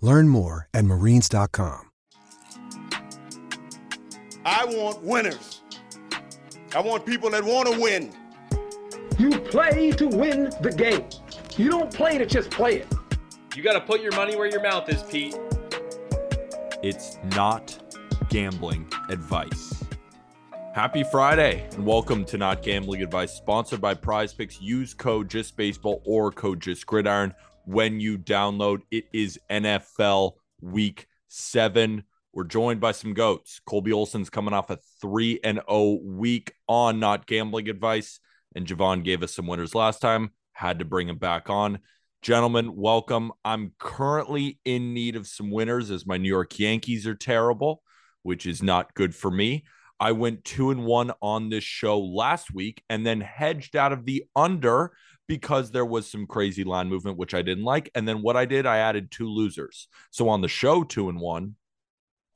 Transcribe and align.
Learn 0.00 0.28
more 0.28 0.68
at 0.74 0.84
marines.com. 0.84 1.90
I 4.44 4.64
want 4.66 5.02
winners. 5.02 5.62
I 6.74 6.80
want 6.80 7.06
people 7.06 7.30
that 7.30 7.42
want 7.42 7.72
to 7.72 7.80
win. 7.80 8.12
You 9.18 9.38
play 9.38 9.92
to 9.92 10.06
win 10.06 10.50
the 10.60 10.70
game. 10.70 11.04
You 11.56 11.70
don't 11.70 11.92
play 11.92 12.18
to 12.18 12.26
just 12.26 12.50
play 12.50 12.78
it. 12.78 12.92
You 13.54 13.62
got 13.62 13.74
to 13.74 13.80
put 13.80 14.02
your 14.02 14.12
money 14.16 14.36
where 14.36 14.50
your 14.50 14.62
mouth 14.62 14.88
is, 14.88 15.02
Pete. 15.04 15.36
It's 16.82 17.16
not 17.36 17.78
gambling 18.28 18.90
advice. 19.08 19.84
Happy 20.74 21.04
Friday 21.04 21.68
and 21.72 21.86
welcome 21.86 22.24
to 22.24 22.36
Not 22.36 22.62
Gambling 22.62 23.00
Advice, 23.00 23.32
sponsored 23.32 23.80
by 23.80 23.94
Prize 23.94 24.34
Picks. 24.34 24.60
Use 24.60 24.92
code 24.92 25.30
JustBaseball 25.30 26.00
or 26.04 26.32
code 26.32 26.58
JustGridiron 26.60 27.32
when 27.66 28.00
you 28.00 28.18
download. 28.18 28.80
It 28.90 29.04
is 29.12 29.38
NFL 29.50 30.32
Week 30.60 31.06
Seven. 31.28 32.04
We're 32.32 32.44
joined 32.44 32.80
by 32.80 32.92
some 32.92 33.14
goats. 33.14 33.60
Colby 33.66 33.92
Olson's 33.92 34.30
coming 34.30 34.54
off 34.54 34.70
a 34.70 34.78
three 35.00 35.38
and 35.44 35.60
zero 35.68 35.98
week 36.02 36.52
on 36.68 36.98
Not 36.98 37.26
Gambling 37.26 37.68
Advice, 37.68 38.18
and 38.54 38.66
Jovan 38.66 39.02
gave 39.02 39.22
us 39.22 39.34
some 39.34 39.46
winners 39.46 39.74
last 39.74 40.00
time. 40.00 40.30
Had 40.52 40.80
to 40.80 40.84
bring 40.84 41.08
him 41.08 41.18
back 41.18 41.48
on. 41.48 41.78
Gentlemen, 42.22 42.74
welcome. 42.74 43.32
I'm 43.44 43.72
currently 43.78 44.58
in 44.64 44.94
need 44.94 45.14
of 45.14 45.26
some 45.26 45.50
winners 45.50 45.90
as 45.90 46.06
my 46.06 46.16
New 46.16 46.28
York 46.28 46.58
Yankees 46.58 47.06
are 47.06 47.14
terrible, 47.14 47.82
which 48.22 48.46
is 48.46 48.62
not 48.62 48.94
good 48.94 49.14
for 49.14 49.30
me. 49.30 49.64
I 50.00 50.12
went 50.12 50.44
two 50.44 50.70
and 50.70 50.84
one 50.84 51.12
on 51.22 51.50
this 51.50 51.64
show 51.64 52.00
last 52.00 52.52
week 52.52 52.82
and 52.88 53.06
then 53.06 53.20
hedged 53.20 53.76
out 53.76 53.92
of 53.92 54.06
the 54.06 54.24
under 54.34 54.92
because 55.26 55.70
there 55.70 55.84
was 55.84 56.10
some 56.10 56.26
crazy 56.26 56.64
line 56.64 56.88
movement, 56.88 57.18
which 57.18 57.34
I 57.34 57.42
didn't 57.42 57.64
like. 57.64 57.90
And 57.94 58.06
then 58.06 58.22
what 58.22 58.36
I 58.36 58.44
did, 58.44 58.66
I 58.66 58.78
added 58.78 59.10
two 59.10 59.28
losers. 59.28 59.88
So 60.10 60.28
on 60.28 60.40
the 60.40 60.48
show, 60.48 60.84
two 60.84 61.08
and 61.08 61.20
one, 61.20 61.56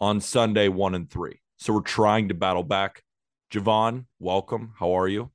on 0.00 0.20
Sunday, 0.20 0.68
one 0.68 0.94
and 0.94 1.10
three. 1.10 1.40
So 1.58 1.72
we're 1.72 1.80
trying 1.80 2.28
to 2.28 2.34
battle 2.34 2.62
back. 2.62 3.02
Jovan, 3.50 4.06
welcome. 4.18 4.72
How 4.78 4.98
are 4.98 5.08
you? 5.08 5.30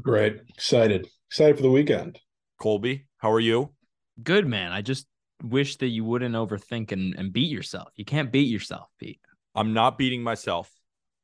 Great. 0.00 0.40
Excited. 0.48 1.08
Excited 1.30 1.56
for 1.56 1.62
the 1.62 1.70
weekend. 1.70 2.20
Colby, 2.60 3.06
how 3.18 3.32
are 3.32 3.40
you? 3.40 3.70
Good 4.22 4.46
man. 4.46 4.72
I 4.72 4.82
just 4.82 5.06
wish 5.42 5.76
that 5.76 5.88
you 5.88 6.04
wouldn't 6.04 6.34
overthink 6.34 6.92
and, 6.92 7.14
and 7.16 7.32
beat 7.32 7.50
yourself. 7.50 7.88
You 7.96 8.04
can't 8.04 8.32
beat 8.32 8.48
yourself, 8.48 8.88
Pete. 8.98 9.20
I'm 9.54 9.72
not 9.72 9.98
beating 9.98 10.22
myself. 10.22 10.70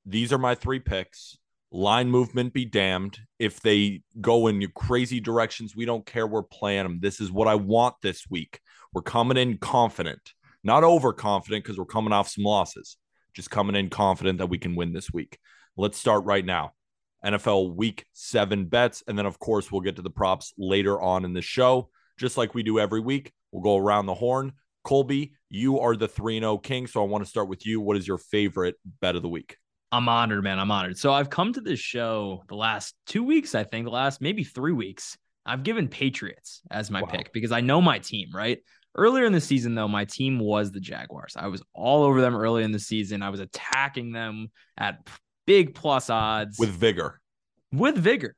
These 0.05 0.33
are 0.33 0.39
my 0.39 0.55
three 0.55 0.81
picks. 0.81 1.39
Line 1.75 2.11
movement 2.11 2.53
be 2.53 2.67
damned. 2.67 3.19
If 3.39 3.61
they 3.61 4.03
go 4.21 4.49
in 4.49 4.63
crazy 4.75 5.21
directions, 5.21 5.75
we 5.75 5.87
don't 5.87 6.05
care. 6.05 6.27
We're 6.27 6.43
playing 6.43 6.83
them. 6.83 6.99
This 7.01 7.19
is 7.19 7.33
what 7.33 7.49
I 7.49 7.55
want 7.55 7.95
this 8.03 8.29
week. 8.29 8.61
We're 8.93 9.01
coming 9.01 9.39
in 9.39 9.57
confident, 9.57 10.35
not 10.63 10.85
overconfident 10.85 11.65
because 11.65 11.79
we're 11.79 11.87
coming 11.87 12.13
off 12.13 12.29
some 12.29 12.45
losses, 12.45 12.99
just 13.33 13.51
coming 13.51 13.75
in 13.75 13.89
confident 13.89 14.39
that 14.39 14.49
we 14.49 14.59
can 14.59 14.77
win 14.77 14.93
this 14.93 15.11
week. 15.15 15.39
Let's 15.79 15.97
start 15.97 16.25
right 16.25 16.45
now. 16.45 16.73
NFL 17.25 17.75
week 17.75 18.05
seven 18.13 18.67
bets. 18.67 19.03
And 19.09 19.17
then, 19.17 19.25
of 19.25 19.39
course, 19.39 19.73
we'll 19.73 19.81
get 19.81 19.97
to 19.97 20.03
the 20.03 20.11
props 20.11 20.53
later 20.59 21.01
on 21.01 21.25
in 21.25 21.33
the 21.33 21.41
show, 21.41 21.89
just 22.19 22.37
like 22.37 22.55
we 22.55 22.63
do 22.63 22.81
every 22.81 23.01
week. 23.01 23.33
We'll 23.51 23.63
go 23.63 23.79
around 23.79 24.05
the 24.05 24.15
horn. 24.15 24.53
Colby, 24.85 25.33
you 25.49 25.81
are 25.81 25.97
the 25.97 26.09
3 26.09 26.39
0 26.39 26.59
king. 26.59 26.87
So 26.87 27.03
I 27.03 27.07
want 27.07 27.25
to 27.25 27.31
start 27.31 27.49
with 27.49 27.65
you. 27.65 27.81
What 27.81 27.97
is 27.97 28.07
your 28.07 28.19
favorite 28.19 28.75
bet 29.01 29.17
of 29.17 29.23
the 29.23 29.29
week? 29.31 29.57
I'm 29.93 30.09
honored, 30.09 30.43
man. 30.43 30.59
I'm 30.59 30.71
honored. 30.71 30.97
So 30.97 31.13
I've 31.13 31.29
come 31.29 31.53
to 31.53 31.61
this 31.61 31.79
show 31.79 32.43
the 32.49 32.55
last 32.57 32.95
two 33.07 33.23
weeks, 33.23 33.55
I 33.55 33.63
think, 33.63 33.85
the 33.85 33.91
last 33.91 34.23
maybe 34.23 34.43
three 34.43 34.73
weeks. 34.73 35.19
I've 35.45 35.63
given 35.65 35.87
Patriots 35.87 36.63
as 36.71 36.91
my 36.91 37.03
wow. 37.03 37.09
pick 37.09 37.33
because 37.33 37.53
I 37.53 37.61
know 37.61 37.83
my 37.83 37.99
team, 37.99 38.29
right? 38.33 38.59
Earlier 38.95 39.27
in 39.27 39.33
the 39.33 39.41
season, 39.41 39.75
though, 39.75 39.89
my 39.89 40.07
team 40.07 40.39
was 40.39 40.71
the 40.71 40.81
Jaguars. 40.81 41.35
I 41.37 41.49
was 41.49 41.63
all 41.75 42.05
over 42.05 42.21
them 42.21 42.35
early 42.35 42.63
in 42.63 42.73
the 42.73 42.79
season. 42.79 43.23
I 43.23 43.29
was 43.29 43.41
attacking 43.41 44.13
them 44.13 44.51
at 44.79 45.07
big 45.47 45.75
plus 45.75 46.09
odds 46.09 46.59
with 46.59 46.71
vigor. 46.71 47.21
With 47.73 47.97
vigor. 47.97 48.35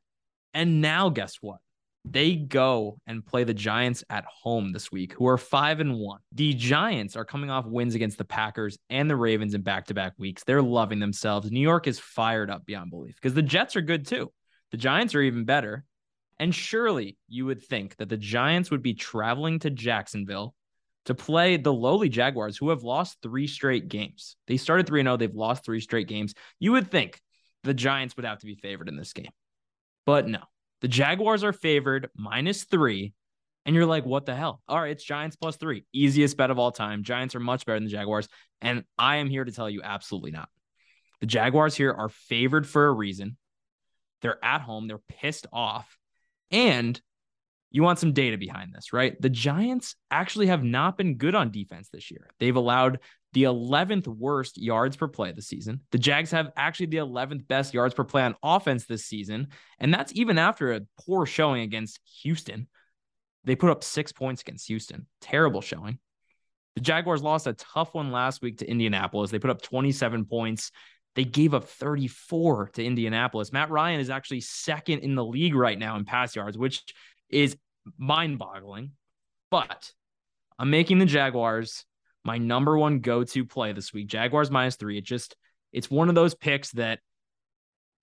And 0.55 0.81
now, 0.81 1.09
guess 1.09 1.37
what? 1.41 1.59
They 2.05 2.37
go 2.37 2.99
and 3.07 3.25
play 3.25 3.45
the 3.45 3.55
Giants 3.55 4.05
at 4.11 4.25
home 4.27 4.73
this 4.73 4.93
week, 4.93 5.15
who 5.15 5.27
are 5.27 5.39
five 5.39 5.81
and 5.81 5.99
one. 5.99 6.21
The 6.33 6.53
Giants 6.53 7.17
are 7.17 7.25
coming 7.25 7.49
off 7.49 7.65
wins 7.67 7.95
against 7.95 8.19
the 8.19 8.25
Packers 8.25 8.77
and 8.91 9.09
the 9.09 9.17
Ravens 9.17 9.55
in 9.55 9.63
back 9.63 9.87
to 9.87 9.95
back 9.95 10.13
weeks. 10.19 10.45
They're 10.45 10.63
loving 10.63 11.01
themselves. 11.01 11.51
New 11.51 11.61
York 11.61 11.87
is 11.87 11.99
fired 11.99 12.51
up 12.51 12.67
beyond 12.67 12.91
belief 12.91 13.15
because 13.15 13.35
the 13.35 13.43
Jets 13.43 13.75
are 13.75 13.81
good 13.81 14.07
too. 14.07 14.31
The 14.71 14.77
Giants 14.77 15.15
are 15.15 15.23
even 15.23 15.45
better. 15.45 15.85
And 16.39 16.55
surely 16.55 17.17
you 17.29 17.47
would 17.47 17.63
think 17.63 17.97
that 17.97 18.09
the 18.09 18.17
Giants 18.17 18.71
would 18.71 18.83
be 18.83 18.95
traveling 18.95 19.61
to 19.61 19.71
Jacksonville 19.71 20.55
to 21.07 21.15
play 21.15 21.57
the 21.57 21.73
lowly 21.73 22.09
Jaguars, 22.09 22.57
who 22.57 22.71
have 22.71 22.83
lost 22.83 23.19
three 23.23 23.47
straight 23.47 23.89
games. 23.89 24.37
They 24.47 24.57
started 24.57 24.87
3 24.87 25.03
0, 25.03 25.17
they've 25.17 25.35
lost 25.35 25.65
three 25.65 25.81
straight 25.81 26.09
games. 26.09 26.35
You 26.59 26.73
would 26.73 26.91
think 26.91 27.21
the 27.63 27.75
Giants 27.75 28.17
would 28.17 28.27
have 28.27 28.39
to 28.41 28.47
be 28.47 28.57
favored 28.57 28.89
in 28.89 28.97
this 28.97 29.13
game. 29.13 29.31
But 30.07 30.29
no, 30.29 30.41
the 30.85 30.89
Jaguars 30.89 31.43
are 31.43 31.55
favored 31.55 32.11
minus 32.15 32.65
three. 32.65 33.15
And 33.65 33.75
you're 33.75 33.87
like, 33.87 34.05
what 34.05 34.27
the 34.27 34.35
hell? 34.35 34.61
All 34.69 34.79
right, 34.79 34.91
it's 34.91 35.03
Giants 35.03 35.35
plus 35.35 35.57
three. 35.57 35.87
Easiest 35.95 36.37
bet 36.37 36.51
of 36.51 36.59
all 36.59 36.73
time. 36.73 37.05
Giants 37.05 37.35
are 37.35 37.41
much 37.41 37.65
better 37.65 37.79
than 37.79 37.85
the 37.85 37.91
Jaguars. 37.91 38.29
And 38.61 38.85
I 38.99 39.17
am 39.17 39.31
here 39.31 39.47
to 39.47 39.51
tell 39.51 39.71
you 39.71 39.81
absolutely 39.83 40.33
not. 40.33 40.51
The 41.23 41.27
Jaguars 41.27 41.75
here 41.75 41.91
are 41.91 42.11
favored 42.11 42.67
for 42.67 42.87
a 42.87 42.93
reason. 42.93 43.39
They're 44.21 44.45
at 44.45 44.61
home, 44.61 44.87
they're 44.87 44.99
pissed 44.99 45.47
off. 45.55 45.97
And 46.51 47.01
you 47.71 47.83
want 47.83 47.99
some 47.99 48.13
data 48.13 48.37
behind 48.37 48.75
this, 48.75 48.93
right? 48.93 49.19
The 49.19 49.31
Giants 49.31 49.97
actually 50.11 50.49
have 50.49 50.63
not 50.63 50.99
been 50.99 51.17
good 51.17 51.35
on 51.35 51.51
defense 51.51 51.89
this 51.89 52.11
year. 52.11 52.29
They've 52.41 52.55
allowed 52.55 52.99
the 53.35 53.43
11th 53.43 54.07
worst 54.07 54.57
yards 54.57 54.97
per 54.97 55.09
play 55.09 55.33
this 55.33 55.49
season. 55.49 55.81
The 55.91 55.99
Jags 55.99 56.31
have 56.31 56.53
actually 56.57 56.87
the 56.87 56.99
11th 56.99 57.47
best 57.49 57.75
yards 57.75 57.93
per 57.93 58.05
play 58.05 58.23
on 58.23 58.37
offense 58.43 58.87
this 58.87 59.05
season. 59.05 59.49
And 59.79 59.93
that's 59.93 60.13
even 60.15 60.39
after 60.39 60.73
a 60.73 60.83
poor 61.05 61.27
showing 61.27 61.63
against 61.63 61.99
Houston. 62.23 62.69
They 63.43 63.57
put 63.57 63.71
up 63.71 63.85
six 63.85 64.13
points 64.13 64.41
against 64.41 64.69
Houston. 64.69 65.07
Terrible 65.21 65.61
showing. 65.61 65.99
The 66.77 66.81
Jaguars 66.81 67.23
lost 67.23 67.47
a 67.47 67.53
tough 67.53 67.93
one 67.93 68.13
last 68.13 68.41
week 68.41 68.59
to 68.59 68.71
Indianapolis. 68.71 69.31
They 69.31 69.39
put 69.39 69.51
up 69.51 69.63
27 69.63 70.25
points. 70.25 70.71
They 71.17 71.25
gave 71.25 71.55
up 71.55 71.65
34 71.65 72.71
to 72.75 72.85
Indianapolis. 72.85 73.53
Matt 73.53 73.71
Ryan 73.71 74.01
is 74.01 74.11
actually 74.11 74.41
second 74.41 75.01
in 75.01 75.17
the 75.17 75.25
league 75.25 75.55
right 75.55 75.79
now 75.79 75.97
in 75.97 76.05
pass 76.05 76.35
yards, 76.35 76.57
which 76.57 76.83
is 77.29 77.57
mind 77.99 78.39
boggling. 78.39 78.93
But 79.51 79.93
I'm 80.57 80.71
making 80.71 80.99
the 80.99 81.07
Jaguars 81.07 81.85
my 82.25 82.39
number 82.39 82.77
one 82.79 83.01
go-to 83.01 83.45
play 83.45 83.73
this 83.73 83.93
week. 83.93 84.07
Jaguars 84.09 84.51
minus 84.51 84.77
three. 84.77 84.99
It 84.99 85.05
just 85.05 85.37
it's 85.73 85.91
one 85.91 86.09
of 86.09 86.15
those 86.15 86.35
picks 86.35 86.73
that 86.73 87.01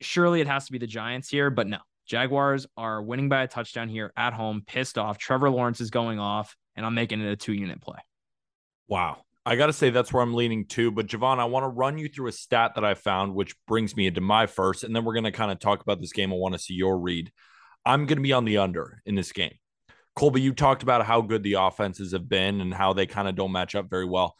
surely 0.01 0.41
it 0.41 0.47
has 0.47 0.65
to 0.65 0.71
be 0.71 0.77
the 0.77 0.87
Giants 0.87 1.29
here, 1.29 1.49
but 1.49 1.67
no. 1.67 1.79
Jaguars 2.05 2.67
are 2.75 3.01
winning 3.01 3.29
by 3.29 3.43
a 3.43 3.47
touchdown 3.47 3.87
here 3.87 4.11
at 4.17 4.33
home, 4.33 4.63
pissed 4.65 4.97
off. 4.97 5.17
Trevor 5.17 5.49
Lawrence 5.49 5.79
is 5.79 5.91
going 5.91 6.19
off, 6.19 6.57
and 6.75 6.85
I'm 6.85 6.93
making 6.93 7.21
it 7.21 7.31
a 7.31 7.35
two-unit 7.35 7.79
play. 7.79 7.99
Wow. 8.87 9.21
I 9.45 9.55
got 9.55 9.67
to 9.67 9.73
say 9.73 9.89
that's 9.89 10.11
where 10.11 10.21
I'm 10.21 10.33
leaning 10.33 10.65
to. 10.67 10.91
But 10.91 11.07
Jovan, 11.07 11.39
I 11.39 11.45
want 11.45 11.63
to 11.63 11.69
run 11.69 11.97
you 11.97 12.09
through 12.09 12.27
a 12.27 12.33
stat 12.33 12.73
that 12.75 12.83
I 12.83 12.95
found, 12.95 13.33
which 13.33 13.55
brings 13.65 13.95
me 13.95 14.07
into 14.07 14.19
my 14.21 14.45
first, 14.45 14.83
and 14.83 14.95
then 14.95 15.05
we're 15.05 15.13
going 15.13 15.23
to 15.23 15.31
kind 15.31 15.51
of 15.51 15.59
talk 15.59 15.81
about 15.81 16.01
this 16.01 16.11
game. 16.11 16.33
I 16.33 16.35
want 16.35 16.53
to 16.53 16.59
see 16.59 16.73
your 16.73 16.99
read. 16.99 17.31
I'm 17.85 18.05
going 18.05 18.17
to 18.17 18.23
be 18.23 18.33
on 18.33 18.45
the 18.45 18.57
under 18.57 19.01
in 19.05 19.15
this 19.15 19.31
game. 19.31 19.53
Colby, 20.15 20.41
you 20.41 20.53
talked 20.53 20.83
about 20.83 21.05
how 21.05 21.21
good 21.21 21.43
the 21.43 21.53
offenses 21.53 22.11
have 22.11 22.27
been 22.27 22.61
and 22.61 22.73
how 22.73 22.93
they 22.93 23.05
kind 23.05 23.27
of 23.27 23.35
don't 23.35 23.51
match 23.51 23.75
up 23.75 23.89
very 23.89 24.05
well. 24.05 24.35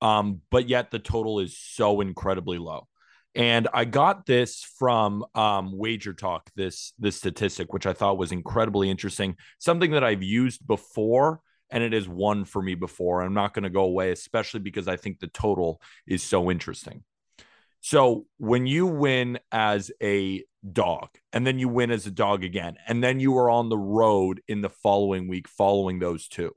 Um, 0.00 0.42
but 0.50 0.68
yet 0.68 0.90
the 0.90 0.98
total 0.98 1.40
is 1.40 1.58
so 1.58 2.00
incredibly 2.00 2.58
low. 2.58 2.86
And 3.34 3.68
I 3.74 3.84
got 3.84 4.24
this 4.24 4.62
from 4.78 5.24
um, 5.34 5.76
Wager 5.76 6.14
Talk, 6.14 6.50
this 6.56 6.94
this 6.98 7.16
statistic, 7.16 7.72
which 7.72 7.86
I 7.86 7.92
thought 7.92 8.16
was 8.16 8.32
incredibly 8.32 8.88
interesting. 8.88 9.36
Something 9.58 9.90
that 9.90 10.02
I've 10.02 10.22
used 10.22 10.66
before, 10.66 11.40
and 11.70 11.82
it 11.82 11.92
has 11.92 12.08
won 12.08 12.46
for 12.46 12.62
me 12.62 12.74
before. 12.74 13.20
I'm 13.20 13.34
not 13.34 13.52
going 13.52 13.64
to 13.64 13.70
go 13.70 13.82
away, 13.82 14.10
especially 14.10 14.60
because 14.60 14.88
I 14.88 14.96
think 14.96 15.18
the 15.18 15.26
total 15.26 15.82
is 16.06 16.22
so 16.22 16.50
interesting. 16.50 17.04
So 17.88 18.26
when 18.38 18.66
you 18.66 18.84
win 18.88 19.38
as 19.52 19.92
a 20.02 20.42
dog, 20.72 21.10
and 21.32 21.46
then 21.46 21.60
you 21.60 21.68
win 21.68 21.92
as 21.92 22.04
a 22.04 22.10
dog 22.10 22.42
again, 22.42 22.78
and 22.88 23.00
then 23.00 23.20
you 23.20 23.38
are 23.38 23.48
on 23.48 23.68
the 23.68 23.78
road 23.78 24.40
in 24.48 24.60
the 24.60 24.68
following 24.68 25.28
week 25.28 25.46
following 25.46 26.00
those 26.00 26.26
two, 26.26 26.50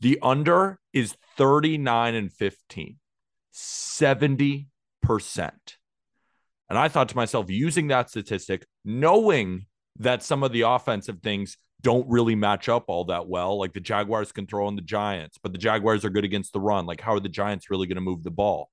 the 0.00 0.18
under 0.20 0.80
is 0.92 1.14
39 1.36 2.16
and 2.16 2.32
15, 2.32 2.96
70%. 3.54 4.66
And 6.68 6.76
I 6.76 6.88
thought 6.88 7.10
to 7.10 7.16
myself, 7.16 7.48
using 7.48 7.86
that 7.86 8.10
statistic, 8.10 8.66
knowing 8.84 9.66
that 10.00 10.24
some 10.24 10.42
of 10.42 10.50
the 10.50 10.62
offensive 10.62 11.20
things 11.22 11.58
don't 11.80 12.10
really 12.10 12.34
match 12.34 12.68
up 12.68 12.86
all 12.88 13.04
that 13.04 13.28
well, 13.28 13.56
like 13.56 13.72
the 13.72 13.78
Jaguars 13.78 14.32
can 14.32 14.48
throw 14.48 14.66
on 14.66 14.74
the 14.74 14.82
Giants, 14.82 15.38
but 15.40 15.52
the 15.52 15.58
Jaguars 15.58 16.04
are 16.04 16.10
good 16.10 16.24
against 16.24 16.52
the 16.52 16.58
run. 16.58 16.86
Like, 16.86 17.00
how 17.00 17.14
are 17.14 17.20
the 17.20 17.28
Giants 17.28 17.70
really 17.70 17.86
going 17.86 17.94
to 17.94 18.00
move 18.00 18.24
the 18.24 18.32
ball? 18.32 18.68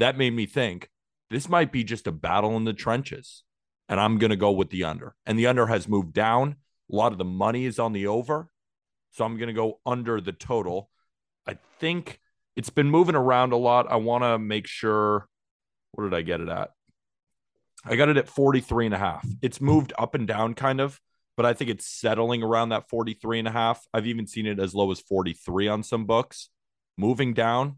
That 0.00 0.18
made 0.18 0.34
me 0.34 0.46
think 0.46 0.88
this 1.30 1.48
might 1.48 1.72
be 1.72 1.84
just 1.84 2.06
a 2.06 2.12
battle 2.12 2.56
in 2.56 2.64
the 2.64 2.72
trenches. 2.72 3.42
And 3.88 4.00
I'm 4.00 4.18
going 4.18 4.30
to 4.30 4.36
go 4.36 4.50
with 4.50 4.70
the 4.70 4.84
under. 4.84 5.14
And 5.26 5.38
the 5.38 5.46
under 5.46 5.66
has 5.66 5.88
moved 5.88 6.14
down. 6.14 6.56
A 6.90 6.96
lot 6.96 7.12
of 7.12 7.18
the 7.18 7.24
money 7.24 7.66
is 7.66 7.78
on 7.78 7.92
the 7.92 8.06
over. 8.06 8.48
So 9.12 9.24
I'm 9.24 9.36
going 9.36 9.48
to 9.48 9.52
go 9.52 9.80
under 9.84 10.20
the 10.20 10.32
total. 10.32 10.90
I 11.46 11.58
think 11.78 12.18
it's 12.56 12.70
been 12.70 12.90
moving 12.90 13.14
around 13.14 13.52
a 13.52 13.56
lot. 13.56 13.90
I 13.90 13.96
want 13.96 14.24
to 14.24 14.38
make 14.38 14.66
sure. 14.66 15.28
What 15.92 16.04
did 16.04 16.14
I 16.14 16.22
get 16.22 16.40
it 16.40 16.48
at? 16.48 16.70
I 17.84 17.96
got 17.96 18.08
it 18.08 18.16
at 18.16 18.28
43 18.28 18.86
and 18.86 18.94
a 18.94 18.98
half. 18.98 19.26
It's 19.42 19.60
moved 19.60 19.92
up 19.98 20.14
and 20.14 20.26
down 20.26 20.54
kind 20.54 20.80
of, 20.80 20.98
but 21.36 21.44
I 21.44 21.52
think 21.52 21.70
it's 21.70 21.86
settling 21.86 22.42
around 22.42 22.70
that 22.70 22.88
43 22.88 23.40
and 23.40 23.48
a 23.48 23.52
half. 23.52 23.86
I've 23.92 24.06
even 24.06 24.26
seen 24.26 24.46
it 24.46 24.58
as 24.58 24.74
low 24.74 24.90
as 24.90 25.00
43 25.00 25.68
on 25.68 25.82
some 25.82 26.06
books. 26.06 26.48
Moving 26.96 27.34
down, 27.34 27.76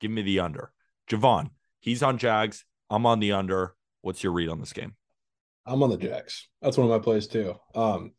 give 0.00 0.10
me 0.10 0.22
the 0.22 0.40
under. 0.40 0.72
Jovan, 1.06 1.50
he's 1.80 2.02
on 2.02 2.18
Jags. 2.18 2.64
I'm 2.94 3.06
on 3.06 3.20
the 3.20 3.32
under. 3.32 3.74
What's 4.02 4.22
your 4.22 4.32
read 4.32 4.48
on 4.48 4.60
this 4.60 4.72
game? 4.72 4.94
I'm 5.66 5.82
on 5.82 5.90
the 5.90 5.96
Jags. 5.96 6.48
That's 6.62 6.76
one 6.76 6.90
of 6.90 6.90
my 6.90 7.02
plays 7.02 7.26
too. 7.26 7.54
Um, 7.74 8.12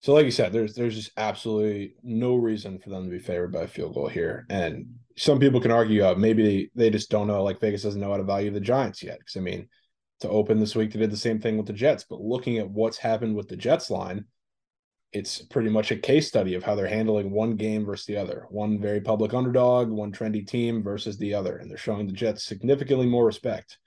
so 0.00 0.14
like 0.14 0.24
you 0.24 0.32
said, 0.32 0.52
there's 0.52 0.74
there's 0.74 0.96
just 0.96 1.12
absolutely 1.16 1.94
no 2.02 2.34
reason 2.34 2.78
for 2.80 2.90
them 2.90 3.04
to 3.04 3.10
be 3.10 3.20
favored 3.20 3.52
by 3.52 3.62
a 3.62 3.68
field 3.68 3.94
goal 3.94 4.08
here. 4.08 4.46
And 4.50 4.86
some 5.16 5.38
people 5.38 5.60
can 5.60 5.70
argue 5.70 6.04
uh, 6.04 6.14
maybe 6.16 6.42
they, 6.42 6.70
they 6.74 6.90
just 6.90 7.10
don't 7.10 7.28
know, 7.28 7.44
like 7.44 7.60
Vegas 7.60 7.82
doesn't 7.82 8.00
know 8.00 8.10
how 8.10 8.16
to 8.16 8.24
value 8.24 8.50
the 8.50 8.60
Giants 8.60 9.02
yet. 9.02 9.18
Because 9.18 9.36
I 9.36 9.40
mean, 9.40 9.68
to 10.20 10.28
open 10.28 10.58
this 10.58 10.74
week, 10.74 10.92
they 10.92 10.98
did 10.98 11.12
the 11.12 11.16
same 11.16 11.40
thing 11.40 11.56
with 11.56 11.66
the 11.66 11.72
Jets. 11.72 12.04
But 12.08 12.20
looking 12.20 12.58
at 12.58 12.68
what's 12.68 12.98
happened 12.98 13.36
with 13.36 13.48
the 13.48 13.56
Jets 13.56 13.90
line, 13.90 14.24
it's 15.12 15.42
pretty 15.42 15.68
much 15.68 15.90
a 15.90 15.96
case 15.96 16.26
study 16.26 16.54
of 16.54 16.64
how 16.64 16.74
they're 16.74 16.88
handling 16.88 17.30
one 17.30 17.54
game 17.54 17.84
versus 17.84 18.06
the 18.06 18.16
other. 18.16 18.46
One 18.48 18.80
very 18.80 19.00
public 19.00 19.34
underdog, 19.34 19.90
one 19.90 20.10
trendy 20.10 20.44
team 20.44 20.82
versus 20.82 21.18
the 21.18 21.34
other, 21.34 21.58
and 21.58 21.70
they're 21.70 21.76
showing 21.76 22.06
the 22.06 22.12
Jets 22.12 22.44
significantly 22.44 23.06
more 23.06 23.26
respect. 23.26 23.78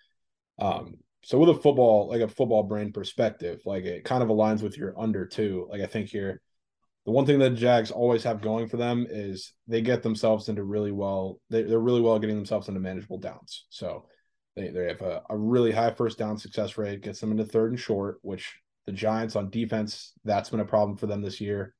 Um, 0.59 0.95
so 1.23 1.39
with 1.39 1.49
a 1.49 1.53
football, 1.55 2.07
like 2.09 2.21
a 2.21 2.27
football 2.27 2.63
brain 2.63 2.91
perspective, 2.91 3.61
like 3.65 3.83
it 3.83 4.05
kind 4.05 4.21
of 4.21 4.29
aligns 4.29 4.61
with 4.61 4.77
your 4.77 4.93
under 4.99 5.25
too. 5.25 5.67
Like 5.71 5.81
I 5.81 5.87
think 5.87 6.09
here, 6.09 6.41
the 7.05 7.11
one 7.11 7.25
thing 7.25 7.39
that 7.39 7.51
Jags 7.51 7.91
always 7.91 8.23
have 8.23 8.41
going 8.41 8.67
for 8.67 8.77
them 8.77 9.07
is 9.09 9.53
they 9.67 9.81
get 9.81 10.03
themselves 10.03 10.49
into 10.49 10.63
really 10.63 10.91
well. 10.91 11.39
They, 11.49 11.63
they're 11.63 11.79
really 11.79 12.01
well 12.01 12.19
getting 12.19 12.35
themselves 12.35 12.67
into 12.67 12.79
manageable 12.79 13.19
downs. 13.19 13.65
So 13.69 14.05
they, 14.55 14.69
they 14.69 14.87
have 14.87 15.01
a, 15.01 15.21
a 15.29 15.37
really 15.37 15.71
high 15.71 15.91
first 15.91 16.17
down 16.17 16.37
success 16.37 16.77
rate, 16.77 17.01
gets 17.01 17.19
them 17.19 17.31
into 17.31 17.45
third 17.45 17.71
and 17.71 17.79
short, 17.79 18.19
which 18.21 18.55
the 18.85 18.91
Giants 18.91 19.35
on 19.35 19.49
defense, 19.49 20.13
that's 20.23 20.49
been 20.49 20.59
a 20.59 20.65
problem 20.65 20.97
for 20.97 21.07
them 21.07 21.21
this 21.21 21.41
year. 21.41 21.73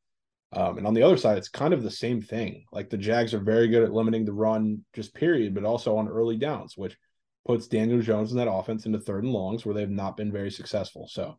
Um, 0.54 0.78
and 0.78 0.88
on 0.88 0.94
the 0.94 1.04
other 1.04 1.18
side, 1.18 1.38
it's 1.38 1.50
kind 1.50 1.74
of 1.74 1.84
the 1.84 1.92
same 1.92 2.22
thing. 2.22 2.66
Like 2.72 2.90
the 2.90 2.98
Jags 2.98 3.34
are 3.34 3.40
very 3.40 3.68
good 3.68 3.84
at 3.84 3.94
limiting 3.94 4.26
the 4.26 4.34
run, 4.34 4.84
just 4.94 5.14
period, 5.14 5.54
but 5.54 5.66
also 5.66 5.98
on 5.98 6.08
early 6.08 6.38
downs, 6.38 6.78
which 6.78 6.98
puts 7.46 7.68
Daniel 7.68 8.02
Jones 8.02 8.32
in 8.32 8.38
that 8.38 8.52
offense 8.52 8.86
into 8.86 9.00
third 9.00 9.24
and 9.24 9.34
longs 9.34 9.66
where 9.66 9.76
they've 9.76 9.90
not 9.90 10.18
been 10.18 10.32
very 10.32 10.52
successful. 10.52 11.08
So 11.08 11.38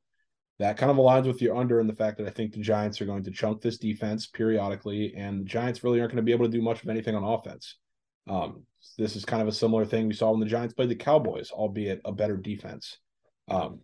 that 0.58 0.76
kind 0.76 0.90
of 0.90 0.96
aligns 0.96 1.26
with 1.26 1.42
your 1.42 1.56
under 1.56 1.80
in 1.80 1.86
the 1.86 1.94
fact 1.94 2.16
that 2.18 2.26
I 2.26 2.30
think 2.30 2.52
the 2.52 2.60
Giants 2.60 3.00
are 3.00 3.06
going 3.06 3.24
to 3.24 3.30
chunk 3.30 3.60
this 3.60 3.78
defense 3.78 4.26
periodically, 4.26 5.14
and 5.14 5.40
the 5.40 5.44
Giants 5.44 5.84
really 5.84 6.00
aren't 6.00 6.12
going 6.12 6.16
to 6.16 6.22
be 6.22 6.32
able 6.32 6.46
to 6.46 6.52
do 6.52 6.62
much 6.62 6.82
of 6.82 6.88
anything 6.88 7.14
on 7.14 7.24
offense. 7.24 7.76
Um, 8.28 8.62
this 8.96 9.16
is 9.16 9.24
kind 9.24 9.42
of 9.42 9.48
a 9.48 9.52
similar 9.52 9.84
thing 9.84 10.08
we 10.08 10.14
saw 10.14 10.30
when 10.30 10.40
the 10.40 10.46
Giants 10.46 10.74
played 10.74 10.88
the 10.88 10.96
Cowboys, 10.96 11.50
albeit 11.50 12.00
a 12.04 12.12
better 12.12 12.36
defense. 12.36 12.96
Um, 13.48 13.80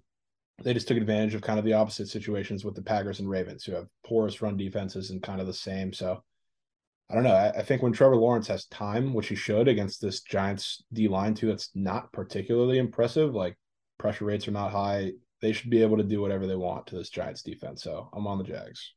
they 0.62 0.72
just 0.72 0.88
took 0.88 0.96
advantage 0.96 1.34
of 1.34 1.42
kind 1.42 1.58
of 1.58 1.64
the 1.64 1.74
opposite 1.74 2.08
situations 2.08 2.64
with 2.64 2.74
the 2.74 2.82
Packers 2.82 3.20
and 3.20 3.28
Ravens, 3.28 3.64
who 3.64 3.72
have 3.72 3.86
porous 4.06 4.40
run 4.40 4.56
defenses 4.56 5.10
and 5.10 5.22
kind 5.22 5.40
of 5.40 5.46
the 5.46 5.52
same. 5.52 5.92
So 5.92 6.22
I 7.12 7.14
don't 7.14 7.24
know. 7.24 7.34
I, 7.34 7.50
I 7.50 7.62
think 7.62 7.82
when 7.82 7.92
Trevor 7.92 8.16
Lawrence 8.16 8.48
has 8.48 8.64
time, 8.66 9.12
which 9.12 9.28
he 9.28 9.34
should 9.34 9.68
against 9.68 10.00
this 10.00 10.22
Giants 10.22 10.82
D 10.94 11.08
line 11.08 11.34
too, 11.34 11.48
that's 11.48 11.68
not 11.74 12.10
particularly 12.10 12.78
impressive. 12.78 13.34
Like 13.34 13.58
pressure 13.98 14.24
rates 14.24 14.48
are 14.48 14.52
not 14.52 14.72
high. 14.72 15.12
They 15.42 15.52
should 15.52 15.68
be 15.68 15.82
able 15.82 15.98
to 15.98 16.04
do 16.04 16.22
whatever 16.22 16.46
they 16.46 16.56
want 16.56 16.86
to 16.86 16.96
this 16.96 17.10
Giants 17.10 17.42
defense. 17.42 17.82
So 17.82 18.08
I'm 18.14 18.26
on 18.26 18.38
the 18.38 18.44
Jags. 18.44 18.94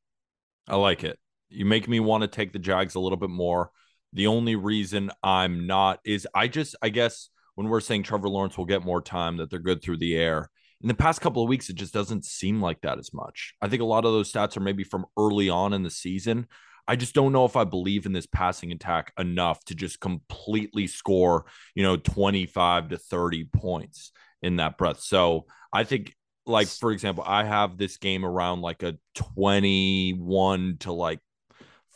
I 0.66 0.78
like 0.78 1.04
it. 1.04 1.20
You 1.50 1.66
make 1.66 1.90
me 1.90 2.00
want 2.00 2.22
to 2.22 2.30
take 2.30 2.54
the 2.54 2.60
Jags 2.60 2.96
a 2.96 3.02
little 3.02 3.18
bit 3.18 3.30
more. 3.30 3.72
The 4.14 4.28
only 4.28 4.56
reason 4.56 5.12
I'm 5.22 5.68
not 5.68 6.00
is 6.06 6.26
I 6.34 6.48
just 6.48 6.74
I 6.82 6.88
guess 6.90 7.30
when 7.56 7.68
we're 7.68 7.82
saying 7.82 8.04
Trevor 8.04 8.30
Lawrence 8.30 8.58
will 8.58 8.66
get 8.66 8.86
more 8.86 9.02
time, 9.02 9.38
that 9.38 9.50
they're 9.50 9.60
good 9.60 9.82
through 9.82 9.98
the 9.98 10.16
air. 10.16 10.50
In 10.82 10.88
the 10.88 10.94
past 10.94 11.20
couple 11.20 11.44
of 11.44 11.50
weeks, 11.50 11.70
it 11.70 11.76
just 11.76 11.94
doesn't 11.94 12.24
seem 12.24 12.62
like 12.62 12.80
that 12.82 12.98
as 12.98 13.14
much. 13.14 13.56
I 13.62 13.68
think 13.68 13.82
a 13.82 13.86
lot 13.86 14.06
of 14.06 14.14
those 14.14 14.32
stats 14.32 14.56
are 14.56 14.62
maybe 14.62 14.86
from 14.86 15.06
early 15.18 15.50
on 15.50 15.74
in 15.74 15.84
the 15.84 15.90
season. 15.90 16.48
I 16.88 16.96
just 16.96 17.16
don't 17.16 17.32
know 17.32 17.46
if 17.46 17.56
I 17.56 17.64
believe 17.64 18.06
in 18.06 18.14
this 18.14 18.28
passing 18.28 18.72
attack 18.72 19.12
enough 19.18 19.64
to 19.66 19.76
just 19.76 20.00
completely 20.00 20.88
score, 20.88 21.46
you 21.74 21.84
know, 21.84 21.98
25 21.98 22.90
to 22.90 22.98
30 22.98 23.46
points 23.46 24.12
in 24.42 24.58
that 24.58 24.78
breath. 24.78 25.00
So 25.00 25.46
I 25.74 25.84
think, 25.84 26.16
like, 26.46 26.68
for 26.68 26.92
example, 26.92 27.24
I 27.26 27.44
have 27.44 27.78
this 27.78 27.98
game 27.98 28.24
around 28.24 28.62
like 28.62 28.84
a 28.84 28.98
21 29.16 30.78
to 30.82 30.92
like 30.92 31.20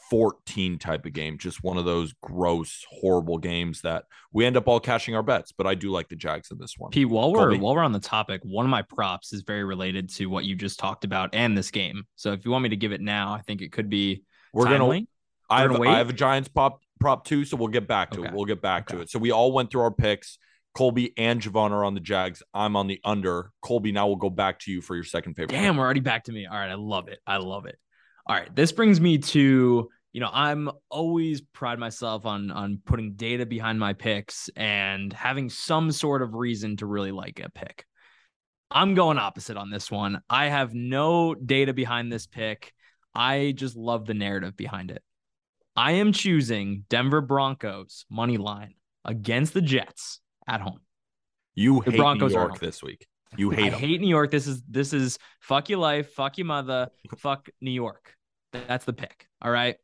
14 0.09 0.79
type 0.79 1.05
of 1.05 1.13
game, 1.13 1.37
just 1.37 1.63
one 1.63 1.77
of 1.77 1.85
those 1.85 2.13
gross, 2.21 2.83
horrible 2.89 3.37
games 3.37 3.81
that 3.81 4.05
we 4.33 4.45
end 4.45 4.57
up 4.57 4.67
all 4.67 4.79
cashing 4.79 5.15
our 5.15 5.21
bets. 5.21 5.51
But 5.51 5.67
I 5.67 5.75
do 5.75 5.91
like 5.91 6.09
the 6.09 6.15
Jags 6.15 6.49
in 6.51 6.57
this 6.57 6.75
one. 6.77 6.89
Pete, 6.91 7.07
while 7.07 7.31
we're 7.31 7.57
while 7.57 7.75
we're 7.75 7.83
on 7.83 7.91
the 7.91 7.99
topic, 7.99 8.41
one 8.43 8.65
of 8.65 8.71
my 8.71 8.81
props 8.81 9.33
is 9.33 9.43
very 9.43 9.63
related 9.63 10.09
to 10.15 10.25
what 10.25 10.45
you 10.45 10.55
just 10.55 10.79
talked 10.79 11.03
about 11.03 11.29
and 11.33 11.57
this 11.57 11.69
game. 11.69 12.05
So 12.15 12.33
if 12.33 12.43
you 12.43 12.51
want 12.51 12.63
me 12.63 12.69
to 12.69 12.75
give 12.75 12.91
it 12.91 13.01
now, 13.01 13.33
I 13.33 13.41
think 13.41 13.61
it 13.61 13.71
could 13.71 13.89
be 13.89 14.23
we're 14.53 14.65
timely. 14.65 14.97
gonna. 14.97 15.07
I 15.49 15.61
have, 15.61 15.81
I 15.81 15.97
have 15.97 16.09
a 16.09 16.13
Giants 16.13 16.49
pop 16.49 16.81
prop 16.99 17.25
too, 17.25 17.45
so 17.45 17.57
we'll 17.57 17.69
get 17.69 17.87
back 17.87 18.11
to 18.11 18.19
okay. 18.19 18.29
it. 18.29 18.33
We'll 18.33 18.45
get 18.45 18.61
back 18.61 18.89
okay. 18.89 18.97
to 18.97 19.01
it. 19.03 19.09
So 19.09 19.19
we 19.19 19.31
all 19.31 19.51
went 19.51 19.71
through 19.71 19.81
our 19.81 19.91
picks. 19.91 20.37
Colby 20.75 21.13
and 21.17 21.41
Jovan 21.41 21.71
are 21.71 21.83
on 21.83 21.95
the 21.95 21.99
Jags. 21.99 22.43
I'm 22.53 22.75
on 22.75 22.87
the 22.87 22.99
under. 23.03 23.51
Colby, 23.61 23.91
now 23.91 24.07
we'll 24.07 24.17
go 24.17 24.29
back 24.29 24.59
to 24.59 24.71
you 24.71 24.81
for 24.81 24.95
your 24.95 25.03
second 25.03 25.33
favorite. 25.33 25.55
Damn, 25.55 25.77
we're 25.77 25.83
already 25.83 25.99
back 25.99 26.25
to 26.25 26.31
me. 26.31 26.45
All 26.45 26.57
right, 26.57 26.69
I 26.69 26.75
love 26.75 27.07
it. 27.07 27.19
I 27.25 27.37
love 27.37 27.65
it. 27.65 27.77
All 28.27 28.35
right, 28.35 28.55
this 28.55 28.71
brings 28.71 29.01
me 29.01 29.17
to 29.17 29.89
you 30.11 30.21
know 30.21 30.29
i'm 30.33 30.69
always 30.89 31.41
pride 31.41 31.79
myself 31.79 32.25
on 32.25 32.51
on 32.51 32.81
putting 32.85 33.13
data 33.13 33.45
behind 33.45 33.79
my 33.79 33.93
picks 33.93 34.49
and 34.55 35.13
having 35.13 35.49
some 35.49 35.91
sort 35.91 36.21
of 36.21 36.33
reason 36.33 36.77
to 36.77 36.85
really 36.85 37.11
like 37.11 37.39
a 37.43 37.49
pick 37.49 37.85
i'm 38.71 38.95
going 38.95 39.17
opposite 39.17 39.57
on 39.57 39.69
this 39.69 39.91
one 39.91 40.21
i 40.29 40.47
have 40.47 40.73
no 40.73 41.35
data 41.35 41.73
behind 41.73 42.11
this 42.11 42.25
pick 42.25 42.73
i 43.15 43.53
just 43.55 43.75
love 43.75 44.05
the 44.05 44.13
narrative 44.13 44.55
behind 44.55 44.91
it 44.91 45.03
i 45.75 45.93
am 45.93 46.11
choosing 46.11 46.85
denver 46.89 47.21
broncos 47.21 48.05
money 48.09 48.37
line 48.37 48.73
against 49.05 49.53
the 49.53 49.61
jets 49.61 50.19
at 50.47 50.61
home 50.61 50.79
you 51.55 51.81
the 51.85 51.91
hate 51.91 51.97
broncos 51.97 52.31
new 52.31 52.39
york 52.39 52.59
this 52.59 52.81
week 52.83 53.07
you 53.37 53.49
hate 53.51 53.67
I 53.67 53.69
them. 53.69 53.79
hate 53.79 54.01
New 54.01 54.07
York. 54.07 54.31
This 54.31 54.47
is 54.47 54.61
this 54.67 54.93
is 54.93 55.19
fuck 55.39 55.69
your 55.69 55.79
life, 55.79 56.13
fuck 56.13 56.37
your 56.37 56.45
mother, 56.45 56.89
fuck 57.17 57.49
New 57.61 57.71
York. 57.71 58.15
That's 58.51 58.85
the 58.85 58.93
pick. 58.93 59.27
All 59.41 59.51
right. 59.51 59.75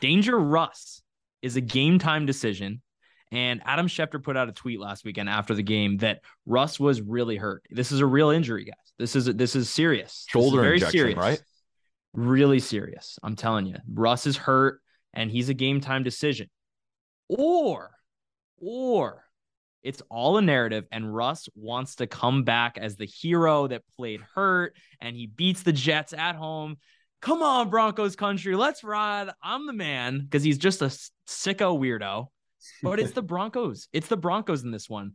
Danger 0.00 0.38
Russ 0.38 1.02
is 1.42 1.56
a 1.56 1.60
game 1.60 1.98
time 1.98 2.26
decision. 2.26 2.82
And 3.30 3.60
Adam 3.66 3.88
Schefter 3.88 4.22
put 4.22 4.38
out 4.38 4.48
a 4.48 4.52
tweet 4.52 4.80
last 4.80 5.04
weekend 5.04 5.28
after 5.28 5.54
the 5.54 5.62
game 5.62 5.98
that 5.98 6.22
Russ 6.46 6.80
was 6.80 7.02
really 7.02 7.36
hurt. 7.36 7.62
This 7.70 7.92
is 7.92 8.00
a 8.00 8.06
real 8.06 8.30
injury, 8.30 8.64
guys. 8.64 8.74
This 8.98 9.14
is 9.14 9.26
this 9.26 9.54
is 9.54 9.68
serious. 9.68 10.24
Shoulder 10.28 10.58
is 10.58 10.62
very 10.62 10.74
injection, 10.74 10.98
serious. 10.98 11.18
right? 11.18 11.42
Really 12.14 12.60
serious. 12.60 13.18
I'm 13.22 13.36
telling 13.36 13.66
you. 13.66 13.76
Russ 13.92 14.26
is 14.26 14.36
hurt 14.36 14.80
and 15.14 15.30
he's 15.30 15.48
a 15.48 15.54
game 15.54 15.80
time 15.80 16.02
decision. 16.02 16.48
Or 17.28 17.90
or 18.60 19.24
it's 19.82 20.02
all 20.10 20.38
a 20.38 20.42
narrative 20.42 20.84
and 20.90 21.14
Russ 21.14 21.48
wants 21.54 21.96
to 21.96 22.06
come 22.06 22.42
back 22.42 22.78
as 22.78 22.96
the 22.96 23.06
hero 23.06 23.68
that 23.68 23.82
played 23.96 24.20
hurt 24.34 24.74
and 25.00 25.14
he 25.14 25.26
beats 25.26 25.62
the 25.62 25.72
Jets 25.72 26.12
at 26.12 26.34
home 26.34 26.76
come 27.20 27.42
on, 27.42 27.70
Broncos 27.70 28.16
country, 28.16 28.56
let's 28.56 28.84
ride. 28.84 29.30
I'm 29.42 29.66
the 29.66 29.72
man 29.72 30.20
because 30.20 30.42
he's 30.42 30.58
just 30.58 30.82
a 30.82 30.86
sicko 31.26 31.78
weirdo. 31.78 32.28
But 32.82 32.98
it's 32.98 33.12
the 33.12 33.22
Broncos. 33.22 33.88
It's 33.92 34.08
the 34.08 34.16
Broncos 34.16 34.64
in 34.64 34.70
this 34.70 34.88
one. 34.88 35.12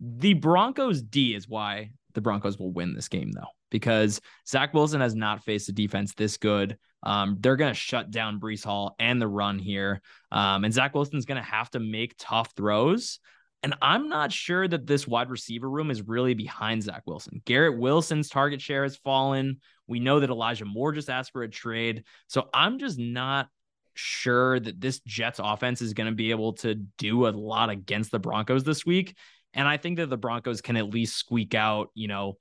The 0.00 0.34
Broncos 0.34 1.02
D 1.02 1.34
is 1.34 1.48
why 1.48 1.92
the 2.14 2.20
Broncos 2.20 2.58
will 2.58 2.72
win 2.72 2.94
this 2.94 3.08
game, 3.08 3.32
though, 3.32 3.48
because 3.74 4.20
Zach 4.46 4.72
Wilson 4.72 5.00
has 5.00 5.16
not 5.16 5.42
faced 5.42 5.68
a 5.68 5.72
defense 5.72 6.14
this 6.14 6.36
good. 6.36 6.78
Um, 7.02 7.38
they're 7.40 7.56
going 7.56 7.72
to 7.72 7.78
shut 7.78 8.12
down 8.12 8.38
Breece 8.38 8.64
Hall 8.64 8.94
and 9.00 9.20
the 9.20 9.26
run 9.26 9.58
here. 9.58 10.00
Um, 10.30 10.62
and 10.62 10.72
Zach 10.72 10.94
Wilson's 10.94 11.24
going 11.24 11.42
to 11.42 11.50
have 11.50 11.70
to 11.70 11.80
make 11.80 12.14
tough 12.16 12.52
throws. 12.56 13.18
And 13.64 13.74
I'm 13.82 14.08
not 14.08 14.30
sure 14.30 14.68
that 14.68 14.86
this 14.86 15.08
wide 15.08 15.28
receiver 15.28 15.68
room 15.68 15.90
is 15.90 16.06
really 16.06 16.34
behind 16.34 16.84
Zach 16.84 17.02
Wilson. 17.04 17.42
Garrett 17.44 17.76
Wilson's 17.76 18.28
target 18.28 18.60
share 18.60 18.84
has 18.84 18.96
fallen. 18.96 19.56
We 19.88 19.98
know 19.98 20.20
that 20.20 20.30
Elijah 20.30 20.66
Moore 20.66 20.92
just 20.92 21.10
asked 21.10 21.32
for 21.32 21.42
a 21.42 21.50
trade. 21.50 22.04
So 22.28 22.48
I'm 22.54 22.78
just 22.78 22.96
not 22.96 23.48
sure 23.94 24.60
that 24.60 24.80
this 24.80 25.00
Jets 25.00 25.40
offense 25.42 25.82
is 25.82 25.94
going 25.94 26.06
to 26.06 26.14
be 26.14 26.30
able 26.30 26.52
to 26.58 26.76
do 26.96 27.26
a 27.26 27.30
lot 27.30 27.70
against 27.70 28.12
the 28.12 28.20
Broncos 28.20 28.62
this 28.62 28.86
week. 28.86 29.16
And 29.52 29.66
I 29.66 29.78
think 29.78 29.96
that 29.96 30.10
the 30.10 30.16
Broncos 30.16 30.60
can 30.60 30.76
at 30.76 30.90
least 30.90 31.16
squeak 31.16 31.56
out, 31.56 31.88
you 31.94 32.06
know, 32.06 32.38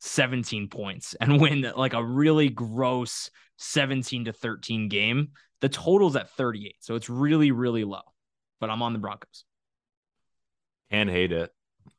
17 0.00 0.68
points 0.68 1.14
and 1.20 1.40
win 1.40 1.70
like 1.76 1.94
a 1.94 2.04
really 2.04 2.48
gross 2.48 3.30
17 3.58 4.26
to 4.26 4.32
13 4.32 4.88
game. 4.88 5.30
The 5.60 5.68
total's 5.68 6.16
at 6.16 6.30
38. 6.30 6.76
So 6.80 6.94
it's 6.94 7.08
really, 7.08 7.50
really 7.50 7.84
low. 7.84 8.02
But 8.60 8.70
I'm 8.70 8.82
on 8.82 8.92
the 8.92 8.98
Broncos. 8.98 9.44
Can't 10.90 11.10
hate 11.10 11.32
it. 11.32 11.50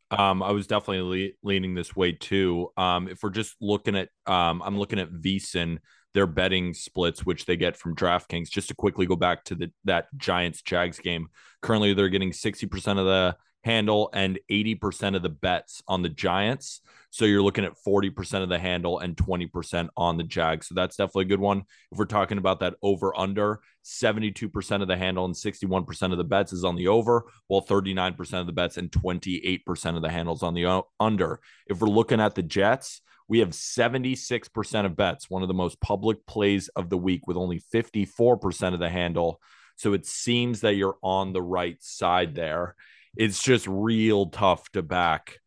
Um, 0.10 0.42
I 0.42 0.52
was 0.52 0.68
definitely 0.68 1.32
le- 1.44 1.48
leaning 1.48 1.76
this 1.76 1.96
way 1.96 2.14
too. 2.14 2.70
Um, 2.78 3.08
if 3.08 3.22
we're 3.22 3.30
just 3.30 3.56
looking 3.60 3.96
at, 3.96 4.10
um, 4.26 4.62
I'm 4.64 4.78
looking 4.78 5.00
at 5.00 5.12
VSiN, 5.12 5.80
their 6.14 6.28
betting 6.28 6.74
splits, 6.74 7.26
which 7.26 7.46
they 7.46 7.58
get 7.58 7.76
from 7.76 7.96
DraftKings. 7.96 8.50
Just 8.50 8.70
to 8.70 8.76
quickly 8.76 9.06
go 9.06 9.16
back 9.16 9.44
to 9.46 9.56
the 9.56 9.72
that 9.84 10.06
Giants 10.16 10.62
Jags 10.62 11.00
game. 11.00 11.28
Currently, 11.62 11.94
they're 11.94 12.10
getting 12.10 12.32
60% 12.32 13.00
of 13.00 13.06
the 13.06 13.36
handle 13.68 14.10
and 14.14 14.40
80% 14.50 15.16
of 15.16 15.22
the 15.22 15.30
bets 15.30 15.84
on 15.88 16.02
the 16.02 16.10
Giants. 16.10 16.82
So 17.10 17.26
you're 17.26 17.42
looking 17.42 17.66
at 17.66 17.74
40% 17.86 18.44
of 18.44 18.50
the 18.50 18.60
handle 18.60 19.00
and 19.00 19.16
20% 19.16 19.90
on 19.98 20.18
the 20.18 20.24
Jags. 20.24 20.68
So 20.68 20.76
that's 20.76 20.96
definitely 20.96 21.26
a 21.26 21.30
good 21.30 21.40
one. 21.40 21.64
If 21.92 21.98
we're 21.98 22.06
talking 22.06 22.38
about 22.38 22.62
that 22.62 22.76
over 22.82 23.18
under, 23.18 23.60
72% 23.84 24.82
of 24.82 24.88
the 24.88 24.98
handle 24.98 25.26
and 25.26 25.36
61% 25.36 26.12
of 26.12 26.18
the 26.18 26.24
bets 26.24 26.54
is 26.54 26.64
on 26.64 26.76
the 26.76 26.88
over, 26.88 27.26
while 27.48 27.62
39% 27.62 28.40
of 28.40 28.46
the 28.46 28.54
bets 28.54 28.78
and 28.78 28.92
28% 28.92 29.96
of 29.96 30.02
the 30.02 30.10
handles 30.10 30.44
on 30.44 30.54
the 30.54 30.66
uh, 30.66 30.82
under. 31.00 31.40
If 31.68 31.82
we're 31.82 31.90
looking 31.90 32.22
at 32.22 32.36
the 32.36 32.44
Jets, 32.44 33.02
we 33.28 33.40
have 33.40 33.50
76% 33.50 34.86
of 34.86 34.96
bets, 34.96 35.30
one 35.30 35.42
of 35.42 35.50
the 35.50 35.54
most 35.54 35.82
public 35.82 36.26
plays 36.26 36.70
of 36.70 36.90
the 36.90 36.98
week, 36.98 37.28
with 37.28 37.36
only 37.36 37.62
54% 37.74 38.74
of 38.74 38.80
the 38.80 38.90
handle. 38.90 39.42
So 39.76 39.94
it 39.94 40.06
seems 40.06 40.62
that 40.62 40.76
you're 40.76 40.98
on 41.04 41.34
the 41.34 41.42
right 41.42 41.78
side 41.82 42.36
there 42.36 42.76
it's 43.18 43.42
just 43.42 43.68
real 43.68 44.28
tough 44.28 44.70
to 44.72 44.82
back 44.82 45.40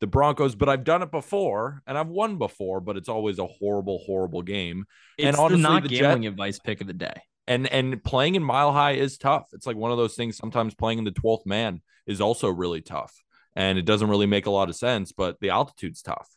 the 0.00 0.06
Broncos, 0.06 0.54
but 0.54 0.68
I've 0.68 0.84
done 0.84 1.02
it 1.02 1.10
before 1.10 1.82
and 1.86 1.96
I've 1.96 2.08
won 2.08 2.38
before, 2.38 2.80
but 2.80 2.96
it's 2.96 3.08
always 3.08 3.38
a 3.38 3.46
horrible, 3.46 4.02
horrible 4.04 4.42
game. 4.42 4.84
It's 5.16 5.26
and 5.26 5.36
honestly, 5.36 5.56
the 5.56 5.68
not 5.68 5.82
the 5.82 5.88
gambling 5.88 6.22
Jet, 6.22 6.28
advice 6.28 6.58
pick 6.58 6.80
of 6.80 6.86
the 6.86 6.92
day. 6.92 7.22
And 7.46 7.66
and 7.68 8.02
playing 8.02 8.34
in 8.34 8.42
mile 8.42 8.72
high 8.72 8.92
is 8.92 9.18
tough. 9.18 9.46
It's 9.52 9.66
like 9.66 9.76
one 9.76 9.92
of 9.92 9.96
those 9.96 10.14
things. 10.14 10.36
Sometimes 10.36 10.74
playing 10.74 10.98
in 10.98 11.04
the 11.04 11.12
twelfth 11.12 11.46
man 11.46 11.80
is 12.06 12.20
also 12.20 12.48
really 12.48 12.80
tough, 12.80 13.14
and 13.54 13.78
it 13.78 13.84
doesn't 13.84 14.08
really 14.08 14.26
make 14.26 14.46
a 14.46 14.50
lot 14.50 14.68
of 14.68 14.76
sense. 14.76 15.12
But 15.12 15.38
the 15.40 15.50
altitude's 15.50 16.02
tough. 16.02 16.28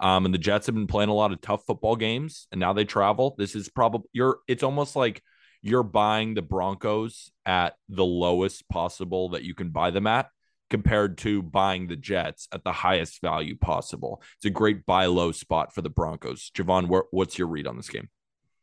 Um, 0.00 0.26
and 0.26 0.32
the 0.32 0.38
Jets 0.38 0.66
have 0.66 0.76
been 0.76 0.86
playing 0.86 1.08
a 1.08 1.14
lot 1.14 1.32
of 1.32 1.40
tough 1.40 1.64
football 1.66 1.96
games, 1.96 2.46
and 2.52 2.60
now 2.60 2.72
they 2.72 2.84
travel. 2.84 3.34
This 3.36 3.56
is 3.56 3.68
probably 3.68 4.08
you're. 4.12 4.38
It's 4.46 4.62
almost 4.62 4.94
like 4.94 5.22
you're 5.62 5.82
buying 5.82 6.34
the 6.34 6.42
Broncos 6.42 7.32
at 7.44 7.74
the 7.88 8.04
lowest 8.04 8.68
possible 8.68 9.30
that 9.30 9.42
you 9.42 9.54
can 9.54 9.70
buy 9.70 9.90
them 9.90 10.06
at 10.06 10.28
compared 10.70 11.18
to 11.18 11.42
buying 11.42 11.86
the 11.86 11.96
Jets 11.96 12.48
at 12.52 12.64
the 12.64 12.72
highest 12.72 13.20
value 13.20 13.56
possible. 13.56 14.22
It's 14.36 14.44
a 14.44 14.50
great 14.50 14.86
buy 14.86 15.06
low 15.06 15.32
spot 15.32 15.74
for 15.74 15.82
the 15.82 15.90
Broncos. 15.90 16.50
Jovan, 16.54 16.88
what's 17.10 17.38
your 17.38 17.48
read 17.48 17.66
on 17.66 17.76
this 17.76 17.88
game? 17.88 18.08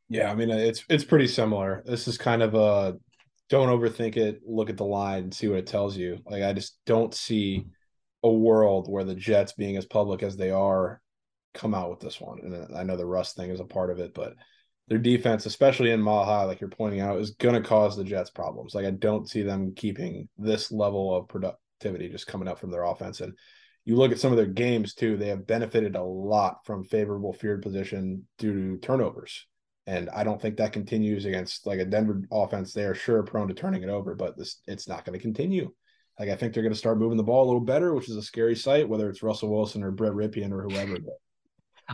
Yeah, 0.09 0.31
I 0.31 0.35
mean 0.35 0.51
it's 0.51 0.83
it's 0.89 1.03
pretty 1.03 1.27
similar. 1.27 1.83
This 1.85 2.07
is 2.07 2.17
kind 2.17 2.43
of 2.43 2.53
a 2.53 2.95
don't 3.49 3.69
overthink 3.69 4.17
it. 4.17 4.41
Look 4.45 4.69
at 4.69 4.77
the 4.77 4.85
line 4.85 5.23
and 5.23 5.33
see 5.33 5.47
what 5.47 5.59
it 5.59 5.67
tells 5.67 5.97
you. 5.97 6.19
Like 6.25 6.43
I 6.43 6.53
just 6.53 6.77
don't 6.85 7.13
see 7.13 7.65
a 8.23 8.29
world 8.29 8.87
where 8.89 9.03
the 9.03 9.15
Jets, 9.15 9.53
being 9.53 9.77
as 9.77 9.85
public 9.85 10.23
as 10.23 10.35
they 10.35 10.51
are, 10.51 11.01
come 11.53 11.73
out 11.73 11.89
with 11.89 11.99
this 11.99 12.19
one. 12.19 12.39
And 12.39 12.75
I 12.75 12.83
know 12.83 12.97
the 12.97 13.05
rust 13.05 13.35
thing 13.35 13.49
is 13.51 13.59
a 13.59 13.65
part 13.65 13.91
of 13.91 13.99
it, 13.99 14.13
but 14.13 14.33
their 14.87 14.97
defense, 14.97 15.45
especially 15.45 15.91
in 15.91 16.01
Mile 16.01 16.25
High, 16.25 16.43
like 16.43 16.61
you're 16.61 16.69
pointing 16.69 17.01
out, 17.01 17.19
is 17.19 17.31
going 17.31 17.55
to 17.55 17.67
cause 17.67 17.95
the 17.95 18.03
Jets 18.03 18.29
problems. 18.29 18.75
Like 18.75 18.85
I 18.85 18.91
don't 18.91 19.29
see 19.29 19.41
them 19.41 19.73
keeping 19.75 20.29
this 20.37 20.71
level 20.71 21.15
of 21.15 21.27
product 21.27 21.59
activity 21.75 22.09
just 22.09 22.27
coming 22.27 22.47
up 22.47 22.59
from 22.59 22.71
their 22.71 22.83
offense. 22.83 23.21
And 23.21 23.33
you 23.83 23.95
look 23.95 24.11
at 24.11 24.19
some 24.19 24.31
of 24.31 24.37
their 24.37 24.45
games 24.47 24.93
too, 24.93 25.17
they 25.17 25.27
have 25.27 25.47
benefited 25.47 25.95
a 25.95 26.03
lot 26.03 26.65
from 26.65 26.83
favorable 26.83 27.33
field 27.33 27.61
position 27.61 28.27
due 28.37 28.53
to 28.53 28.77
turnovers. 28.79 29.45
And 29.87 30.09
I 30.09 30.23
don't 30.23 30.41
think 30.41 30.57
that 30.57 30.73
continues 30.73 31.25
against 31.25 31.67
like 31.67 31.79
a 31.79 31.85
Denver 31.85 32.23
offense. 32.31 32.73
They 32.73 32.85
are 32.85 32.95
sure 32.95 33.21
prone 33.21 33.47
to 33.49 33.53
turning 33.53 33.83
it 33.83 33.89
over, 33.89 34.15
but 34.15 34.35
this 34.37 34.61
it's 34.65 34.87
not 34.87 35.05
going 35.05 35.17
to 35.17 35.21
continue. 35.21 35.71
Like 36.19 36.29
I 36.29 36.35
think 36.35 36.53
they're 36.53 36.63
going 36.63 36.73
to 36.73 36.79
start 36.79 36.97
moving 36.97 37.17
the 37.17 37.23
ball 37.23 37.43
a 37.43 37.45
little 37.45 37.61
better, 37.61 37.93
which 37.93 38.09
is 38.09 38.15
a 38.15 38.23
scary 38.23 38.55
sight, 38.55 38.89
whether 38.89 39.09
it's 39.09 39.21
Russell 39.21 39.51
Wilson 39.51 39.83
or 39.83 39.91
Brett 39.91 40.13
Rypien 40.13 40.51
or 40.51 40.63
whoever. 40.63 40.97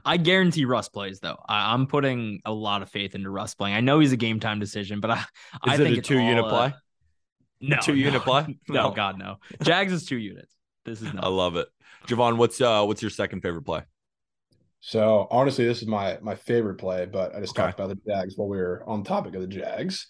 I 0.06 0.16
guarantee 0.16 0.64
Russ 0.64 0.88
plays 0.88 1.20
though. 1.20 1.38
I, 1.50 1.74
am 1.74 1.86
putting 1.86 2.40
a 2.46 2.54
lot 2.54 2.82
of 2.82 2.90
faith 2.90 3.14
into 3.14 3.30
Russ 3.30 3.56
playing. 3.56 3.76
I 3.76 3.82
know 3.82 4.00
he's 4.00 4.14
a 4.14 4.18
game 4.18 4.40
time 4.40 4.60
decision, 4.60 5.02
but 5.02 5.12
I, 5.12 5.26
I 5.64 5.76
think 5.76 5.98
a 5.98 6.02
two 6.02 6.20
unit 6.20 6.46
uh, 6.46 6.50
play. 6.50 6.74
No, 7.62 7.78
two 7.82 7.94
no, 7.94 7.98
unit 7.98 8.22
play. 8.24 8.58
No. 8.68 8.90
no, 8.90 8.92
God, 8.92 9.18
no. 9.18 9.38
Jags 9.62 9.94
is 9.94 10.06
two 10.06 10.18
units. 10.18 10.54
This 10.86 11.02
is. 11.02 11.14
Not. 11.14 11.24
I 11.24 11.28
love 11.28 11.56
it, 11.56 11.68
Jovan. 12.08 12.38
What's 12.38 12.60
uh, 12.60 12.84
what's 12.86 13.02
your 13.02 13.12
second 13.12 13.42
favorite 13.42 13.64
play? 13.64 13.84
So 14.80 15.28
honestly, 15.30 15.66
this 15.66 15.82
is 15.82 15.88
my 15.88 16.18
my 16.22 16.36
favorite 16.36 16.76
play, 16.76 17.06
but 17.06 17.36
I 17.36 17.40
just 17.40 17.54
okay. 17.54 17.68
talked 17.68 17.80
about 17.80 17.90
the 17.90 18.12
Jags 18.12 18.36
while 18.36 18.48
we 18.48 18.58
were 18.58 18.84
on 18.88 19.04
topic 19.04 19.36
of 19.36 19.42
the 19.42 19.48
Jags, 19.48 20.08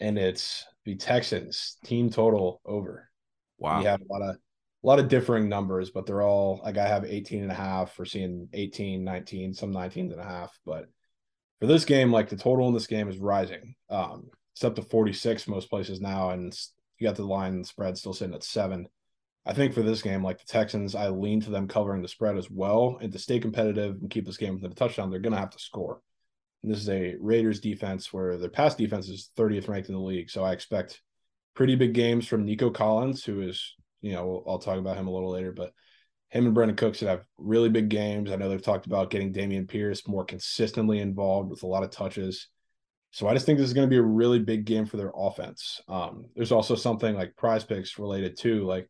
and 0.00 0.16
it's 0.16 0.64
the 0.84 0.94
Texans 0.94 1.76
team 1.84 2.08
total 2.08 2.60
over. 2.64 3.10
Wow, 3.58 3.80
we 3.80 3.86
have 3.86 4.00
a 4.00 4.12
lot 4.12 4.22
of 4.22 4.36
a 4.36 4.86
lot 4.86 4.98
of 5.00 5.08
differing 5.08 5.48
numbers, 5.48 5.90
but 5.90 6.06
they're 6.06 6.22
all 6.22 6.60
like 6.64 6.78
I 6.78 6.86
have 6.86 7.04
18 7.04 7.42
and 7.42 7.52
a 7.52 7.54
half 7.54 7.94
for 7.94 8.04
seeing 8.04 8.48
18, 8.52 9.02
19, 9.02 9.54
some 9.54 9.72
19 9.72 10.12
and 10.12 10.20
a 10.20 10.24
half, 10.24 10.56
but 10.64 10.86
for 11.60 11.66
this 11.66 11.84
game, 11.84 12.10
like 12.10 12.28
the 12.28 12.36
total 12.36 12.66
in 12.66 12.74
this 12.74 12.88
game 12.88 13.08
is 13.08 13.18
rising. 13.18 13.76
Um, 13.88 14.30
it's 14.52 14.64
up 14.64 14.74
to 14.76 14.82
46 14.82 15.46
most 15.46 15.70
places 15.70 16.00
now, 16.00 16.30
and 16.30 16.52
you 17.02 17.08
got 17.08 17.16
the 17.16 17.24
line 17.24 17.64
spread 17.64 17.98
still 17.98 18.14
sitting 18.14 18.34
at 18.34 18.44
seven. 18.44 18.86
I 19.44 19.52
think 19.52 19.74
for 19.74 19.82
this 19.82 20.02
game, 20.02 20.22
like 20.22 20.38
the 20.38 20.46
Texans, 20.46 20.94
I 20.94 21.08
lean 21.08 21.40
to 21.40 21.50
them 21.50 21.66
covering 21.66 22.00
the 22.00 22.08
spread 22.08 22.36
as 22.36 22.48
well. 22.48 22.98
And 23.00 23.12
to 23.12 23.18
stay 23.18 23.40
competitive 23.40 23.96
and 24.00 24.08
keep 24.08 24.24
this 24.24 24.36
game 24.36 24.54
within 24.54 24.70
a 24.70 24.74
touchdown, 24.74 25.10
they're 25.10 25.18
going 25.18 25.32
to 25.32 25.40
have 25.40 25.50
to 25.50 25.58
score. 25.58 26.00
And 26.62 26.70
this 26.70 26.78
is 26.78 26.88
a 26.88 27.16
Raiders 27.18 27.58
defense 27.58 28.12
where 28.12 28.38
their 28.38 28.48
pass 28.48 28.76
defense 28.76 29.08
is 29.08 29.30
30th 29.36 29.68
ranked 29.68 29.88
in 29.88 29.96
the 29.96 30.00
league. 30.00 30.30
So 30.30 30.44
I 30.44 30.52
expect 30.52 31.02
pretty 31.54 31.74
big 31.74 31.92
games 31.92 32.28
from 32.28 32.44
Nico 32.44 32.70
Collins, 32.70 33.24
who 33.24 33.42
is, 33.42 33.74
you 34.00 34.12
know, 34.12 34.44
I'll 34.46 34.60
talk 34.60 34.78
about 34.78 34.96
him 34.96 35.08
a 35.08 35.12
little 35.12 35.32
later, 35.32 35.50
but 35.50 35.72
him 36.28 36.46
and 36.46 36.56
Brandin 36.56 36.76
Cooks 36.76 36.98
should 36.98 37.08
have 37.08 37.24
really 37.36 37.68
big 37.68 37.88
games. 37.88 38.30
I 38.30 38.36
know 38.36 38.48
they've 38.48 38.62
talked 38.62 38.86
about 38.86 39.10
getting 39.10 39.32
Dameon 39.32 39.68
Pierce 39.68 40.06
more 40.06 40.24
consistently 40.24 41.00
involved 41.00 41.50
with 41.50 41.64
a 41.64 41.66
lot 41.66 41.82
of 41.82 41.90
touches. 41.90 42.48
So 43.12 43.28
I 43.28 43.34
just 43.34 43.44
think 43.44 43.58
this 43.58 43.68
is 43.68 43.74
going 43.74 43.86
to 43.86 43.90
be 43.90 43.98
a 43.98 44.02
really 44.02 44.38
big 44.38 44.64
game 44.64 44.86
for 44.86 44.96
their 44.96 45.12
offense. 45.14 45.80
Um, 45.86 46.24
there's 46.34 46.50
also 46.50 46.74
something 46.74 47.14
like 47.14 47.36
prize 47.36 47.62
picks 47.62 47.98
related 47.98 48.38
to 48.38 48.64
like 48.64 48.88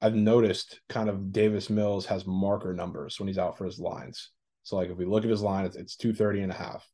I've 0.00 0.14
noticed 0.14 0.80
kind 0.88 1.08
of 1.08 1.32
Davis 1.32 1.68
Mills 1.68 2.06
has 2.06 2.26
marker 2.26 2.72
numbers 2.72 3.18
when 3.18 3.26
he's 3.26 3.38
out 3.38 3.58
for 3.58 3.64
his 3.64 3.80
lines. 3.80 4.30
So 4.62 4.76
like 4.76 4.90
if 4.90 4.96
we 4.96 5.04
look 5.04 5.24
at 5.24 5.30
his 5.30 5.42
line, 5.42 5.64
it's, 5.64 5.76
it's 5.76 5.96
230 5.96 6.42
and 6.42 6.52
a 6.52 6.54
half. 6.54 6.88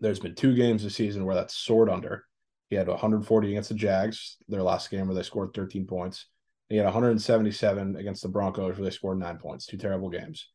There's 0.00 0.18
been 0.18 0.34
two 0.34 0.54
games 0.54 0.82
this 0.82 0.96
season 0.96 1.26
where 1.26 1.34
that's 1.34 1.54
soared 1.54 1.90
under. 1.90 2.24
He 2.70 2.76
had 2.76 2.88
140 2.88 3.50
against 3.50 3.68
the 3.68 3.74
Jags, 3.74 4.38
their 4.48 4.62
last 4.62 4.90
game 4.90 5.06
where 5.06 5.14
they 5.14 5.22
scored 5.22 5.52
13 5.52 5.86
points. 5.86 6.26
He 6.70 6.76
had 6.76 6.86
177 6.86 7.96
against 7.96 8.22
the 8.22 8.28
Broncos 8.28 8.78
where 8.78 8.84
they 8.84 8.90
scored 8.90 9.18
nine 9.18 9.36
points, 9.36 9.66
two 9.66 9.76
terrible 9.76 10.08
games. 10.08 10.48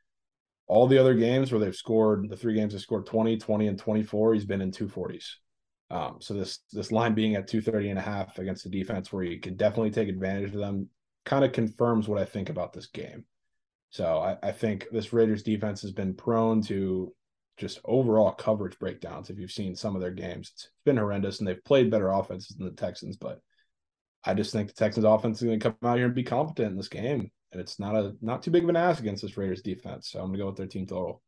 All 0.67 0.88
the 0.88 0.97
other 0.97 1.13
games 1.13 1.51
where 1.51 1.59
they've 1.59 1.75
scored, 1.75 2.29
the 2.29 2.36
three 2.36 2.53
games 2.53 2.74
they 2.74 2.79
scored 2.79 3.05
20, 3.05 3.38
20, 3.38 3.67
and 3.67 3.79
24, 3.79 4.33
he's 4.33 4.45
been 4.45 4.62
in 4.62 4.71
240s. 4.71 5.25
Um, 5.89 6.17
so 6.19 6.33
this 6.33 6.59
this 6.74 6.91
line 6.91 7.13
being 7.13 7.36
at 7.36 7.47
230 7.47 7.91
and 7.91 8.00
a 8.00 8.01
half 8.01 8.38
against 8.39 8.65
the 8.65 8.69
defense 8.69 9.12
where 9.12 9.24
you 9.24 9.39
can 9.39 9.55
definitely 9.55 9.91
take 9.91 10.09
advantage 10.09 10.53
of 10.53 10.59
them 10.59 10.89
kind 11.25 11.45
of 11.45 11.53
confirms 11.53 12.09
what 12.09 12.19
I 12.19 12.25
think 12.25 12.50
about 12.50 12.74
this 12.74 12.88
game. 12.88 13.24
So 13.89 14.17
I, 14.17 14.38
I 14.43 14.51
think 14.51 14.88
this 14.91 15.13
Raiders 15.13 15.43
defense 15.43 15.81
has 15.83 15.93
been 15.93 16.13
prone 16.13 16.62
to 16.63 17.13
just 17.55 17.79
overall 17.86 18.33
coverage 18.33 18.77
breakdowns. 18.79 19.29
If 19.29 19.39
you've 19.39 19.51
seen 19.51 19.75
some 19.75 19.95
of 19.95 20.01
their 20.01 20.12
games, 20.12 20.51
it's 20.53 20.69
been 20.86 20.97
horrendous, 20.97 21.39
and 21.39 21.47
they've 21.47 21.63
played 21.63 21.89
better 21.89 22.09
offenses 22.09 22.57
than 22.57 22.65
the 22.65 22.74
Texans. 22.74 23.15
But 23.15 23.39
I 24.25 24.33
just 24.33 24.51
think 24.51 24.67
the 24.67 24.74
Texans 24.74 25.05
offense 25.05 25.41
is 25.41 25.47
going 25.47 25.59
to 25.59 25.63
come 25.63 25.89
out 25.89 25.97
here 25.97 26.07
and 26.07 26.15
be 26.15 26.24
competent 26.24 26.71
in 26.71 26.77
this 26.77 26.89
game 26.89 27.31
and 27.51 27.61
it's 27.61 27.79
not 27.79 27.95
a 27.95 28.15
not 28.21 28.43
too 28.43 28.51
big 28.51 28.63
of 28.63 28.69
an 28.69 28.75
ask 28.75 28.99
against 28.99 29.21
this 29.21 29.37
Raiders 29.37 29.61
defense. 29.61 30.09
So 30.09 30.19
I'm 30.19 30.27
gonna 30.27 30.39
go 30.39 30.47
with 30.47 30.57
their 30.57 30.67
team 30.67 30.85
total. 30.85 31.21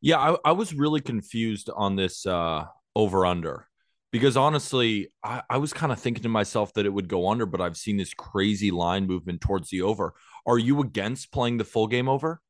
Yeah, 0.00 0.18
I, 0.18 0.36
I 0.44 0.52
was 0.52 0.74
really 0.74 1.00
confused 1.00 1.70
on 1.74 1.96
this 1.96 2.26
uh 2.26 2.66
over 2.96 3.26
under 3.26 3.66
because 4.12 4.36
honestly, 4.36 5.08
I, 5.24 5.42
I 5.50 5.58
was 5.58 5.72
kind 5.72 5.90
of 5.90 5.98
thinking 5.98 6.22
to 6.22 6.28
myself 6.28 6.72
that 6.74 6.86
it 6.86 6.92
would 6.92 7.08
go 7.08 7.28
under, 7.28 7.46
but 7.46 7.60
I've 7.60 7.76
seen 7.76 7.96
this 7.96 8.14
crazy 8.14 8.70
line 8.70 9.06
movement 9.06 9.40
towards 9.40 9.70
the 9.70 9.82
over. 9.82 10.14
Are 10.46 10.58
you 10.58 10.80
against 10.80 11.32
playing 11.32 11.58
the 11.58 11.64
full 11.64 11.88
game 11.88 12.08
over? 12.08 12.40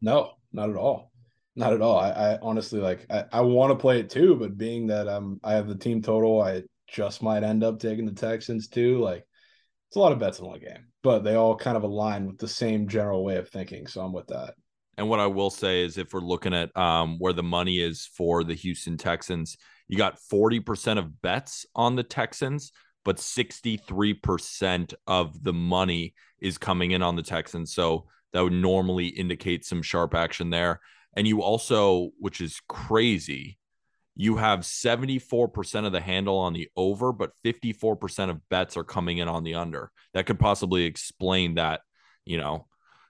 No, 0.00 0.34
not 0.52 0.70
at 0.70 0.76
all. 0.76 1.10
Not 1.56 1.72
at 1.72 1.82
all. 1.82 1.98
I, 1.98 2.10
I 2.10 2.38
honestly 2.40 2.80
like 2.80 3.06
I, 3.10 3.24
I 3.32 3.40
want 3.40 3.72
to 3.72 3.76
play 3.76 3.98
it 3.98 4.08
too, 4.08 4.36
but 4.36 4.56
being 4.56 4.86
that 4.86 5.08
um 5.08 5.40
I 5.42 5.54
have 5.54 5.68
the 5.68 5.74
team 5.74 6.00
total, 6.00 6.40
I 6.40 6.62
just 6.86 7.22
might 7.22 7.42
end 7.42 7.64
up 7.64 7.80
taking 7.80 8.06
the 8.06 8.12
Texans 8.12 8.68
too. 8.68 8.98
Like 8.98 9.26
it's 9.90 9.96
a 9.96 10.00
lot 10.00 10.12
of 10.12 10.20
bets 10.20 10.38
in 10.38 10.46
one 10.46 10.60
game, 10.60 10.86
but 11.02 11.24
they 11.24 11.34
all 11.34 11.56
kind 11.56 11.76
of 11.76 11.82
align 11.82 12.28
with 12.28 12.38
the 12.38 12.46
same 12.46 12.86
general 12.86 13.24
way 13.24 13.34
of 13.38 13.48
thinking. 13.48 13.88
So 13.88 14.00
I'm 14.00 14.12
with 14.12 14.28
that. 14.28 14.54
And 14.96 15.08
what 15.08 15.18
I 15.18 15.26
will 15.26 15.50
say 15.50 15.82
is 15.82 15.98
if 15.98 16.12
we're 16.12 16.20
looking 16.20 16.54
at 16.54 16.76
um, 16.76 17.18
where 17.18 17.32
the 17.32 17.42
money 17.42 17.80
is 17.80 18.08
for 18.16 18.44
the 18.44 18.54
Houston 18.54 18.96
Texans, 18.96 19.56
you 19.88 19.98
got 19.98 20.20
40% 20.32 20.96
of 20.96 21.20
bets 21.22 21.66
on 21.74 21.96
the 21.96 22.04
Texans, 22.04 22.70
but 23.04 23.16
63% 23.16 24.94
of 25.08 25.42
the 25.42 25.52
money 25.52 26.14
is 26.40 26.56
coming 26.56 26.92
in 26.92 27.02
on 27.02 27.16
the 27.16 27.22
Texans. 27.24 27.74
So 27.74 28.06
that 28.32 28.44
would 28.44 28.52
normally 28.52 29.08
indicate 29.08 29.64
some 29.64 29.82
sharp 29.82 30.14
action 30.14 30.50
there. 30.50 30.78
And 31.16 31.26
you 31.26 31.42
also, 31.42 32.10
which 32.20 32.40
is 32.40 32.60
crazy, 32.68 33.58
you 34.16 34.36
have 34.36 34.60
74% 34.60 35.86
of 35.86 35.92
the 35.92 36.00
handle 36.00 36.38
on 36.38 36.52
the 36.52 36.68
over, 36.76 37.12
but 37.12 37.32
54% 37.44 38.30
of 38.30 38.48
bets 38.48 38.76
are 38.76 38.84
coming 38.84 39.18
in 39.18 39.28
on 39.28 39.44
the 39.44 39.54
under. 39.54 39.90
That 40.14 40.26
could 40.26 40.38
possibly 40.38 40.84
explain 40.84 41.54
that, 41.54 41.80
you 42.24 42.36
know, 42.36 42.66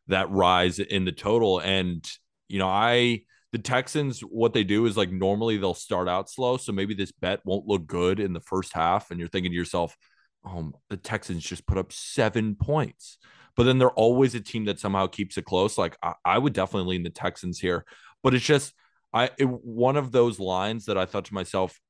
that 0.09 0.31
rise 0.31 0.79
in 0.79 1.05
the 1.05 1.13
total. 1.13 1.59
And, 1.59 2.09
you 2.49 2.59
know, 2.59 2.69
I, 2.69 3.23
the 3.53 3.59
Texans, 3.59 4.21
what 4.21 4.53
they 4.53 4.63
do 4.63 4.87
is 4.87 4.97
like 4.97 5.11
normally 5.11 5.57
they'll 5.57 5.75
start 5.75 6.09
out 6.09 6.31
slow. 6.31 6.57
So 6.57 6.73
maybe 6.73 6.95
this 6.95 7.13
bet 7.13 7.41
won't 7.45 7.67
look 7.67 7.87
good 7.87 8.21
in 8.21 8.33
the 8.33 8.41
first 8.41 8.73
half. 8.73 9.11
And 9.11 9.19
you're 9.19 9.29
thinking 9.29 9.53
to 9.53 9.57
yourself, 9.57 9.97
oh, 10.45 10.73
the 10.91 10.97
Texans 10.97 11.43
just 11.43 11.67
put 11.67 11.79
up 11.79 11.93
seven 11.93 12.55
points. 12.55 13.19
But 13.57 13.65
then 13.65 13.79
they're 13.79 13.91
always 13.91 14.35
a 14.35 14.41
team 14.41 14.67
that 14.67 14.79
somehow 14.79 15.07
keeps 15.07 15.37
it 15.37 15.45
close. 15.45 15.77
Like 15.77 15.97
I, 16.03 16.15
I 16.25 16.39
would 16.39 16.53
definitely 16.53 16.93
lean 16.93 17.03
the 17.03 17.11
Texans 17.11 17.59
here. 17.59 17.85
But 18.23 18.35
it's 18.35 18.45
just, 18.45 18.75
I 19.13 19.31
it, 19.39 19.45
one 19.45 19.97
of 19.97 20.13
those 20.13 20.39
lines 20.39 20.87
that 20.87 20.99
I 20.99 21.07
thought 21.07 21.27
to 21.27 21.35
myself, 21.35 21.81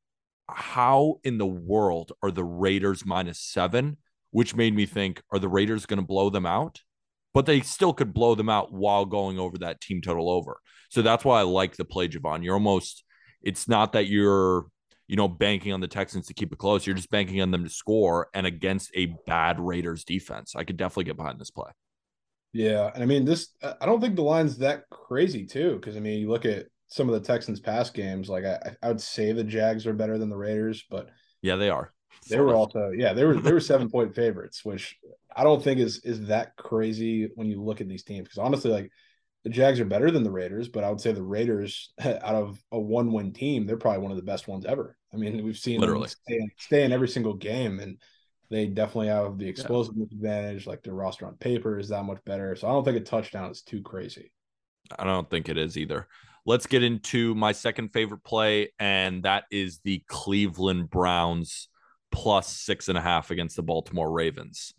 how 0.49 1.17
in 1.25 1.39
the 1.39 1.47
world 1.47 2.12
are 2.23 2.31
the 2.31 2.45
Raiders 2.45 3.05
minus 3.05 3.41
seven? 3.41 3.99
Which 4.33 4.55
made 4.55 4.77
me 4.77 4.87
think, 4.87 5.23
are 5.33 5.41
the 5.41 5.49
Raiders 5.49 5.87
going 5.87 5.99
to 5.99 6.07
blow 6.07 6.31
them 6.31 6.47
out? 6.47 6.83
But 7.35 7.47
they 7.47 7.61
still 7.61 7.93
could 7.93 8.15
blow 8.15 8.37
them 8.37 8.49
out 8.49 8.73
while 8.73 9.05
going 9.05 9.41
over 9.41 9.59
that 9.59 9.81
team 9.81 10.00
total 10.00 10.31
over. 10.31 10.61
So 10.89 11.03
that's 11.03 11.25
why 11.25 11.41
I 11.41 11.43
like 11.43 11.77
the 11.77 11.85
play, 11.85 12.07
Jovan. 12.07 12.43
You're 12.43 12.55
almost, 12.55 13.05
it's 13.43 13.69
not 13.69 13.93
that 13.95 14.07
you're, 14.07 14.67
you 15.09 15.17
know, 15.17 15.27
banking 15.27 15.73
on 15.73 15.81
the 15.81 15.89
Texans 15.89 16.29
to 16.29 16.35
keep 16.35 16.53
it 16.53 16.59
close. 16.59 16.87
You're 16.87 16.95
just 16.95 17.11
banking 17.11 17.41
on 17.41 17.50
them 17.50 17.65
to 17.65 17.71
score 17.71 18.29
and 18.33 18.47
against 18.47 18.93
a 18.95 19.15
bad 19.27 19.59
Raiders 19.59 20.05
defense. 20.05 20.55
I 20.55 20.62
could 20.62 20.77
definitely 20.77 21.05
get 21.05 21.17
behind 21.17 21.41
this 21.41 21.50
play. 21.50 21.71
Yeah. 22.53 22.91
And 22.95 23.03
I 23.03 23.07
mean, 23.07 23.25
this, 23.25 23.49
I 23.62 23.87
don't 23.87 24.00
think 24.00 24.15
the 24.15 24.23
line's 24.23 24.59
that 24.59 24.85
crazy, 24.91 25.45
too. 25.45 25.81
Cause 25.83 25.97
I 25.97 26.00
mean, 26.00 26.21
you 26.21 26.29
look 26.29 26.45
at 26.45 26.67
some 26.90 27.09
of 27.09 27.14
the 27.14 27.26
Texans 27.26 27.61
past 27.61 27.94
games, 27.94 28.28
like 28.28 28.44
I, 28.44 28.76
I 28.82 28.88
would 28.88 29.00
say 29.00 29.32
the 29.32 29.44
Jags 29.44 29.87
are 29.87 29.94
better 29.94 30.18
than 30.18 30.28
the 30.28 30.37
Raiders, 30.37 30.85
but 30.90 31.09
yeah, 31.40 31.56
they 31.56 31.70
are. 31.70 31.92
They 32.28 32.38
were 32.38 32.54
also, 32.54 32.90
yeah, 32.90 33.12
they 33.12 33.25
were, 33.25 33.35
they 33.35 33.52
were 33.52 33.61
seven 33.61 33.88
point 33.88 34.14
favorites, 34.14 34.64
which 34.64 34.99
I 35.35 35.44
don't 35.44 35.62
think 35.62 35.80
is, 35.80 36.00
is 36.04 36.26
that 36.26 36.56
crazy 36.56 37.30
when 37.35 37.49
you 37.49 37.62
look 37.62 37.80
at 37.80 37.88
these 37.88 38.02
teams. 38.02 38.28
Cause 38.28 38.38
honestly, 38.38 38.70
like, 38.70 38.90
the 39.44 39.50
Jags 39.50 39.80
are 39.80 39.87
better 39.87 40.11
than 40.11 40.23
the 40.23 40.30
Raiders, 40.30 40.68
but 40.68 40.85
I 40.85 40.90
would 40.90 41.00
say 41.00 41.12
the 41.12 41.23
Raiders, 41.23 41.92
out 42.00 42.35
of 42.35 42.62
a 42.73 42.78
one-win 42.78 43.32
team, 43.32 43.66
they're 43.66 43.78
probably 43.78 44.02
one 44.02 44.11
of 44.11 44.18
the 44.18 44.23
best 44.23 44.49
ones 44.49 44.66
ever. 44.66 44.99
I 45.14 45.16
mean, 45.16 45.42
we've 45.44 45.56
seen 45.56 45.80
literally 45.80 46.09
stay, 46.09 46.40
stay, 46.59 46.85
in 46.85 46.92
every 46.92 47.09
single 47.09 47.35
game, 47.35 47.80
and 47.80 47.97
they 48.50 48.66
definitely 48.66 49.09
have 49.09 49.38
the 49.38 49.49
explosiveness 49.49 50.09
yeah. 50.11 50.16
advantage. 50.16 50.66
Like 50.66 50.82
their 50.82 50.92
roster 50.92 51.26
on 51.26 51.37
paper 51.37 51.78
is 51.78 51.88
that 51.88 52.04
much 52.04 52.18
better, 52.26 52.54
so 52.54 52.68
I 52.68 52.73
don't 52.73 52.85
think 52.85 52.99
a 52.99 53.00
touchdown 53.00 53.50
is 53.50 53.62
too 53.62 53.80
crazy. 53.80 54.30
I 54.99 55.04
don't 55.04 55.30
think 55.30 55.49
it 55.49 55.56
is 55.56 55.78
either. 55.78 56.06
Let's 56.47 56.66
get 56.66 56.83
into 56.83 57.35
my 57.35 57.53
second 57.53 57.88
favorite 57.88 58.24
play, 58.24 58.72
and 58.79 59.22
that 59.24 59.44
is 59.50 59.81
the 59.85 60.03
Cleveland 60.09 60.90
Browns 60.90 61.68
plus 62.11 62.48
six 62.48 62.88
and 62.88 62.96
a 62.96 63.00
half 63.00 63.31
against 63.31 63.57
the 63.57 63.62
Baltimore 63.62 64.11
Ravens. 64.11 64.74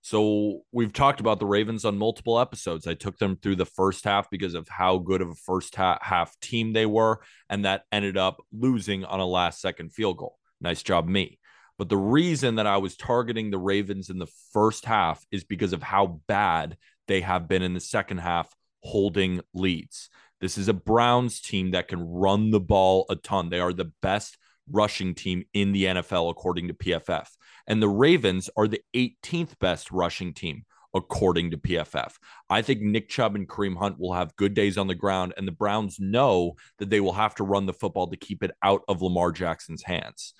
So 0.00 0.62
we've 0.72 0.92
talked 0.92 1.20
about 1.20 1.38
the 1.38 1.46
Ravens 1.46 1.84
on 1.84 1.96
multiple 1.96 2.40
episodes. 2.40 2.88
I 2.88 2.94
took 2.94 3.18
them 3.18 3.36
through 3.36 3.56
the 3.56 3.64
first 3.64 4.04
half 4.04 4.28
because 4.30 4.54
of 4.54 4.68
how 4.68 4.98
good 4.98 5.22
of 5.22 5.28
a 5.28 5.34
first 5.34 5.76
half 5.76 6.38
team 6.40 6.72
they 6.72 6.86
were, 6.86 7.20
and 7.48 7.64
that 7.64 7.84
ended 7.92 8.16
up 8.16 8.42
losing 8.52 9.04
on 9.04 9.20
a 9.20 9.26
last 9.26 9.60
second 9.60 9.92
field 9.92 10.16
goal. 10.16 10.38
Nice 10.60 10.82
job, 10.82 11.06
me. 11.06 11.38
But 11.78 11.88
the 11.88 11.96
reason 11.96 12.56
that 12.56 12.66
I 12.66 12.78
was 12.78 12.96
targeting 12.96 13.50
the 13.50 13.58
Ravens 13.58 14.10
in 14.10 14.18
the 14.18 14.30
first 14.52 14.84
half 14.86 15.24
is 15.30 15.44
because 15.44 15.72
of 15.72 15.82
how 15.82 16.20
bad 16.26 16.76
they 17.06 17.20
have 17.20 17.48
been 17.48 17.62
in 17.62 17.74
the 17.74 17.80
second 17.80 18.18
half 18.18 18.52
holding 18.80 19.40
leads. 19.54 20.10
This 20.42 20.58
is 20.58 20.66
a 20.66 20.74
Browns 20.74 21.40
team 21.40 21.70
that 21.70 21.86
can 21.86 22.00
run 22.00 22.50
the 22.50 22.58
ball 22.58 23.06
a 23.08 23.14
ton. 23.14 23.48
They 23.48 23.60
are 23.60 23.72
the 23.72 23.92
best 24.02 24.36
rushing 24.68 25.14
team 25.14 25.44
in 25.54 25.70
the 25.70 25.84
NFL, 25.84 26.28
according 26.30 26.66
to 26.66 26.74
PFF. 26.74 27.28
And 27.68 27.80
the 27.80 27.88
Ravens 27.88 28.50
are 28.56 28.66
the 28.66 28.82
18th 28.92 29.56
best 29.60 29.92
rushing 29.92 30.34
team, 30.34 30.64
according 30.94 31.52
to 31.52 31.58
PFF. 31.58 32.14
I 32.50 32.60
think 32.60 32.80
Nick 32.80 33.08
Chubb 33.08 33.36
and 33.36 33.48
Kareem 33.48 33.76
Hunt 33.76 34.00
will 34.00 34.14
have 34.14 34.34
good 34.34 34.52
days 34.52 34.76
on 34.76 34.88
the 34.88 34.96
ground, 34.96 35.32
and 35.36 35.46
the 35.46 35.52
Browns 35.52 36.00
know 36.00 36.54
that 36.80 36.90
they 36.90 37.00
will 37.00 37.12
have 37.12 37.36
to 37.36 37.44
run 37.44 37.66
the 37.66 37.72
football 37.72 38.08
to 38.08 38.16
keep 38.16 38.42
it 38.42 38.50
out 38.64 38.82
of 38.88 39.00
Lamar 39.00 39.30
Jackson's 39.30 39.84
hands. 39.84 40.34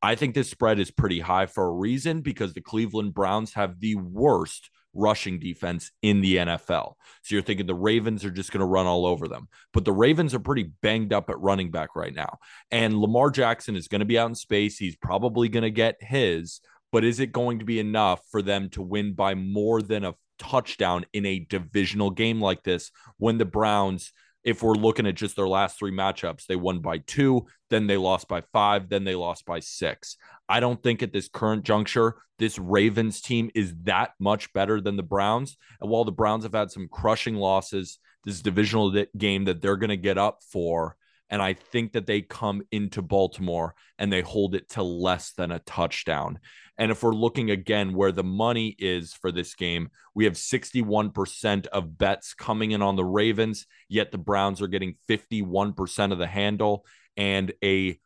I 0.00 0.14
think 0.14 0.34
this 0.34 0.48
spread 0.48 0.78
is 0.78 0.90
pretty 0.90 1.20
high 1.20 1.44
for 1.44 1.66
a 1.66 1.72
reason 1.72 2.22
because 2.22 2.54
the 2.54 2.62
Cleveland 2.62 3.12
Browns 3.12 3.52
have 3.52 3.80
the 3.80 3.96
worst 3.96 4.70
rushing 4.94 5.38
defense 5.38 5.90
in 6.02 6.20
the 6.20 6.36
NFL. 6.36 6.94
So 7.22 7.34
you're 7.34 7.42
thinking 7.42 7.66
the 7.66 7.74
Ravens 7.74 8.24
are 8.24 8.30
just 8.30 8.52
going 8.52 8.60
to 8.60 8.66
run 8.66 8.86
all 8.86 9.06
over 9.06 9.28
them. 9.28 9.48
But 9.72 9.84
the 9.84 9.92
Ravens 9.92 10.34
are 10.34 10.40
pretty 10.40 10.70
banged 10.82 11.12
up 11.12 11.30
at 11.30 11.40
running 11.40 11.70
back 11.70 11.96
right 11.96 12.14
now. 12.14 12.38
And 12.70 12.98
Lamar 12.98 13.30
Jackson 13.30 13.76
is 13.76 13.88
going 13.88 14.00
to 14.00 14.06
be 14.06 14.18
out 14.18 14.28
in 14.28 14.34
space. 14.34 14.78
He's 14.78 14.96
probably 14.96 15.48
going 15.48 15.62
to 15.62 15.70
get 15.70 15.96
his, 16.00 16.60
but 16.90 17.04
is 17.04 17.20
it 17.20 17.32
going 17.32 17.58
to 17.60 17.64
be 17.64 17.80
enough 17.80 18.20
for 18.30 18.42
them 18.42 18.68
to 18.70 18.82
win 18.82 19.14
by 19.14 19.34
more 19.34 19.80
than 19.80 20.04
a 20.04 20.14
touchdown 20.38 21.06
in 21.12 21.24
a 21.24 21.46
divisional 21.48 22.10
game 22.10 22.40
like 22.40 22.62
this 22.62 22.90
when 23.18 23.38
the 23.38 23.44
Browns 23.44 24.12
if 24.44 24.62
we're 24.62 24.74
looking 24.74 25.06
at 25.06 25.14
just 25.14 25.36
their 25.36 25.48
last 25.48 25.78
three 25.78 25.92
matchups, 25.92 26.46
they 26.46 26.56
won 26.56 26.80
by 26.80 26.98
two, 26.98 27.46
then 27.70 27.86
they 27.86 27.96
lost 27.96 28.28
by 28.28 28.42
five, 28.52 28.88
then 28.88 29.04
they 29.04 29.14
lost 29.14 29.46
by 29.46 29.60
six. 29.60 30.16
I 30.48 30.60
don't 30.60 30.82
think 30.82 31.02
at 31.02 31.12
this 31.12 31.28
current 31.28 31.64
juncture, 31.64 32.16
this 32.38 32.58
Ravens 32.58 33.20
team 33.20 33.50
is 33.54 33.74
that 33.84 34.14
much 34.18 34.52
better 34.52 34.80
than 34.80 34.96
the 34.96 35.02
Browns. 35.02 35.56
And 35.80 35.90
while 35.90 36.04
the 36.04 36.12
Browns 36.12 36.44
have 36.44 36.54
had 36.54 36.70
some 36.70 36.88
crushing 36.90 37.36
losses, 37.36 37.98
this 38.24 38.42
divisional 38.42 39.04
game 39.16 39.44
that 39.44 39.62
they're 39.62 39.76
going 39.76 39.90
to 39.90 39.96
get 39.96 40.18
up 40.18 40.42
for, 40.50 40.96
and 41.30 41.40
I 41.40 41.54
think 41.54 41.92
that 41.92 42.06
they 42.06 42.20
come 42.20 42.62
into 42.70 43.02
Baltimore 43.02 43.74
and 43.98 44.12
they 44.12 44.20
hold 44.20 44.54
it 44.54 44.68
to 44.70 44.82
less 44.82 45.32
than 45.32 45.50
a 45.50 45.60
touchdown. 45.60 46.38
And 46.78 46.90
if 46.90 47.02
we're 47.02 47.14
looking 47.14 47.50
again 47.50 47.94
where 47.94 48.12
the 48.12 48.24
money 48.24 48.74
is 48.78 49.14
for 49.14 49.32
this 49.32 49.54
game, 49.54 49.88
we 50.14 50.24
have 50.24 50.34
61% 50.34 51.66
of 51.68 51.96
bets 51.98 52.34
coming 52.34 52.72
in 52.72 52.82
on 52.82 52.96
the 52.96 53.04
Ravens, 53.04 53.66
yet 53.88 54.10
the 54.10 54.18
Browns 54.18 54.60
are 54.60 54.68
getting 54.68 54.96
51% 55.08 56.12
of 56.12 56.18
the 56.18 56.26
handle 56.26 56.84
and 57.16 57.52
a 57.62 57.98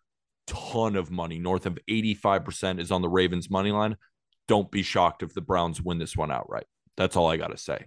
ton 0.46 0.96
of 0.96 1.10
money, 1.10 1.38
north 1.38 1.66
of 1.66 1.78
85% 1.88 2.80
is 2.80 2.90
on 2.90 3.02
the 3.02 3.08
Ravens 3.08 3.50
money 3.50 3.72
line. 3.72 3.96
Don't 4.48 4.70
be 4.70 4.82
shocked 4.82 5.22
if 5.22 5.34
the 5.34 5.40
Browns 5.40 5.82
win 5.82 5.98
this 5.98 6.16
one 6.16 6.30
outright. 6.30 6.66
That's 6.96 7.16
all 7.16 7.28
I 7.28 7.36
got 7.36 7.48
to 7.48 7.56
say. 7.56 7.86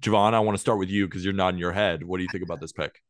Jovan, 0.00 0.34
I 0.34 0.40
want 0.40 0.56
to 0.56 0.60
start 0.60 0.78
with 0.78 0.90
you 0.90 1.06
because 1.06 1.24
you're 1.24 1.34
nodding 1.34 1.60
your 1.60 1.72
head. 1.72 2.02
What 2.02 2.18
do 2.18 2.22
you 2.22 2.28
think 2.30 2.44
about 2.44 2.60
this 2.60 2.72
pick? 2.72 3.00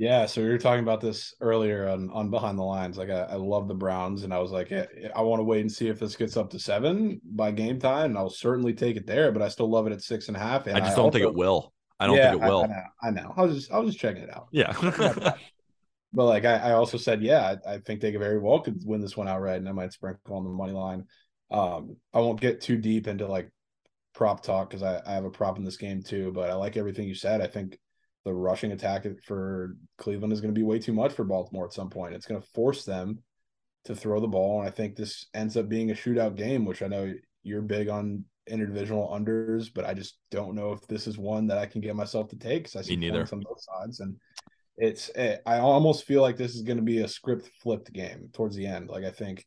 Yeah, 0.00 0.24
so 0.24 0.40
we 0.40 0.48
were 0.48 0.56
talking 0.56 0.82
about 0.82 1.02
this 1.02 1.34
earlier 1.42 1.86
on, 1.86 2.08
on 2.10 2.30
behind 2.30 2.58
the 2.58 2.62
lines. 2.62 2.96
Like 2.96 3.10
I, 3.10 3.24
I 3.24 3.34
love 3.34 3.68
the 3.68 3.74
Browns, 3.74 4.24
and 4.24 4.32
I 4.32 4.38
was 4.38 4.50
like, 4.50 4.72
I 4.72 5.20
want 5.20 5.40
to 5.40 5.44
wait 5.44 5.60
and 5.60 5.70
see 5.70 5.88
if 5.88 6.00
this 6.00 6.16
gets 6.16 6.38
up 6.38 6.48
to 6.52 6.58
seven 6.58 7.20
by 7.22 7.50
game 7.50 7.78
time, 7.78 8.06
and 8.06 8.16
I'll 8.16 8.30
certainly 8.30 8.72
take 8.72 8.96
it 8.96 9.06
there. 9.06 9.30
But 9.30 9.42
I 9.42 9.48
still 9.48 9.68
love 9.68 9.86
it 9.86 9.92
at 9.92 10.00
six 10.00 10.28
and 10.28 10.38
a 10.38 10.40
half. 10.40 10.66
And 10.66 10.74
I 10.74 10.80
just 10.80 10.92
I 10.92 10.96
don't 10.96 11.04
also, 11.04 11.18
think 11.18 11.28
it 11.30 11.34
will. 11.34 11.74
I 11.98 12.06
don't 12.06 12.16
yeah, 12.16 12.30
think 12.30 12.42
it 12.42 12.46
will. 12.46 12.62
I, 12.62 13.08
I, 13.08 13.10
know. 13.10 13.20
I 13.20 13.22
know. 13.24 13.34
I 13.36 13.42
was 13.42 13.54
just 13.56 13.70
I 13.70 13.78
was 13.78 13.90
just 13.90 14.00
checking 14.00 14.22
it 14.22 14.34
out. 14.34 14.46
Yeah. 14.52 14.72
but 16.14 16.24
like 16.24 16.46
I, 16.46 16.54
I 16.54 16.72
also 16.72 16.96
said, 16.96 17.20
yeah, 17.20 17.56
I, 17.66 17.74
I, 17.74 17.78
think 17.80 18.00
they 18.00 18.10
very 18.16 18.38
well 18.38 18.60
could 18.60 18.80
win 18.86 19.02
this 19.02 19.18
one 19.18 19.28
outright, 19.28 19.58
and 19.58 19.68
I 19.68 19.72
might 19.72 19.92
sprinkle 19.92 20.34
on 20.34 20.44
the 20.44 20.50
money 20.50 20.72
line. 20.72 21.04
Um, 21.50 21.98
I 22.14 22.20
won't 22.20 22.40
get 22.40 22.62
too 22.62 22.78
deep 22.78 23.06
into 23.06 23.26
like 23.26 23.50
prop 24.14 24.42
talk 24.42 24.70
because 24.70 24.82
I, 24.82 25.02
I 25.04 25.12
have 25.12 25.26
a 25.26 25.30
prop 25.30 25.58
in 25.58 25.64
this 25.64 25.76
game 25.76 26.02
too. 26.02 26.32
But 26.32 26.48
I 26.48 26.54
like 26.54 26.78
everything 26.78 27.06
you 27.06 27.14
said. 27.14 27.42
I 27.42 27.46
think 27.48 27.76
the 28.30 28.36
rushing 28.36 28.70
attack 28.70 29.04
for 29.24 29.76
Cleveland 29.98 30.32
is 30.32 30.40
going 30.40 30.54
to 30.54 30.58
be 30.58 30.64
way 30.64 30.78
too 30.78 30.92
much 30.92 31.12
for 31.12 31.24
Baltimore 31.24 31.64
at 31.64 31.72
some 31.72 31.90
point. 31.90 32.14
It's 32.14 32.26
going 32.26 32.40
to 32.40 32.46
force 32.54 32.84
them 32.84 33.18
to 33.86 33.94
throw 33.94 34.20
the 34.20 34.28
ball. 34.28 34.60
And 34.60 34.68
I 34.68 34.70
think 34.70 34.94
this 34.94 35.26
ends 35.34 35.56
up 35.56 35.68
being 35.68 35.90
a 35.90 35.94
shootout 35.94 36.36
game, 36.36 36.64
which 36.64 36.80
I 36.80 36.86
know 36.86 37.12
you're 37.42 37.60
big 37.60 37.88
on 37.88 38.24
interdivisional 38.48 39.10
unders, 39.10 39.68
but 39.74 39.84
I 39.84 39.94
just 39.94 40.18
don't 40.30 40.54
know 40.54 40.72
if 40.72 40.86
this 40.86 41.08
is 41.08 41.18
one 41.18 41.48
that 41.48 41.58
I 41.58 41.66
can 41.66 41.80
get 41.80 41.96
myself 41.96 42.28
to 42.28 42.36
take 42.36 42.64
because 42.64 42.76
I 42.76 42.82
see 42.82 42.94
neither 42.94 43.26
on 43.32 43.40
both 43.40 43.62
sides. 43.62 43.98
And 43.98 44.14
it's 44.76 45.10
eh, 45.16 45.38
I 45.44 45.58
almost 45.58 46.04
feel 46.04 46.22
like 46.22 46.36
this 46.36 46.54
is 46.54 46.62
going 46.62 46.78
to 46.78 46.84
be 46.84 47.00
a 47.00 47.08
script 47.08 47.50
flipped 47.60 47.92
game 47.92 48.30
towards 48.32 48.54
the 48.54 48.66
end. 48.66 48.90
Like 48.90 49.04
I 49.04 49.10
think 49.10 49.44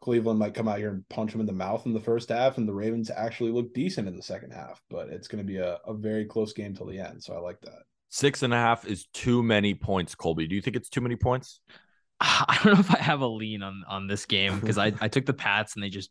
Cleveland 0.00 0.38
might 0.38 0.54
come 0.54 0.68
out 0.68 0.78
here 0.78 0.90
and 0.90 1.06
punch 1.10 1.32
them 1.32 1.42
in 1.42 1.46
the 1.46 1.52
mouth 1.52 1.84
in 1.84 1.92
the 1.92 2.00
first 2.00 2.30
half, 2.30 2.56
and 2.56 2.66
the 2.66 2.72
Ravens 2.72 3.10
actually 3.10 3.52
look 3.52 3.74
decent 3.74 4.08
in 4.08 4.16
the 4.16 4.22
second 4.22 4.52
half. 4.52 4.80
But 4.88 5.10
it's 5.10 5.28
going 5.28 5.44
to 5.44 5.46
be 5.46 5.58
a, 5.58 5.78
a 5.86 5.92
very 5.92 6.24
close 6.24 6.54
game 6.54 6.74
till 6.74 6.86
the 6.86 7.00
end. 7.00 7.22
So 7.22 7.34
I 7.34 7.38
like 7.38 7.60
that. 7.62 7.82
Six 8.14 8.44
and 8.44 8.54
a 8.54 8.56
half 8.56 8.86
is 8.86 9.06
too 9.12 9.42
many 9.42 9.74
points, 9.74 10.14
Colby. 10.14 10.46
Do 10.46 10.54
you 10.54 10.62
think 10.62 10.76
it's 10.76 10.88
too 10.88 11.00
many 11.00 11.16
points? 11.16 11.58
I 12.20 12.60
don't 12.62 12.74
know 12.74 12.78
if 12.78 12.94
I 12.94 12.98
have 12.98 13.22
a 13.22 13.26
lean 13.26 13.64
on 13.64 13.82
on 13.88 14.06
this 14.06 14.24
game 14.24 14.60
because 14.60 14.78
I, 14.78 14.92
I 15.00 15.08
took 15.08 15.26
the 15.26 15.32
Pats 15.32 15.74
and 15.74 15.82
they 15.82 15.88
just 15.88 16.10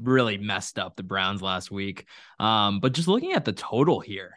really 0.00 0.38
messed 0.38 0.78
up 0.78 0.96
the 0.96 1.02
Browns 1.02 1.42
last 1.42 1.70
week. 1.70 2.06
Um, 2.40 2.80
but 2.80 2.94
just 2.94 3.06
looking 3.06 3.34
at 3.34 3.44
the 3.44 3.52
total 3.52 4.00
here, 4.00 4.32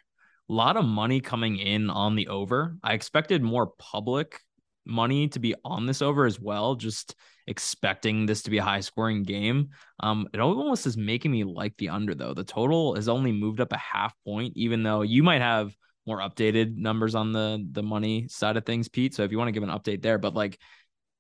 a 0.50 0.54
lot 0.54 0.76
of 0.76 0.84
money 0.84 1.22
coming 1.22 1.56
in 1.56 1.90
on 1.90 2.16
the 2.16 2.28
over. 2.28 2.76
I 2.84 2.96
expected 2.96 3.42
more 3.42 3.68
public 3.80 4.42
money 4.86 5.30
to 5.30 5.40
be 5.40 5.56
on 5.64 5.86
this 5.86 6.02
over 6.02 6.26
as 6.26 6.38
well, 6.38 6.76
just 6.76 7.16
expecting 7.48 8.26
this 8.26 8.42
to 8.42 8.50
be 8.50 8.58
a 8.58 8.64
high 8.64 8.82
scoring 8.82 9.24
game. 9.24 9.70
Um, 10.02 10.28
it 10.34 10.42
almost 10.42 10.86
is 10.86 10.98
making 10.98 11.32
me 11.32 11.46
like 11.46 11.78
the 11.78 11.88
under 11.88 12.14
though. 12.14 12.34
The 12.34 12.44
total 12.44 12.96
has 12.96 13.08
only 13.08 13.32
moved 13.32 13.62
up 13.62 13.72
a 13.72 13.78
half 13.78 14.14
point, 14.26 14.52
even 14.58 14.84
though 14.84 15.04
you 15.04 15.24
might 15.24 15.40
have 15.42 15.74
more 16.08 16.20
updated 16.20 16.78
numbers 16.78 17.14
on 17.14 17.34
the 17.34 17.68
the 17.72 17.84
money 17.84 18.28
side 18.30 18.58
of 18.58 18.66
things, 18.66 18.88
Pete. 18.88 19.14
So 19.14 19.24
if 19.24 19.32
you 19.32 19.38
want 19.38 19.50
to 19.50 19.52
give 19.52 19.64
an 19.64 19.70
update 19.70 20.02
there, 20.02 20.18
but 20.18 20.34
like 20.34 20.58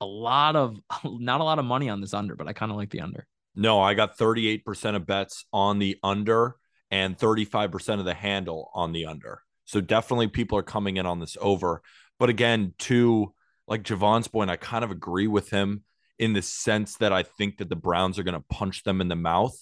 a 0.01 0.05
lot 0.05 0.55
of 0.55 0.79
not 1.03 1.41
a 1.41 1.43
lot 1.43 1.59
of 1.59 1.65
money 1.65 1.89
on 1.89 2.01
this 2.01 2.13
under, 2.13 2.35
but 2.35 2.47
I 2.47 2.53
kind 2.53 2.71
of 2.71 2.77
like 2.77 2.89
the 2.89 3.01
under. 3.01 3.27
No, 3.55 3.81
I 3.81 3.95
got 3.95 4.17
38% 4.17 4.95
of 4.95 5.07
bets 5.07 5.45
on 5.51 5.79
the 5.79 5.97
under 6.03 6.57
and 6.91 7.17
35% 7.17 7.99
of 7.99 8.05
the 8.05 8.13
handle 8.13 8.69
on 8.73 8.91
the 8.91 9.07
under. 9.07 9.41
So 9.65 9.81
definitely 9.81 10.27
people 10.27 10.59
are 10.59 10.63
coming 10.63 10.97
in 10.97 11.07
on 11.07 11.19
this 11.19 11.37
over. 11.41 11.81
But 12.19 12.29
again, 12.29 12.73
to 12.79 13.33
like 13.67 13.83
Jovan's 13.83 14.27
point, 14.27 14.51
I 14.51 14.57
kind 14.57 14.83
of 14.83 14.91
agree 14.91 15.27
with 15.27 15.49
him 15.49 15.83
in 16.19 16.33
the 16.33 16.41
sense 16.41 16.97
that 16.97 17.11
I 17.11 17.23
think 17.23 17.57
that 17.57 17.69
the 17.69 17.75
Browns 17.75 18.17
are 18.17 18.23
going 18.23 18.39
to 18.39 18.45
punch 18.49 18.83
them 18.83 19.01
in 19.01 19.07
the 19.07 19.15
mouth. 19.15 19.57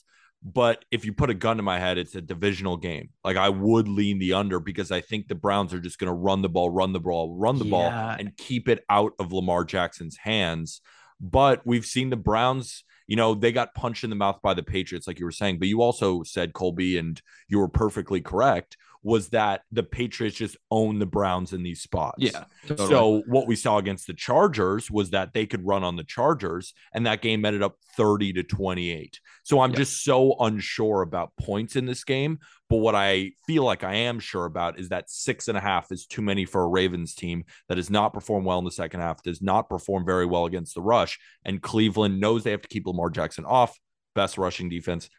But 0.48 0.86
if 0.92 1.06
you 1.06 1.12
put 1.12 1.32
a 1.32 1.34
gun 1.34 1.58
to 1.58 1.64
my 1.64 1.80
head, 1.80 1.98
it's 1.98 2.14
a 2.14 2.22
divisional 2.22 2.78
game. 2.78 3.10
Like 3.24 3.36
I 3.36 3.50
would 3.50 3.88
lean 3.88 4.20
the 4.20 4.34
under 4.34 4.60
because 4.60 4.92
I 4.92 5.02
think 5.02 5.28
the 5.28 5.34
Browns 5.34 5.74
are 5.74 5.80
just 5.80 5.98
going 5.98 6.08
to 6.08 6.14
run 6.14 6.44
the 6.44 6.50
ball, 6.50 6.70
run 6.70 6.94
the 6.94 7.00
ball, 7.00 7.36
run 7.36 7.58
the 7.58 7.66
yeah. 7.66 7.72
ball, 7.72 8.16
and 8.20 8.38
keep 8.38 8.70
it 8.70 8.86
out 8.88 9.14
of 9.18 9.34
Lamar 9.34 9.66
Jackson's 9.66 10.18
hands. 10.18 10.82
But 11.20 11.66
we've 11.66 11.86
seen 11.86 12.12
the 12.12 12.16
Browns 12.16 12.84
you 13.08 13.16
know, 13.16 13.36
they 13.36 13.52
got 13.52 13.76
punched 13.76 14.04
in 14.04 14.10
the 14.10 14.16
mouth 14.16 14.42
by 14.42 14.54
the 14.54 14.64
Patriots, 14.64 15.08
like 15.08 15.20
you 15.20 15.26
were 15.26 15.32
saying. 15.32 15.60
But 15.60 15.68
you 15.68 15.82
also 15.82 16.24
said, 16.24 16.54
Colby, 16.54 16.98
and 16.98 17.22
you 17.48 17.60
were 17.60 17.68
perfectly 17.68 18.22
correct, 18.22 18.78
was 19.06 19.30
that 19.30 19.62
the 19.72 19.84
Patriots 19.84 20.36
just 20.36 20.58
own 20.72 20.98
the 20.98 21.06
Browns 21.06 21.54
in 21.54 21.62
these 21.62 21.80
spots. 21.80 22.18
Yeah. 22.18 22.46
Totally. 22.68 22.90
So 22.90 23.22
what 23.28 23.46
we 23.46 23.56
saw 23.56 23.78
against 23.78 24.08
the 24.08 24.16
Chargers 24.16 24.90
was 24.90 25.12
that 25.12 25.32
they 25.32 25.46
could 25.46 25.64
run 25.64 25.84
on 25.84 25.96
the 25.96 26.04
Chargers, 26.04 26.74
and 26.92 27.06
that 27.06 27.22
game 27.22 27.46
ended 27.46 27.62
up 27.62 27.76
30 27.98 28.34
to 28.34 28.44
28. 28.44 29.20
So 29.44 29.62
I'm 29.62 29.76
just 29.76 30.04
so 30.04 30.36
unsure 30.40 31.04
about 31.04 31.34
points 31.40 31.76
in 31.76 31.86
this 31.86 32.04
game. 32.04 32.40
But 32.68 32.78
what 32.78 32.96
I 32.96 33.34
feel 33.46 33.64
like 33.64 33.84
I 33.84 33.94
am 33.94 34.20
sure 34.20 34.46
about 34.46 34.80
is 34.80 34.90
that 34.90 35.12
six 35.12 35.50
and 35.50 35.58
a 35.58 35.62
half 35.62 35.92
is 35.92 36.08
too 36.08 36.24
many 36.24 36.46
for 36.46 36.64
a 36.64 36.68
Ravens 36.68 37.14
team 37.14 37.44
that 37.70 37.78
has 37.78 37.92
not 37.92 38.12
performed 38.12 38.48
well 38.48 38.58
in 38.58 38.66
the 38.66 38.72
second 38.72 39.02
half, 39.02 39.22
does 39.22 39.40
not 39.40 39.70
perform 39.70 40.04
very 40.04 40.26
well 40.26 40.48
against 40.48 40.74
the 40.74 40.82
rush. 40.82 41.20
And 41.46 41.62
Cleveland 41.62 42.20
knows 42.20 42.44
they 42.44 42.50
have 42.50 42.64
to 42.64 42.68
keep 42.68 42.88
Lamar 42.88 43.12
Jackson 43.12 43.46
off. 43.46 43.78
Best 44.16 44.40
rushing 44.40 44.68
defense. 44.68 45.10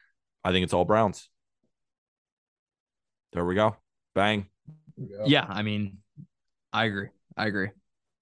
I 0.42 0.50
think 0.50 0.64
it's 0.64 0.72
all 0.72 0.84
Browns. 0.84 1.28
There 3.36 3.44
we 3.44 3.54
go. 3.54 3.76
Bang. 4.14 4.46
Yeah, 5.26 5.44
I 5.46 5.60
mean, 5.60 5.98
I 6.72 6.86
agree. 6.86 7.08
I 7.36 7.46
agree. 7.48 7.68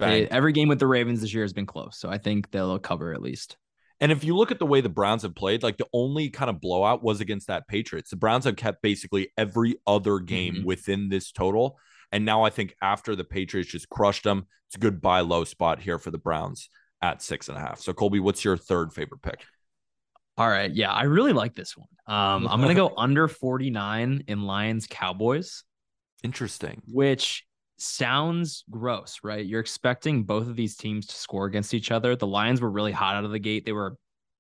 They, 0.01 0.27
every 0.27 0.53
game 0.53 0.67
with 0.67 0.81
the 0.81 0.89
Ravens 0.89 1.21
this 1.21 1.33
year 1.33 1.45
has 1.45 1.53
been 1.53 1.67
close, 1.67 1.97
so 1.97 2.11
I 2.11 2.19
think 2.19 2.51
they'll 2.51 2.81
cover 2.81 3.15
at 3.15 3.23
least. 3.23 3.57
And 4.01 4.11
if 4.11 4.25
you 4.25 4.37
look 4.37 4.51
at 4.51 4.59
the 4.59 4.67
way 4.67 4.81
the 4.81 4.89
Browns 4.89 5.23
have 5.23 5.37
played, 5.37 5.63
like 5.63 5.77
the 5.77 5.87
only 5.93 6.31
kind 6.31 6.51
of 6.51 6.61
blowout 6.61 7.05
was 7.05 7.21
against 7.21 7.47
that 7.47 7.69
Patriots. 7.69 8.11
The 8.11 8.17
Browns 8.17 8.45
have 8.45 8.57
kept 8.57 8.83
basically 8.83 9.29
every 9.39 9.77
other 9.87 10.19
game 10.19 10.55
mm-hmm. 10.57 10.65
within 10.65 11.11
this 11.11 11.31
total. 11.31 11.79
And 12.11 12.25
now 12.25 12.43
I 12.43 12.51
think 12.51 12.75
after 12.83 13.15
the 13.15 13.23
Patriots 13.23 13.71
just 13.71 13.89
crushed 13.89 14.25
them, 14.25 14.49
it's 14.67 14.75
a 14.75 14.81
good 14.81 15.01
buy 15.01 15.21
low 15.21 15.45
spot 15.45 15.79
here 15.79 16.01
for 16.01 16.11
the 16.11 16.19
Browns 16.19 16.69
at 17.01 17.23
six 17.23 17.49
and 17.49 17.57
a 17.57 17.61
half. 17.61 17.79
So 17.79 17.93
Colby, 17.93 18.19
what's 18.19 18.45
your 18.45 18.57
third 18.57 18.93
favorite 18.93 19.23
pick? 19.23 19.45
All 20.37 20.49
right. 20.49 20.75
Yeah, 20.75 20.93
I 20.93 21.05
really 21.05 21.33
like 21.33 21.55
this 21.55 21.77
one. 21.77 21.89
Um, 22.07 22.49
I'm 22.49 22.61
gonna 22.61 22.75
go 22.75 22.93
under 22.97 23.29
49 23.29 24.25
in 24.27 24.43
Lions 24.43 24.87
Cowboys. 24.89 25.63
Interesting. 26.23 26.83
Which 26.87 27.45
sounds 27.77 28.65
gross, 28.71 29.21
right? 29.23 29.45
You're 29.45 29.61
expecting 29.61 30.25
both 30.25 30.49
of 30.49 30.57
these 30.57 30.77
teams 30.77 31.07
to 31.07 31.15
score 31.15 31.47
against 31.47 31.75
each 31.75 31.91
other. 31.91 32.17
The 32.17 32.27
Lions 32.27 32.61
were 32.61 32.71
really 32.71 32.93
hot 32.93 33.17
out 33.17 33.25
of 33.25 33.31
the 33.31 33.39
gate. 33.39 33.65
They 33.65 33.73
were, 33.73 33.97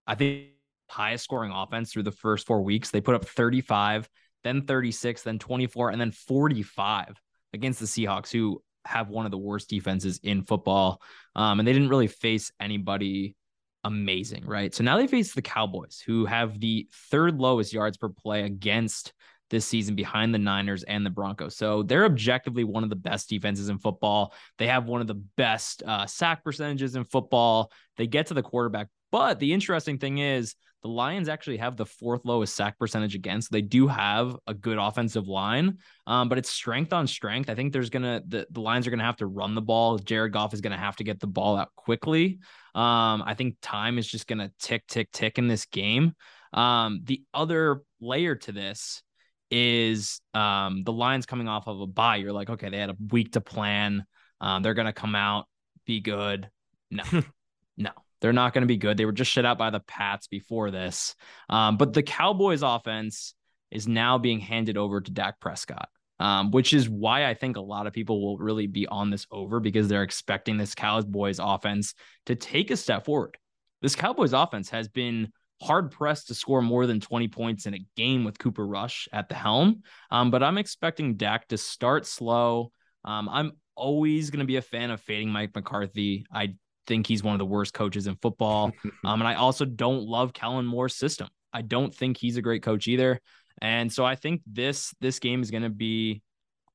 I 0.07 0.14
think, 0.14 0.48
highest 0.88 1.24
scoring 1.24 1.52
offense 1.52 1.92
through 1.92 2.04
the 2.04 2.12
first 2.12 2.46
four 2.46 2.62
weeks. 2.62 2.90
They 2.90 3.00
put 3.00 3.14
up 3.14 3.26
35, 3.26 4.09
then 4.42 4.62
36, 4.62 5.22
then 5.22 5.38
24, 5.38 5.90
and 5.90 6.00
then 6.00 6.11
45 6.11 7.20
against 7.52 7.80
the 7.80 7.87
Seahawks, 7.87 8.30
who 8.30 8.62
have 8.85 9.09
one 9.09 9.24
of 9.24 9.30
the 9.30 9.38
worst 9.38 9.70
defenses 9.70 10.20
in 10.22 10.42
football. 10.42 11.00
Um, 11.35 11.59
and 11.59 11.66
they 11.66 11.72
didn't 11.72 11.88
really 11.88 12.07
face 12.07 12.52
anybody 12.61 13.37
amazing, 13.85 14.44
right? 14.47 14.75
So 14.75 14.83
now 14.83 14.97
they 14.97 15.07
face 15.07 15.35
the 15.35 15.42
Cowboys, 15.42 16.03
who 16.05 16.27
have 16.27 16.59
the 16.59 16.88
third 17.11 17.38
lowest 17.38 17.73
yards 17.73 17.97
per 17.97 18.09
play 18.09 18.42
against 18.42 19.12
this 19.51 19.66
season 19.66 19.94
behind 19.94 20.35
the 20.35 20.38
Niners 20.38 20.83
and 20.85 21.05
the 21.05 21.11
Broncos. 21.11 21.57
So 21.57 21.83
they're 21.83 22.07
objectively 22.07 22.64
one 22.64 22.83
of 22.83 22.90
the 22.90 22.97
best 22.97 23.29
defenses 23.29 23.68
in 23.68 23.79
football. 23.79 24.33
They 24.59 24.66
have 24.68 24.87
one 24.87 25.01
of 25.01 25.07
the 25.07 25.23
best 25.37 25.83
uh, 25.87 26.07
sack 26.07 26.42
percentages 26.42 26.97
in 26.97 27.05
football. 27.05 27.70
They 27.97 28.07
get 28.07 28.27
to 28.29 28.35
the 28.35 28.42
quarterback. 28.42 28.88
But 29.14 29.38
the 29.38 29.53
interesting 29.53 29.96
thing 29.96 30.18
is, 30.18 30.57
the 30.83 30.88
Lions 30.88 31.29
actually 31.29 31.59
have 31.59 31.77
the 31.77 31.87
fourth 31.87 32.22
lowest 32.24 32.57
sack 32.57 32.77
percentage 32.81 33.14
against. 33.14 33.53
They 33.53 33.62
do 33.62 33.87
have 33.87 34.37
a 34.48 34.55
good 34.55 34.77
offensive 34.77 35.29
line, 35.29 35.79
um, 36.09 36.29
but 36.29 36.37
it's 36.37 36.50
strength 36.50 36.92
on 36.92 37.07
strength. 37.07 37.48
I 37.48 37.55
think 37.55 37.72
there's 37.72 37.90
gonna 37.90 38.22
the, 38.27 38.44
the 38.50 38.61
Lions 38.61 38.88
are 38.88 38.90
gonna 38.90 39.05
have 39.05 39.18
to 39.18 39.29
run 39.29 39.55
the 39.55 39.62
ball. 39.62 39.98
Jared 39.98 40.33
Goff 40.33 40.53
is 40.53 40.61
gonna 40.61 40.77
have 40.77 40.96
to 40.96 41.05
get 41.05 41.20
the 41.20 41.29
ball 41.29 41.57
out 41.57 41.68
quickly. 41.77 42.40
Um, 42.74 43.22
I 43.24 43.35
think 43.38 43.55
time 43.62 43.98
is 43.98 44.09
just 44.09 44.27
gonna 44.27 44.50
tick, 44.59 44.85
tick, 44.88 45.12
tick 45.12 45.38
in 45.38 45.46
this 45.46 45.66
game. 45.66 46.16
Um, 46.53 47.03
the 47.05 47.22
other 47.33 47.83
layer 48.00 48.35
to 48.35 48.50
this 48.50 49.00
is 49.48 50.20
um, 50.35 50.83
the 50.83 50.92
Lions 50.92 51.24
coming 51.24 51.46
off 51.46 51.68
of 51.68 51.81
a 51.81 51.87
bye. 51.87 52.16
You're 52.16 52.33
like, 52.33 52.50
okay, 52.50 52.68
they 52.68 52.79
had 52.79 52.90
a 52.90 52.96
week 53.12 53.35
to 53.35 53.40
plan. 53.40 54.07
Um, 54.40 54.64
they're 54.64 54.74
gonna 54.74 54.92
come 54.92 55.14
out, 55.14 55.46
be 55.87 56.00
good. 56.00 56.50
No, 56.90 57.05
no, 57.77 57.92
they're 58.24 58.32
not 58.32 58.54
going 58.54 58.62
to 58.62 58.66
be 58.66 58.78
good. 58.78 58.96
They 58.96 59.04
were 59.04 59.12
just 59.12 59.30
shut 59.30 59.44
out 59.44 59.58
by 59.58 59.68
the 59.68 59.80
Pats 59.80 60.28
before 60.28 60.70
this. 60.70 61.14
Um, 61.50 61.76
but 61.76 61.92
the 61.92 62.02
Cowboys 62.02 62.62
offense 62.62 63.34
is 63.70 63.87
now 63.87 64.16
being 64.16 64.40
handed 64.40 64.78
over 64.78 65.02
to 65.02 65.10
Dak 65.10 65.38
Prescott, 65.40 65.90
um, 66.18 66.50
which 66.50 66.72
is 66.72 66.88
why 66.88 67.26
I 67.26 67.34
think 67.34 67.58
a 67.58 67.60
lot 67.60 67.87
of 67.87 67.92
people 67.92 68.22
will 68.22 68.38
really 68.38 68.66
be 68.66 68.87
on 68.87 69.10
this 69.10 69.26
over 69.30 69.60
because 69.60 69.88
they're 69.88 70.02
expecting 70.02 70.56
this 70.56 70.74
Cowboys 70.74 71.38
offense 71.38 71.92
to 72.24 72.34
take 72.34 72.70
a 72.70 72.78
step 72.78 73.04
forward. 73.04 73.37
This 73.82 73.94
Cowboys 73.94 74.32
offense 74.32 74.70
has 74.70 74.88
been 74.88 75.30
hard 75.60 75.90
pressed 75.90 76.28
to 76.28 76.34
score 76.34 76.62
more 76.62 76.87
than 76.87 77.00
20 77.00 77.28
points 77.28 77.66
in 77.66 77.74
a 77.74 77.87
game 77.94 78.24
with 78.24 78.38
Cooper 78.38 78.66
Rush 78.66 79.06
at 79.12 79.28
the 79.28 79.34
helm. 79.34 79.82
Um, 80.10 80.30
but 80.30 80.42
I'm 80.42 80.56
expecting 80.56 81.18
Dak 81.18 81.48
to 81.48 81.58
start 81.58 82.06
slow. 82.06 82.72
Um, 83.04 83.28
I'm 83.28 83.52
always 83.76 84.30
going 84.30 84.40
to 84.40 84.46
be 84.46 84.56
a 84.56 84.62
fan 84.62 84.90
of 84.90 85.02
fading 85.02 85.28
Mike 85.28 85.54
McCarthy. 85.54 86.24
I 86.32 86.54
think 86.87 87.07
he's 87.07 87.23
one 87.23 87.35
of 87.35 87.38
the 87.38 87.47
worst 87.47 87.75
coaches 87.75 88.07
in 88.07 88.16
football. 88.16 88.73
um, 89.05 89.20
and 89.20 89.29
I 89.29 89.35
also 89.35 89.64
don't 89.64 90.05
love 90.05 90.33
Kellen 90.33 90.66
Moore's 90.66 90.94
system. 90.94 91.29
I 91.53 91.62
don't 91.62 91.94
think 91.94 92.16
he's 92.16 92.37
a 92.37 92.42
great 92.42 92.62
coach 92.62 92.88
either. 92.88 93.20
And 93.62 93.92
so 93.92 94.05
I 94.05 94.16
think 94.16 94.42
this 94.47 94.94
this 95.01 95.18
game 95.18 95.42
is 95.42 95.51
going 95.51 95.62
to 95.62 95.70
be 95.70 96.23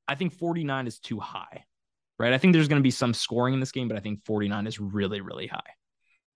I 0.07 0.15
think 0.15 0.33
49 0.33 0.87
is 0.87 0.99
too 0.99 1.19
high. 1.19 1.65
Right? 2.17 2.33
I 2.33 2.37
think 2.37 2.53
there's 2.53 2.67
going 2.67 2.81
to 2.81 2.83
be 2.83 2.91
some 2.91 3.13
scoring 3.13 3.53
in 3.53 3.59
this 3.61 3.71
game, 3.71 3.87
but 3.87 3.95
I 3.95 4.01
think 4.01 4.25
49 4.25 4.67
is 4.67 4.79
really 4.79 5.21
really 5.21 5.47
high. 5.47 5.71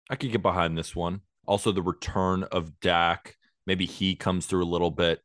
I 0.10 0.16
could 0.16 0.32
get 0.32 0.42
behind 0.42 0.78
this 0.78 0.96
one. 0.96 1.22
Also 1.46 1.72
the 1.72 1.82
return 1.82 2.44
of 2.44 2.80
Dak, 2.80 3.38
maybe 3.66 3.86
he 3.86 4.16
comes 4.16 4.46
through 4.46 4.64
a 4.64 4.66
little 4.66 4.92
bit 4.92 5.22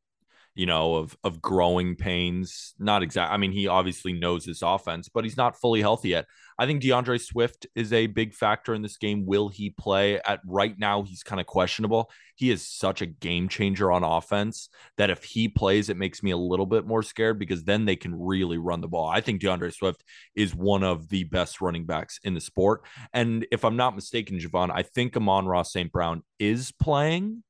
you 0.58 0.66
know, 0.66 0.96
of 0.96 1.16
of 1.22 1.40
growing 1.40 1.94
pains. 1.94 2.74
Not 2.80 3.04
exact. 3.04 3.32
I 3.32 3.36
mean, 3.36 3.52
he 3.52 3.68
obviously 3.68 4.12
knows 4.12 4.44
this 4.44 4.60
offense, 4.60 5.08
but 5.08 5.22
he's 5.22 5.36
not 5.36 5.60
fully 5.60 5.80
healthy 5.80 6.08
yet. 6.08 6.26
I 6.58 6.66
think 6.66 6.82
DeAndre 6.82 7.20
Swift 7.20 7.68
is 7.76 7.92
a 7.92 8.08
big 8.08 8.34
factor 8.34 8.74
in 8.74 8.82
this 8.82 8.96
game. 8.96 9.24
Will 9.24 9.48
he 9.48 9.70
play? 9.70 10.18
At 10.18 10.40
right 10.44 10.76
now, 10.76 11.02
he's 11.04 11.22
kind 11.22 11.40
of 11.40 11.46
questionable. 11.46 12.10
He 12.34 12.50
is 12.50 12.66
such 12.66 13.02
a 13.02 13.06
game 13.06 13.48
changer 13.48 13.92
on 13.92 14.02
offense 14.02 14.68
that 14.96 15.10
if 15.10 15.22
he 15.22 15.48
plays, 15.48 15.90
it 15.90 15.96
makes 15.96 16.24
me 16.24 16.32
a 16.32 16.36
little 16.36 16.66
bit 16.66 16.84
more 16.84 17.04
scared 17.04 17.38
because 17.38 17.62
then 17.62 17.84
they 17.84 17.94
can 17.94 18.12
really 18.12 18.58
run 18.58 18.80
the 18.80 18.88
ball. 18.88 19.08
I 19.08 19.20
think 19.20 19.40
DeAndre 19.40 19.72
Swift 19.72 20.02
is 20.34 20.56
one 20.56 20.82
of 20.82 21.08
the 21.08 21.22
best 21.22 21.60
running 21.60 21.86
backs 21.86 22.18
in 22.24 22.34
the 22.34 22.40
sport. 22.40 22.82
And 23.12 23.46
if 23.52 23.64
I'm 23.64 23.76
not 23.76 23.94
mistaken, 23.94 24.40
Jovan, 24.40 24.72
I 24.72 24.82
think 24.82 25.16
Amon-Ra 25.16 25.62
St. 25.62 25.92
Brown 25.92 26.24
is 26.40 26.72
playing. 26.72 27.44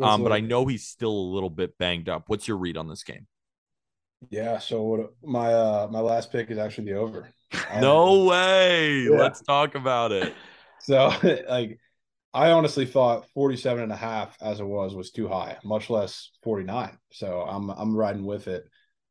Um, 0.00 0.22
but 0.22 0.32
I 0.32 0.40
know 0.40 0.66
he's 0.66 0.86
still 0.86 1.10
a 1.10 1.28
little 1.34 1.50
bit 1.50 1.78
banged 1.78 2.08
up. 2.08 2.24
What's 2.26 2.46
your 2.46 2.58
read 2.58 2.76
on 2.76 2.88
this 2.88 3.02
game? 3.02 3.26
Yeah. 4.30 4.58
So 4.58 4.82
what, 4.82 5.14
my 5.22 5.52
uh 5.52 5.88
my 5.90 6.00
last 6.00 6.32
pick 6.32 6.50
is 6.50 6.58
actually 6.58 6.92
the 6.92 6.98
over. 6.98 7.30
no 7.80 8.24
way. 8.24 9.02
yeah. 9.02 9.10
Let's 9.10 9.40
talk 9.40 9.74
about 9.74 10.12
it. 10.12 10.34
So 10.78 11.10
like 11.48 11.80
I 12.32 12.50
honestly 12.50 12.86
thought 12.86 13.28
47 13.30 13.82
and 13.82 13.92
a 13.92 13.96
half 13.96 14.36
as 14.40 14.60
it 14.60 14.64
was 14.64 14.94
was 14.94 15.10
too 15.10 15.26
high, 15.26 15.56
much 15.64 15.90
less 15.90 16.30
49. 16.44 16.96
So 17.10 17.40
I'm 17.40 17.70
I'm 17.70 17.96
riding 17.96 18.24
with 18.24 18.46
it. 18.46 18.64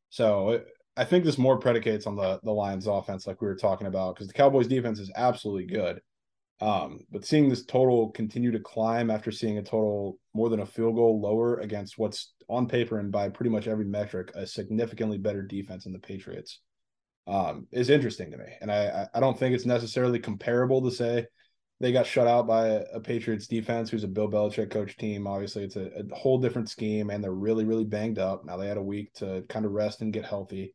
So 0.09 0.51
it, 0.51 0.67
I 0.95 1.03
think 1.03 1.25
this 1.25 1.37
more 1.37 1.57
predicates 1.57 2.07
on 2.07 2.15
the 2.15 2.39
the 2.43 2.51
Lions 2.51 2.87
offense 2.87 3.27
like 3.27 3.41
we 3.41 3.47
were 3.47 3.55
talking 3.55 3.87
about 3.87 4.15
because 4.15 4.27
the 4.27 4.33
Cowboys 4.33 4.67
defense 4.67 4.99
is 4.99 5.11
absolutely 5.15 5.65
good. 5.65 6.01
Um, 6.61 7.01
but 7.11 7.25
seeing 7.25 7.49
this 7.49 7.65
total 7.65 8.11
continue 8.11 8.51
to 8.51 8.59
climb 8.59 9.11
after 9.11 9.29
seeing 9.29 9.57
a 9.57 9.63
total 9.63 10.17
more 10.33 10.49
than 10.49 10.61
a 10.61 10.65
field 10.65 10.95
goal 10.95 11.19
lower 11.19 11.57
against 11.57 11.97
what's 11.97 12.33
on 12.47 12.67
paper 12.67 12.99
and 12.99 13.11
by 13.11 13.27
pretty 13.29 13.49
much 13.49 13.67
every 13.67 13.85
metric 13.85 14.31
a 14.35 14.47
significantly 14.47 15.17
better 15.17 15.41
defense 15.41 15.85
in 15.85 15.91
the 15.91 15.99
Patriots 15.99 16.61
um, 17.27 17.67
is 17.71 17.89
interesting 17.89 18.31
to 18.31 18.37
me. 18.37 18.45
And 18.61 18.71
I 18.71 19.07
I 19.13 19.19
don't 19.19 19.37
think 19.37 19.53
it's 19.53 19.65
necessarily 19.65 20.19
comparable 20.19 20.81
to 20.83 20.91
say 20.91 21.25
they 21.81 21.91
got 21.91 22.05
shut 22.05 22.27
out 22.27 22.47
by 22.47 22.67
a, 22.67 22.83
a 22.93 22.99
Patriots 22.99 23.47
defense 23.47 23.89
who's 23.89 24.03
a 24.03 24.07
Bill 24.07 24.29
Belichick 24.29 24.71
coach 24.71 24.95
team. 24.95 25.27
Obviously, 25.27 25.63
it's 25.63 25.75
a, 25.75 25.87
a 25.87 26.15
whole 26.15 26.37
different 26.37 26.69
scheme, 26.69 27.09
and 27.09 27.23
they're 27.23 27.31
really 27.31 27.65
really 27.65 27.83
banged 27.83 28.19
up. 28.19 28.45
Now 28.45 28.57
they 28.57 28.67
had 28.67 28.77
a 28.77 28.83
week 28.83 29.13
to 29.15 29.43
kind 29.49 29.65
of 29.65 29.71
rest 29.71 30.01
and 30.01 30.13
get 30.13 30.25
healthy. 30.25 30.73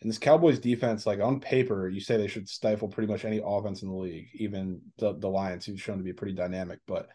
And 0.00 0.10
this 0.10 0.18
Cowboys 0.18 0.58
defense, 0.58 1.06
like 1.06 1.20
on 1.20 1.40
paper, 1.40 1.88
you 1.88 2.00
say 2.00 2.16
they 2.16 2.28
should 2.28 2.48
stifle 2.48 2.88
pretty 2.88 3.10
much 3.10 3.24
any 3.24 3.40
offense 3.42 3.82
in 3.82 3.88
the 3.88 3.94
league, 3.94 4.28
even 4.34 4.80
the, 4.98 5.14
the 5.18 5.28
Lions, 5.28 5.64
who's 5.64 5.80
shown 5.80 5.98
to 5.98 6.04
be 6.04 6.12
pretty 6.12 6.34
dynamic. 6.34 6.80
But 6.86 7.08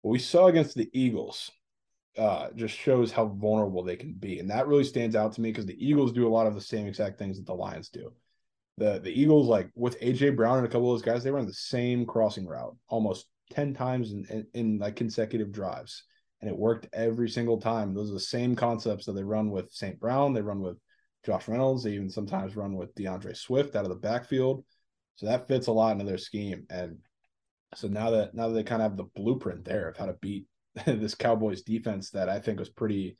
what 0.00 0.12
we 0.12 0.18
saw 0.18 0.46
against 0.46 0.74
the 0.74 0.88
Eagles 0.94 1.50
uh, 2.16 2.48
just 2.54 2.74
shows 2.74 3.12
how 3.12 3.26
vulnerable 3.26 3.82
they 3.82 3.96
can 3.96 4.14
be. 4.14 4.38
And 4.38 4.50
that 4.50 4.66
really 4.66 4.84
stands 4.84 5.14
out 5.14 5.32
to 5.32 5.40
me 5.40 5.50
because 5.50 5.66
the 5.66 5.86
Eagles 5.86 6.12
do 6.12 6.26
a 6.26 6.30
lot 6.30 6.46
of 6.46 6.54
the 6.54 6.60
same 6.60 6.86
exact 6.86 7.18
things 7.18 7.36
that 7.36 7.46
the 7.46 7.54
Lions 7.54 7.88
do. 7.88 8.12
The 8.78 9.00
the 9.02 9.10
Eagles, 9.10 9.48
like 9.48 9.70
with 9.74 10.00
AJ 10.00 10.34
Brown 10.34 10.58
and 10.58 10.66
a 10.66 10.70
couple 10.70 10.90
of 10.90 10.98
those 10.98 11.04
guys, 11.04 11.22
they 11.22 11.30
run 11.30 11.46
the 11.46 11.52
same 11.52 12.06
crossing 12.06 12.46
route 12.46 12.74
almost 12.88 13.26
10 13.50 13.74
times 13.74 14.12
in, 14.12 14.24
in, 14.30 14.46
in 14.54 14.78
like 14.78 14.96
consecutive 14.96 15.52
drives. 15.52 16.04
And 16.40 16.50
it 16.50 16.56
worked 16.56 16.88
every 16.92 17.28
single 17.28 17.60
time. 17.60 17.94
Those 17.94 18.10
are 18.10 18.14
the 18.14 18.20
same 18.20 18.56
concepts 18.56 19.06
that 19.06 19.12
they 19.12 19.22
run 19.22 19.50
with 19.50 19.70
St. 19.70 20.00
Brown, 20.00 20.32
they 20.32 20.40
run 20.40 20.60
with 20.60 20.78
Josh 21.24 21.48
Reynolds. 21.48 21.84
They 21.84 21.92
even 21.92 22.10
sometimes 22.10 22.56
run 22.56 22.74
with 22.74 22.94
DeAndre 22.94 23.36
Swift 23.36 23.76
out 23.76 23.84
of 23.84 23.90
the 23.90 23.96
backfield. 23.96 24.64
So 25.16 25.26
that 25.26 25.48
fits 25.48 25.66
a 25.66 25.72
lot 25.72 25.92
into 25.92 26.04
their 26.04 26.18
scheme. 26.18 26.66
And 26.70 26.98
so 27.74 27.88
now 27.88 28.10
that 28.10 28.34
now 28.34 28.48
that 28.48 28.54
they 28.54 28.64
kind 28.64 28.82
of 28.82 28.90
have 28.90 28.96
the 28.96 29.10
blueprint 29.14 29.64
there 29.64 29.88
of 29.88 29.96
how 29.96 30.06
to 30.06 30.14
beat 30.14 30.46
this 30.86 31.14
Cowboys 31.14 31.62
defense 31.62 32.10
that 32.10 32.28
I 32.28 32.38
think 32.38 32.58
was 32.58 32.70
pretty 32.70 33.16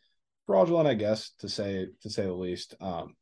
fraudulent, 0.46 0.88
I 0.88 0.94
guess, 0.94 1.30
to 1.38 1.48
say 1.48 1.86
to 2.02 2.10
say 2.10 2.24
the 2.24 2.32
least. 2.32 2.74
Um, 2.80 3.14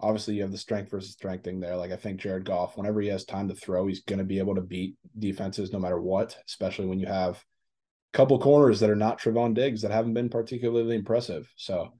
obviously 0.00 0.34
you 0.34 0.42
have 0.42 0.52
the 0.52 0.58
strength 0.58 0.90
versus 0.90 1.12
strength 1.12 1.44
thing 1.44 1.60
there. 1.60 1.76
Like 1.76 1.92
I 1.92 1.96
think 1.96 2.20
Jared 2.20 2.44
Goff, 2.44 2.76
whenever 2.76 3.00
he 3.00 3.08
has 3.08 3.24
time 3.24 3.48
to 3.48 3.54
throw, 3.54 3.86
he's 3.86 4.02
going 4.02 4.18
to 4.18 4.24
be 4.24 4.38
able 4.38 4.54
to 4.56 4.60
beat 4.60 4.96
defenses 5.18 5.72
no 5.72 5.78
matter 5.78 6.00
what, 6.00 6.36
especially 6.46 6.86
when 6.86 7.00
you 7.00 7.06
have 7.06 7.36
a 7.36 8.16
couple 8.16 8.38
corners 8.38 8.80
that 8.80 8.90
are 8.90 8.96
not 8.96 9.20
Trevon 9.20 9.54
Diggs 9.54 9.82
that 9.82 9.90
haven't 9.90 10.14
been 10.14 10.28
particularly 10.28 10.96
impressive. 10.96 11.50
So 11.56 11.94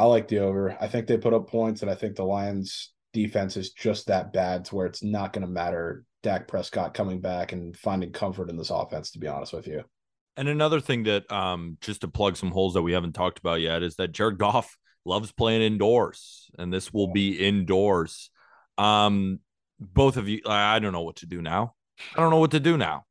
I 0.00 0.04
like 0.04 0.28
the 0.28 0.38
over. 0.38 0.74
I 0.80 0.88
think 0.88 1.06
they 1.06 1.18
put 1.18 1.34
up 1.34 1.50
points, 1.50 1.82
and 1.82 1.90
I 1.90 1.94
think 1.94 2.16
the 2.16 2.24
Lions 2.24 2.94
defense 3.12 3.58
is 3.58 3.72
just 3.72 4.06
that 4.06 4.32
bad 4.32 4.64
to 4.64 4.74
where 4.74 4.86
it's 4.86 5.02
not 5.02 5.34
going 5.34 5.42
to 5.42 5.52
matter 5.52 6.06
Dak 6.22 6.48
Prescott 6.48 6.94
coming 6.94 7.20
back 7.20 7.52
and 7.52 7.76
finding 7.76 8.10
comfort 8.10 8.48
in 8.48 8.56
this 8.56 8.70
offense, 8.70 9.10
to 9.10 9.18
be 9.18 9.28
honest 9.28 9.52
with 9.52 9.66
you. 9.66 9.84
And 10.38 10.48
another 10.48 10.80
thing 10.80 11.02
that 11.02 11.30
um 11.30 11.76
just 11.82 12.00
to 12.00 12.08
plug 12.08 12.38
some 12.38 12.50
holes 12.50 12.72
that 12.74 12.82
we 12.82 12.92
haven't 12.92 13.12
talked 13.12 13.40
about 13.40 13.60
yet 13.60 13.82
is 13.82 13.96
that 13.96 14.12
Jared 14.12 14.38
Goff 14.38 14.78
loves 15.04 15.32
playing 15.32 15.60
indoors, 15.60 16.50
and 16.58 16.72
this 16.72 16.90
will 16.90 17.12
be 17.12 17.38
indoors. 17.38 18.30
Um, 18.78 19.40
both 19.78 20.16
of 20.16 20.30
you, 20.30 20.40
I 20.46 20.78
don't 20.78 20.92
know 20.92 21.02
what 21.02 21.16
to 21.16 21.26
do 21.26 21.42
now. 21.42 21.74
I 22.16 22.22
don't 22.22 22.30
know 22.30 22.38
what 22.38 22.52
to 22.52 22.60
do 22.60 22.78
now. 22.78 23.04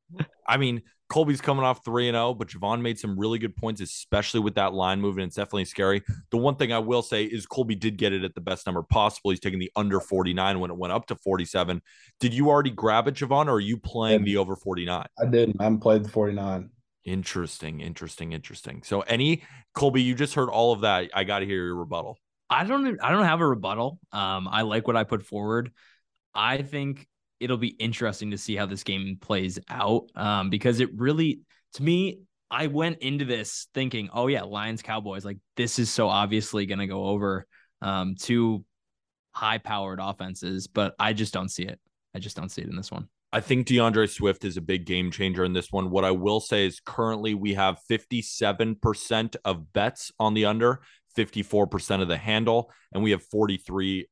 I 0.48 0.58
mean, 0.58 0.82
Colby's 1.10 1.42
coming 1.42 1.66
off 1.66 1.84
3 1.84 2.08
and 2.08 2.16
0, 2.16 2.36
but 2.36 2.48
Jovan 2.48 2.82
made 2.82 3.00
some 3.00 3.20
really 3.20 3.40
good 3.40 3.56
points, 3.56 3.82
especially 3.82 4.40
with 4.40 4.56
that 4.56 4.74
line 4.74 5.02
movement. 5.02 5.28
It's 5.28 5.36
definitely 5.36 5.66
scary. 5.66 6.04
The 6.30 6.38
one 6.38 6.56
thing 6.56 6.72
I 6.72 6.80
will 6.80 7.02
say 7.02 7.24
is 7.24 7.46
Colby 7.48 7.76
did 7.76 7.98
get 7.98 8.14
it 8.14 8.24
at 8.24 8.36
the 8.36 8.42
best 8.42 8.68
number 8.68 8.84
possible. 8.84 9.32
He's 9.32 9.40
taking 9.40 9.60
the 9.60 9.72
under 9.76 10.00
49 10.00 10.60
when 10.60 10.70
it 10.70 10.78
went 10.78 10.94
up 10.94 11.08
to 11.08 11.16
47. 11.16 11.82
Did 12.20 12.34
you 12.34 12.50
already 12.50 12.70
grab 12.70 13.08
it, 13.08 13.16
Jovan, 13.16 13.50
or 13.50 13.56
are 13.56 13.60
you 13.60 13.78
playing 13.78 14.24
the 14.24 14.38
over 14.38 14.56
49? 14.56 15.06
I 15.20 15.26
didn't. 15.26 15.58
I 15.60 15.64
haven't 15.64 15.80
played 15.80 16.04
the 16.04 16.10
49. 16.10 16.70
Interesting, 17.06 17.82
interesting, 17.82 18.34
interesting. 18.34 18.84
So, 18.84 19.02
any 19.02 19.44
Colby, 19.74 20.04
you 20.04 20.14
just 20.14 20.36
heard 20.36 20.50
all 20.50 20.74
of 20.74 20.82
that. 20.82 21.10
I 21.14 21.24
got 21.24 21.40
to 21.40 21.46
hear 21.46 21.66
your 21.66 21.76
rebuttal. 21.76 22.18
I 22.52 22.66
don't. 22.66 23.00
I 23.02 23.12
don't 23.12 23.26
have 23.26 23.42
a 23.42 23.48
rebuttal. 23.48 24.00
Um, 24.12 24.48
I 24.48 24.62
like 24.62 24.86
what 24.86 24.96
I 24.96 25.06
put 25.06 25.24
forward. 25.24 25.72
I 26.36 26.62
think 26.62 27.08
it'll 27.40 27.58
be 27.58 27.70
interesting 27.70 28.32
to 28.32 28.38
see 28.38 28.56
how 28.56 28.66
this 28.66 28.84
game 28.84 29.18
plays 29.20 29.60
out. 29.70 30.06
Um, 30.16 30.50
because 30.50 30.80
it 30.80 30.90
really, 30.96 31.42
to 31.74 31.84
me, 31.84 32.20
I 32.52 32.68
went 32.68 33.00
into 33.00 33.26
this 33.26 33.68
thinking, 33.74 34.10
oh 34.14 34.28
yeah, 34.28 34.44
Lions 34.44 34.82
Cowboys, 34.82 35.24
like 35.26 35.38
this 35.56 35.80
is 35.80 35.90
so 35.90 36.08
obviously 36.08 36.66
going 36.66 36.80
to 36.80 36.88
go 36.88 37.06
over. 37.06 37.46
Um, 37.82 38.16
two 38.20 38.66
high-powered 39.32 40.00
offenses, 40.02 40.68
but 40.68 40.96
I 41.00 41.14
just 41.14 41.34
don't 41.34 41.50
see 41.50 41.64
it. 41.64 41.80
I 42.16 42.20
just 42.20 42.36
don't 42.36 42.50
see 42.50 42.62
it 42.62 42.70
in 42.70 42.76
this 42.76 42.92
one. 42.92 43.08
I 43.32 43.42
think 43.42 43.68
DeAndre 43.68 44.10
Swift 44.10 44.44
is 44.44 44.58
a 44.58 44.62
big 44.62 44.86
game 44.86 45.12
changer 45.12 45.46
in 45.46 45.54
this 45.54 45.72
one. 45.72 45.92
What 45.92 46.04
I 46.04 46.12
will 46.12 46.40
say 46.40 46.66
is 46.66 46.82
currently 46.84 47.36
we 47.36 47.54
have 47.54 47.78
57% 47.90 49.36
of 49.46 49.72
bets 49.72 50.12
on 50.20 50.34
the 50.34 50.46
under, 50.46 50.82
54% 51.16 52.02
of 52.02 52.08
the 52.08 52.18
handle, 52.18 52.72
and 52.92 53.04
we 53.04 53.12
have 53.12 53.24
43% 53.30 54.06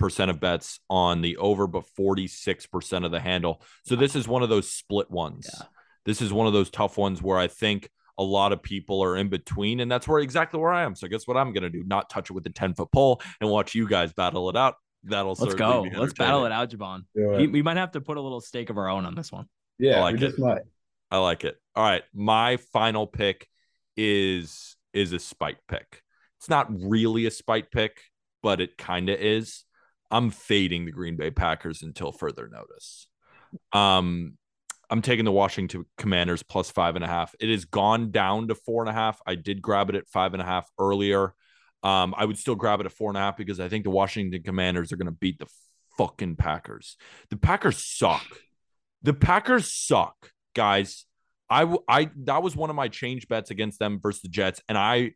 of 0.00 0.40
bets 0.40 0.80
on 0.88 1.20
the 1.20 1.36
over, 1.36 1.66
but 1.66 1.84
46% 1.98 3.04
of 3.04 3.10
the 3.10 3.20
handle. 3.20 3.62
So 3.84 3.96
this 3.96 4.16
is 4.16 4.26
one 4.26 4.42
of 4.42 4.48
those 4.48 4.70
split 4.70 5.10
ones. 5.10 5.48
Yeah. 5.52 5.66
This 6.06 6.22
is 6.22 6.32
one 6.32 6.46
of 6.46 6.52
those 6.52 6.70
tough 6.70 6.96
ones 6.96 7.22
where 7.22 7.38
I 7.38 7.48
think 7.48 7.90
a 8.18 8.24
lot 8.24 8.52
of 8.52 8.62
people 8.62 9.02
are 9.02 9.16
in 9.16 9.28
between, 9.28 9.80
and 9.80 9.90
that's 9.90 10.08
where 10.08 10.20
exactly 10.20 10.58
where 10.60 10.72
I 10.72 10.82
am. 10.82 10.94
So 10.94 11.08
guess 11.08 11.26
what 11.26 11.36
I'm 11.36 11.52
going 11.52 11.62
to 11.62 11.70
do? 11.70 11.84
Not 11.86 12.10
touch 12.10 12.30
it 12.30 12.32
with 12.32 12.46
a 12.46 12.50
10 12.50 12.74
foot 12.74 12.90
pole 12.92 13.20
and 13.40 13.50
watch 13.50 13.74
you 13.74 13.86
guys 13.86 14.12
battle 14.12 14.48
it 14.50 14.56
out 14.56 14.74
that'll 15.04 15.36
let's 15.38 15.54
go. 15.54 15.86
Let's 15.94 16.12
battle 16.12 16.46
it 16.46 16.52
out, 16.52 16.70
Jovan. 16.70 17.06
We, 17.14 17.46
we, 17.46 17.62
might 17.62 17.76
have 17.76 17.92
to 17.92 18.00
put 18.00 18.16
a 18.16 18.20
little 18.20 18.40
stake 18.40 18.70
of 18.70 18.78
our 18.78 18.88
own 18.88 19.06
on 19.06 19.14
this 19.14 19.32
one. 19.32 19.46
Yeah, 19.78 19.98
I 19.98 20.00
like 20.00 20.20
it. 20.20 20.38
Might. 20.38 20.62
I 21.10 21.18
like 21.18 21.44
it. 21.44 21.56
All 21.74 21.84
right, 21.84 22.02
my 22.14 22.56
final 22.72 23.06
pick 23.06 23.48
is 23.96 24.76
is 24.92 25.12
a 25.12 25.18
spite 25.18 25.58
pick. 25.68 26.02
It's 26.38 26.48
not 26.48 26.68
really 26.70 27.26
a 27.26 27.30
spite 27.30 27.70
pick, 27.70 28.00
but 28.42 28.60
it 28.60 28.76
kind 28.76 29.08
of 29.08 29.18
is. 29.18 29.64
I'm 30.10 30.30
fading 30.30 30.84
the 30.84 30.92
Green 30.92 31.16
Bay 31.16 31.30
Packers 31.30 31.82
until 31.82 32.12
further 32.12 32.48
notice. 32.48 33.06
Um, 33.72 34.36
I'm 34.90 35.02
taking 35.02 35.24
the 35.24 35.32
Washington 35.32 35.86
Commanders 35.96 36.42
plus 36.42 36.70
five 36.70 36.96
and 36.96 37.04
a 37.04 37.08
half. 37.08 37.34
It 37.38 37.48
has 37.48 37.64
gone 37.64 38.10
down 38.10 38.48
to 38.48 38.54
four 38.54 38.82
and 38.82 38.90
a 38.90 38.92
half. 38.92 39.20
I 39.24 39.36
did 39.36 39.62
grab 39.62 39.88
it 39.88 39.96
at 39.96 40.08
five 40.08 40.34
and 40.34 40.42
a 40.42 40.44
half 40.44 40.68
earlier. 40.78 41.32
Um, 41.82 42.14
I 42.16 42.24
would 42.24 42.38
still 42.38 42.56
grab 42.56 42.80
it 42.80 42.86
at 42.86 42.92
four 42.92 43.08
and 43.08 43.16
a 43.16 43.20
half 43.20 43.36
because 43.36 43.60
I 43.60 43.68
think 43.68 43.84
the 43.84 43.90
Washington 43.90 44.42
Commanders 44.42 44.92
are 44.92 44.96
going 44.96 45.06
to 45.06 45.12
beat 45.12 45.38
the 45.38 45.46
fucking 45.96 46.36
Packers. 46.36 46.96
The 47.30 47.36
Packers 47.36 47.84
suck. 47.86 48.26
The 49.02 49.14
Packers 49.14 49.72
suck, 49.72 50.32
guys. 50.54 51.06
I 51.48 51.76
I 51.88 52.10
that 52.24 52.42
was 52.42 52.54
one 52.54 52.70
of 52.70 52.76
my 52.76 52.88
change 52.88 53.28
bets 53.28 53.50
against 53.50 53.78
them 53.78 53.98
versus 54.00 54.22
the 54.22 54.28
Jets, 54.28 54.60
and 54.68 54.76
I 54.76 55.12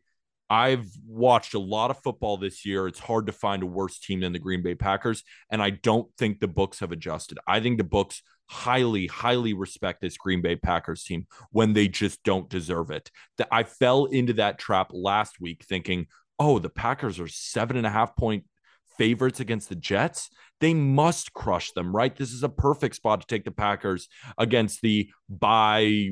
I've 0.49 0.87
watched 1.07 1.53
a 1.53 1.59
lot 1.59 1.91
of 1.91 2.01
football 2.03 2.37
this 2.37 2.65
year. 2.65 2.87
It's 2.87 2.99
hard 2.99 3.25
to 3.27 3.31
find 3.31 3.63
a 3.63 3.67
worse 3.67 3.99
team 3.99 4.19
than 4.19 4.33
the 4.33 4.39
Green 4.39 4.61
Bay 4.61 4.75
Packers, 4.75 5.23
and 5.49 5.61
I 5.61 5.71
don't 5.71 6.07
think 6.17 6.39
the 6.39 6.47
books 6.47 6.79
have 6.79 6.91
adjusted. 6.91 7.39
I 7.47 7.59
think 7.59 7.77
the 7.77 7.83
books 7.83 8.21
highly, 8.47 9.07
highly 9.07 9.53
respect 9.53 10.01
this 10.01 10.17
Green 10.17 10.41
Bay 10.41 10.55
Packers 10.55 11.03
team 11.03 11.25
when 11.51 11.73
they 11.73 11.87
just 11.87 12.23
don't 12.23 12.49
deserve 12.49 12.91
it. 12.91 13.09
That 13.37 13.47
I 13.51 13.63
fell 13.63 14.05
into 14.05 14.33
that 14.33 14.59
trap 14.59 14.91
last 14.93 15.41
week 15.41 15.65
thinking, 15.67 16.07
oh, 16.39 16.59
the 16.59 16.69
Packers 16.69 17.19
are 17.19 17.27
seven 17.27 17.77
and 17.77 17.87
a 17.87 17.91
half 17.91 18.15
point 18.15 18.45
favorites 18.97 19.39
against 19.39 19.69
the 19.69 19.75
Jets. 19.75 20.29
They 20.61 20.73
must 20.73 21.33
crush 21.33 21.71
them, 21.71 21.95
right? 21.95 22.15
This 22.15 22.31
is 22.31 22.43
a 22.43 22.49
perfect 22.49 22.95
spot 22.95 23.21
to 23.21 23.27
take 23.27 23.43
the 23.43 23.51
Packers 23.51 24.07
against 24.37 24.81
the 24.81 25.09
buy 25.29 26.11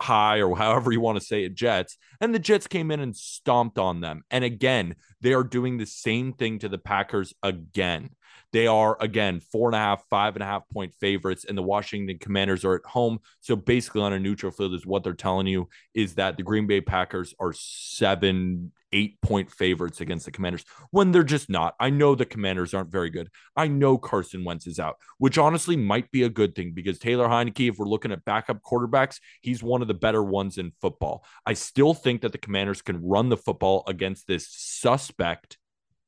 high 0.00 0.40
or 0.40 0.56
however 0.56 0.92
you 0.92 1.00
want 1.00 1.18
to 1.18 1.24
say 1.24 1.44
it 1.44 1.54
Jets. 1.54 1.98
And 2.20 2.34
the 2.34 2.38
Jets 2.38 2.66
came 2.66 2.90
in 2.90 3.00
and 3.00 3.16
stomped 3.16 3.78
on 3.78 4.00
them. 4.00 4.22
And 4.30 4.44
again, 4.44 4.94
they 5.20 5.32
are 5.32 5.44
doing 5.44 5.78
the 5.78 5.86
same 5.86 6.32
thing 6.32 6.60
to 6.60 6.68
the 6.68 6.78
Packers 6.78 7.34
again. 7.42 8.10
They 8.52 8.66
are, 8.66 8.96
again, 9.00 9.40
four 9.40 9.68
and 9.68 9.76
a 9.76 9.78
half, 9.78 10.04
five 10.08 10.36
and 10.36 10.42
a 10.42 10.46
half 10.46 10.68
point 10.68 10.94
favorites, 10.94 11.44
and 11.44 11.56
the 11.56 11.62
Washington 11.62 12.18
Commanders 12.18 12.64
are 12.64 12.74
at 12.74 12.84
home. 12.84 13.18
So 13.40 13.56
basically, 13.56 14.02
on 14.02 14.12
a 14.12 14.18
neutral 14.18 14.52
field, 14.52 14.74
is 14.74 14.86
what 14.86 15.04
they're 15.04 15.14
telling 15.14 15.46
you 15.46 15.68
is 15.94 16.14
that 16.14 16.36
the 16.36 16.42
Green 16.42 16.66
Bay 16.66 16.80
Packers 16.80 17.34
are 17.38 17.52
seven, 17.52 18.72
eight 18.92 19.20
point 19.20 19.50
favorites 19.50 20.00
against 20.00 20.24
the 20.24 20.30
Commanders 20.30 20.64
when 20.90 21.12
they're 21.12 21.22
just 21.22 21.50
not. 21.50 21.74
I 21.78 21.90
know 21.90 22.14
the 22.14 22.24
Commanders 22.24 22.72
aren't 22.72 22.90
very 22.90 23.10
good. 23.10 23.28
I 23.56 23.68
know 23.68 23.98
Carson 23.98 24.44
Wentz 24.44 24.66
is 24.66 24.78
out, 24.78 24.96
which 25.18 25.38
honestly 25.38 25.76
might 25.76 26.10
be 26.10 26.22
a 26.22 26.28
good 26.28 26.54
thing 26.54 26.72
because 26.72 26.98
Taylor 26.98 27.28
Heinicke, 27.28 27.68
if 27.68 27.78
we're 27.78 27.86
looking 27.86 28.12
at 28.12 28.24
backup 28.24 28.62
quarterbacks, 28.62 29.18
he's 29.40 29.62
one 29.62 29.82
of 29.82 29.88
the 29.88 29.94
better 29.94 30.22
ones 30.22 30.58
in 30.58 30.72
football. 30.80 31.24
I 31.44 31.54
still 31.54 31.94
think 31.94 32.22
that 32.22 32.32
the 32.32 32.38
Commanders 32.38 32.82
can 32.82 33.04
run 33.04 33.28
the 33.28 33.36
football 33.36 33.84
against 33.86 34.26
this 34.26 34.48
suspect 34.48 35.58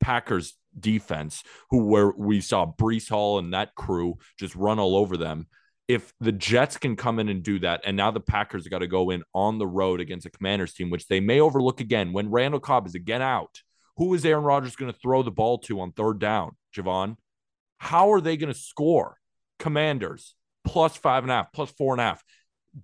Packers 0.01 0.55
defense, 0.81 1.43
who 1.71 1.85
where 1.85 2.11
we 2.11 2.41
saw 2.41 2.67
Breece 2.67 3.09
Hall 3.09 3.39
and 3.39 3.53
that 3.55 3.75
crew 3.75 4.19
just 4.39 4.55
run 4.55 4.79
all 4.79 4.97
over 4.97 5.17
them. 5.17 5.47
If 5.87 6.13
the 6.21 6.33
Jets 6.33 6.77
can 6.77 6.97
come 6.97 7.19
in 7.19 7.29
and 7.29 7.43
do 7.43 7.59
that, 7.61 7.81
and 7.85 7.97
now 7.97 8.11
the 8.11 8.21
Packers 8.21 8.69
got 8.69 8.81
to 8.81 8.87
go 8.87 9.11
in 9.11 9.23
on 9.35 9.59
the 9.59 9.67
road 9.67 10.01
against 10.01 10.27
a 10.27 10.31
Commanders 10.31 10.75
team, 10.75 10.91
which 10.91 11.09
they 11.09 11.21
may 11.21 11.41
overlook 11.41 11.81
again 11.81 12.13
when 12.13 12.31
Randall 12.31 12.61
Cobb 12.61 12.87
is 12.87 12.95
again 12.95 13.23
out. 13.23 13.63
Who 13.97 14.13
is 14.15 14.25
Aaron 14.25 14.45
Rodgers 14.45 14.77
going 14.77 14.93
to 14.93 14.99
throw 14.99 15.23
the 15.23 15.31
ball 15.31 15.59
to 15.61 15.81
on 15.81 15.93
third 15.93 16.19
down, 16.19 16.57
Jovan? 16.73 17.17
How 17.79 18.13
are 18.13 18.21
they 18.21 18.37
going 18.37 18.53
to 18.53 18.59
score? 18.59 19.17
Commanders 19.59 20.35
plus 20.65 20.97
five 20.97 21.25
and 21.25 21.31
a 21.31 21.37
half, 21.37 21.53
plus 21.53 21.71
four 21.71 21.95
and 21.95 22.01
a 22.01 22.05
half. 22.05 22.23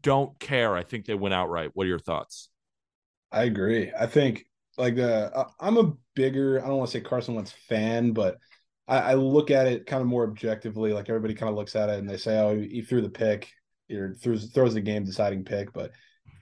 Don't 0.03 0.39
care. 0.41 0.75
I 0.75 0.83
think 0.83 1.05
they 1.05 1.15
went 1.15 1.35
outright. 1.35 1.71
What 1.75 1.85
are 1.85 1.89
your 1.89 1.99
thoughts? 1.99 2.49
I 3.31 3.45
agree. 3.45 3.93
I 3.99 4.07
think 4.07 4.47
like 4.77 4.99
uh, 4.99 5.45
I'm 5.61 5.77
a 5.77 5.93
bigger, 6.15 6.63
I 6.63 6.69
don't 6.69 6.79
want 6.79 6.91
to 6.91 6.99
say 6.99 7.05
Carson 7.05 7.35
Wentz 7.35 7.53
fan, 7.69 8.13
but 8.13 8.39
I, 8.87 8.99
I, 8.99 9.15
look 9.15 9.51
at 9.51 9.67
it 9.67 9.87
kind 9.87 10.03
of 10.03 10.09
more 10.09 10.25
objectively. 10.25 10.93
Like 10.93 11.09
everybody 11.09 11.35
kind 11.35 11.51
of 11.51 11.57
looks 11.57 11.77
at 11.77 11.89
it 11.89 11.99
and 11.99 12.09
they 12.09 12.17
say, 12.17 12.39
"Oh, 12.39 12.57
he 12.57 12.83
threw 12.83 13.01
the 13.01 13.09
pick, 13.09 13.51
or 13.91 14.15
throws 14.15 14.51
throws 14.51 14.75
the 14.75 14.81
game 14.81 15.05
deciding 15.05 15.45
pick," 15.45 15.73
but 15.73 15.93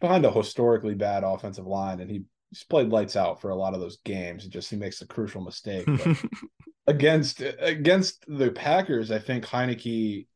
behind 0.01 0.25
a 0.25 0.31
historically 0.31 0.95
bad 0.95 1.25
offensive 1.25 1.66
line, 1.66 2.01
and 2.01 2.11
he 2.11 2.25
he's 2.51 2.64
played 2.64 2.88
lights 2.88 3.16
out 3.16 3.40
for 3.40 3.51
a 3.51 3.57
lot 3.57 3.75
of 3.75 3.81
those 3.81 3.99
games. 4.05 4.45
It 4.45 4.51
just 4.51 4.71
he 4.71 4.77
makes 4.77 5.01
a 5.03 5.07
crucial 5.07 5.42
mistake. 5.42 5.88
against 6.87 7.42
against 7.61 8.25
the 8.27 8.51
Packers, 8.51 9.11
I 9.11 9.18
think 9.18 9.45
Heinicke 9.45 10.27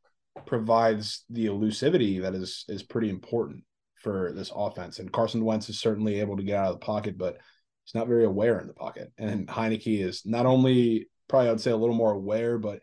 provides 0.46 1.24
the 1.30 1.46
elusivity 1.46 2.22
that 2.22 2.34
is 2.34 2.64
is 2.68 2.82
pretty 2.82 3.10
important 3.10 3.64
for 3.96 4.32
this 4.32 4.52
offense. 4.54 4.98
And 4.98 5.12
Carson 5.12 5.44
Wentz 5.44 5.68
is 5.68 5.80
certainly 5.80 6.20
able 6.20 6.36
to 6.36 6.42
get 6.42 6.58
out 6.58 6.68
of 6.68 6.80
the 6.80 6.86
pocket, 6.86 7.18
but 7.18 7.38
he's 7.86 7.94
not 7.94 8.08
very 8.08 8.24
aware 8.24 8.58
in 8.58 8.66
the 8.66 8.74
pocket. 8.74 9.12
And 9.16 9.46
Heinicke 9.46 10.02
is 10.02 10.26
not 10.26 10.44
only 10.44 11.08
probably 11.28 11.50
I'd 11.50 11.60
say 11.60 11.70
a 11.70 11.76
little 11.76 11.94
more 11.94 12.12
aware, 12.12 12.58
but 12.58 12.80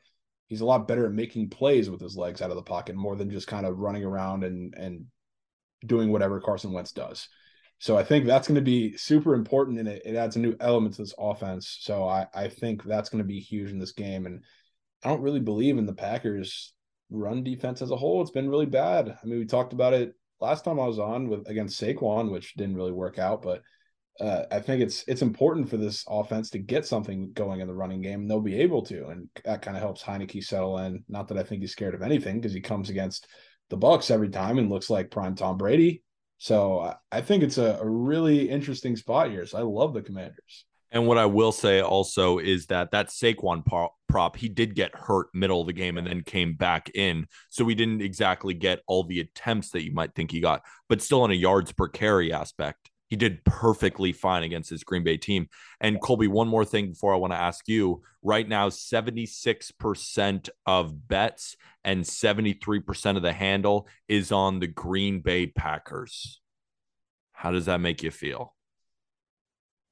he's 0.47 0.61
a 0.61 0.65
lot 0.65 0.87
better 0.87 1.05
at 1.05 1.11
making 1.11 1.49
plays 1.49 1.89
with 1.89 1.99
his 1.99 2.15
legs 2.15 2.41
out 2.41 2.49
of 2.49 2.55
the 2.55 2.63
pocket 2.63 2.95
more 2.95 3.15
than 3.15 3.29
just 3.29 3.47
kind 3.47 3.65
of 3.65 3.79
running 3.79 4.05
around 4.05 4.43
and 4.43 4.73
and 4.75 5.05
doing 5.85 6.11
whatever 6.11 6.39
Carson 6.39 6.71
Wentz 6.71 6.93
does. 6.93 7.27
So 7.79 7.97
I 7.97 8.03
think 8.05 8.25
that's 8.25 8.47
going 8.47 8.55
to 8.55 8.61
be 8.61 8.95
super 8.95 9.35
important 9.35 9.77
and 9.77 9.89
it, 9.89 10.03
it 10.05 10.15
adds 10.15 10.37
a 10.37 10.39
new 10.39 10.55
element 10.61 10.95
to 10.95 11.01
this 11.01 11.13
offense. 11.19 11.79
So 11.81 12.07
I, 12.07 12.27
I 12.33 12.47
think 12.47 12.81
that's 12.85 13.09
going 13.09 13.21
to 13.21 13.27
be 13.27 13.41
huge 13.41 13.71
in 13.71 13.79
this 13.79 13.91
game. 13.91 14.25
And 14.25 14.41
I 15.03 15.09
don't 15.09 15.21
really 15.21 15.41
believe 15.41 15.77
in 15.77 15.85
the 15.85 15.93
Packers 15.93 16.73
run 17.09 17.43
defense 17.43 17.81
as 17.81 17.91
a 17.91 17.97
whole. 17.97 18.21
It's 18.21 18.31
been 18.31 18.49
really 18.49 18.67
bad. 18.67 19.09
I 19.21 19.25
mean, 19.25 19.39
we 19.39 19.45
talked 19.45 19.73
about 19.73 19.93
it 19.93 20.13
last 20.39 20.63
time 20.63 20.79
I 20.79 20.87
was 20.87 20.99
on 20.99 21.27
with 21.27 21.45
against 21.49 21.81
Saquon, 21.81 22.31
which 22.31 22.53
didn't 22.53 22.77
really 22.77 22.93
work 22.93 23.19
out, 23.19 23.41
but 23.41 23.61
uh, 24.19 24.43
I 24.51 24.59
think 24.59 24.81
it's 24.81 25.03
it's 25.07 25.21
important 25.21 25.69
for 25.69 25.77
this 25.77 26.05
offense 26.07 26.49
to 26.51 26.59
get 26.59 26.85
something 26.85 27.31
going 27.33 27.61
in 27.61 27.67
the 27.67 27.73
running 27.73 28.01
game, 28.01 28.21
and 28.21 28.29
they'll 28.29 28.41
be 28.41 28.61
able 28.61 28.83
to, 28.83 29.07
and 29.07 29.27
that 29.43 29.61
kind 29.61 29.75
of 29.75 29.81
helps 29.81 30.03
Heinicke 30.03 30.43
settle 30.43 30.77
in. 30.79 31.03
Not 31.09 31.27
that 31.29 31.37
I 31.37 31.43
think 31.43 31.61
he's 31.61 31.71
scared 31.71 31.95
of 31.95 32.01
anything 32.01 32.39
because 32.39 32.53
he 32.53 32.61
comes 32.61 32.89
against 32.89 33.27
the 33.69 33.77
Bucs 33.77 34.11
every 34.11 34.29
time 34.29 34.59
and 34.59 34.69
looks 34.69 34.89
like 34.89 35.09
prime 35.09 35.35
Tom 35.35 35.57
Brady. 35.57 36.03
So 36.37 36.93
I 37.11 37.21
think 37.21 37.41
it's 37.41 37.57
a, 37.57 37.79
a 37.81 37.87
really 37.87 38.49
interesting 38.49 38.95
spot 38.97 39.31
here. 39.31 39.45
So 39.45 39.57
I 39.57 39.61
love 39.61 39.93
the 39.93 40.01
Commanders. 40.01 40.65
And 40.91 41.07
what 41.07 41.17
I 41.17 41.25
will 41.25 41.51
say 41.51 41.81
also 41.81 42.37
is 42.37 42.67
that 42.67 42.91
that 42.91 43.07
Saquon 43.07 43.65
prop, 43.65 44.35
he 44.35 44.47
did 44.47 44.75
get 44.75 44.93
hurt 44.93 45.27
middle 45.33 45.61
of 45.61 45.67
the 45.67 45.73
game 45.73 45.97
and 45.97 46.05
then 46.05 46.21
came 46.21 46.53
back 46.53 46.91
in. 46.93 47.25
So 47.49 47.65
we 47.65 47.73
didn't 47.73 48.03
exactly 48.03 48.53
get 48.53 48.81
all 48.85 49.03
the 49.03 49.21
attempts 49.21 49.71
that 49.71 49.83
you 49.83 49.91
might 49.91 50.13
think 50.13 50.29
he 50.29 50.39
got, 50.39 50.61
but 50.89 51.01
still 51.01 51.23
on 51.23 51.31
a 51.31 51.35
yards 51.35 51.71
per 51.71 51.87
carry 51.87 52.31
aspect, 52.31 52.91
he 53.13 53.17
did 53.17 53.45
perfectly 53.45 54.11
fine 54.11 54.41
against 54.41 54.71
his 54.71 54.83
Green 54.83 55.03
Bay 55.03 55.17
team. 55.17 55.47
And 55.79 56.01
Colby, 56.01 56.27
one 56.27 56.47
more 56.47 56.65
thing 56.65 56.89
before 56.89 57.13
I 57.13 57.17
want 57.17 57.31
to 57.31 57.39
ask 57.39 57.67
you. 57.67 58.01
Right 58.23 58.49
now, 58.49 58.69
76% 58.69 60.49
of 60.65 61.07
bets 61.07 61.55
and 61.83 62.03
73% 62.03 63.15
of 63.15 63.21
the 63.21 63.31
handle 63.31 63.87
is 64.07 64.31
on 64.31 64.57
the 64.57 64.65
Green 64.65 65.19
Bay 65.19 65.45
Packers. 65.45 66.41
How 67.33 67.51
does 67.51 67.67
that 67.67 67.79
make 67.79 68.01
you 68.01 68.09
feel? 68.09 68.55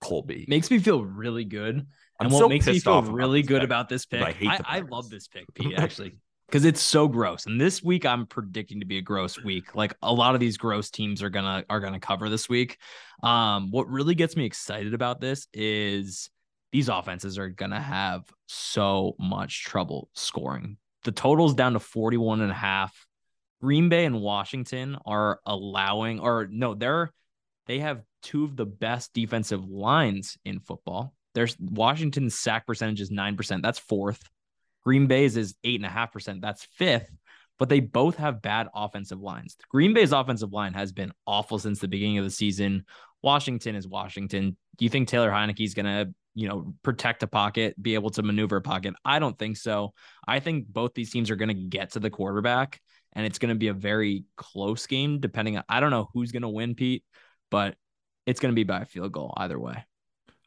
Colby. 0.02 0.46
Makes 0.48 0.72
me 0.72 0.80
feel 0.80 1.06
really 1.06 1.46
good. 1.46 1.76
I'm 2.20 2.26
and 2.26 2.34
what 2.34 2.40
so 2.40 2.50
makes 2.50 2.66
me 2.66 2.80
feel 2.80 3.04
really 3.04 3.44
good 3.44 3.64
about 3.64 3.88
this 3.88 4.08
pick, 4.08 4.24
I, 4.24 4.36
I, 4.48 4.78
I, 4.78 4.80
love 4.80 5.12
this 5.12 5.28
pick, 5.28 5.46
Pete, 5.54 5.74
actually, 5.78 6.16
because 6.52 6.66
it's 6.66 6.82
so 6.82 7.08
gross. 7.08 7.46
And 7.46 7.60
this 7.60 7.82
week 7.82 8.06
I'm 8.06 8.26
predicting 8.26 8.82
to 8.82 8.86
be 8.86 8.98
a 8.98 9.02
gross 9.02 9.42
week. 9.42 9.74
Like 9.74 9.94
a 10.02 10.12
lot 10.12 10.34
of 10.34 10.42
these 10.42 10.58
gross 10.58 10.90
teams 10.90 11.24
are 11.24 11.30
gonna 11.30 11.64
are 11.70 11.80
gonna 11.80 12.00
cover 12.00 12.28
this 12.28 12.50
week. 12.50 12.78
Um, 13.24 13.72
what 13.72 13.90
really 13.90 14.16
gets 14.16 14.36
me 14.36 14.44
excited 14.44 14.94
about 14.94 15.22
this 15.22 15.48
is 15.54 16.30
these 16.74 16.90
offenses 16.90 17.38
are 17.38 17.48
gonna 17.48 17.80
have 17.80 18.24
so 18.48 19.16
much 19.18 19.64
trouble 19.64 20.10
scoring. 20.14 20.76
The 21.06 21.14
total's 21.14 21.56
down 21.56 21.74
to 21.74 21.80
41 21.80 22.42
and 22.42 22.52
a 22.52 22.56
half. 22.56 23.08
Green 23.62 23.88
Bay 23.88 24.04
and 24.06 24.20
Washington 24.20 24.98
are 25.06 25.40
allowing, 25.46 26.20
or 26.20 26.50
no, 26.52 26.74
they're 26.74 27.14
they 27.68 27.80
have 27.80 28.02
two 28.24 28.44
of 28.44 28.58
the 28.58 28.66
best 28.66 29.14
defensive 29.14 29.70
lines 29.70 30.38
in 30.44 30.60
football. 30.60 31.14
There's 31.34 31.56
Washington's 31.60 32.38
sack 32.38 32.68
percentage 32.68 33.00
is 33.00 33.10
9%. 33.10 33.62
That's 33.62 33.80
fourth. 33.80 34.22
Green 34.84 35.08
Bay's 35.08 35.38
is 35.38 35.56
8.5%. 35.66 36.42
That's 36.42 36.66
fifth. 36.78 37.12
But 37.60 37.70
they 37.70 37.80
both 37.80 38.16
have 38.16 38.42
bad 38.42 38.70
offensive 38.74 39.22
lines. 39.22 39.56
Green 39.70 39.94
Bay's 39.94 40.14
offensive 40.14 40.52
line 40.52 40.74
has 40.74 40.92
been 40.92 41.12
awful 41.28 41.60
since 41.60 41.78
the 41.78 41.88
beginning 41.88 42.18
of 42.18 42.24
the 42.24 42.32
season. 42.32 42.86
Washington 43.22 43.76
is 43.76 43.88
Washington. 43.88 44.58
Do 44.78 44.86
you 44.86 44.90
think 44.90 45.08
Taylor 45.08 45.30
Heinicke 45.30 45.64
is 45.64 45.76
going 45.76 45.86
to, 45.86 46.12
you 46.34 46.48
know, 46.48 46.74
protect 46.82 47.22
a 47.22 47.28
pocket, 47.28 47.80
be 47.80 47.94
able 47.94 48.10
to 48.12 48.24
maneuver 48.24 48.56
a 48.56 48.62
pocket? 48.62 48.96
I 49.06 49.20
don't 49.20 49.38
think 49.38 49.58
so. 49.58 49.94
I 50.28 50.40
think 50.40 50.70
both 50.70 50.96
these 50.96 51.12
teams 51.12 51.30
are 51.30 51.36
going 51.36 51.50
to 51.50 51.54
get 51.54 51.92
to 51.92 52.00
the 52.00 52.10
quarterback, 52.10 52.82
and 53.14 53.28
it's 53.28 53.38
going 53.38 53.54
to 53.54 53.60
be 53.60 53.68
a 53.68 53.74
very 53.74 54.24
close 54.38 54.88
game. 54.88 55.20
Depending 55.20 55.58
on, 55.58 55.64
I 55.70 55.82
don't 55.82 55.92
know 55.92 56.10
who's 56.16 56.32
going 56.32 56.42
to 56.42 56.50
win, 56.50 56.74
Pete, 56.74 57.04
but 57.52 57.76
it's 58.26 58.40
going 58.40 58.52
to 58.52 58.56
be 58.56 58.64
by 58.64 58.82
a 58.82 58.86
field 58.86 59.12
goal 59.12 59.36
either 59.38 59.60
way. 59.60 59.86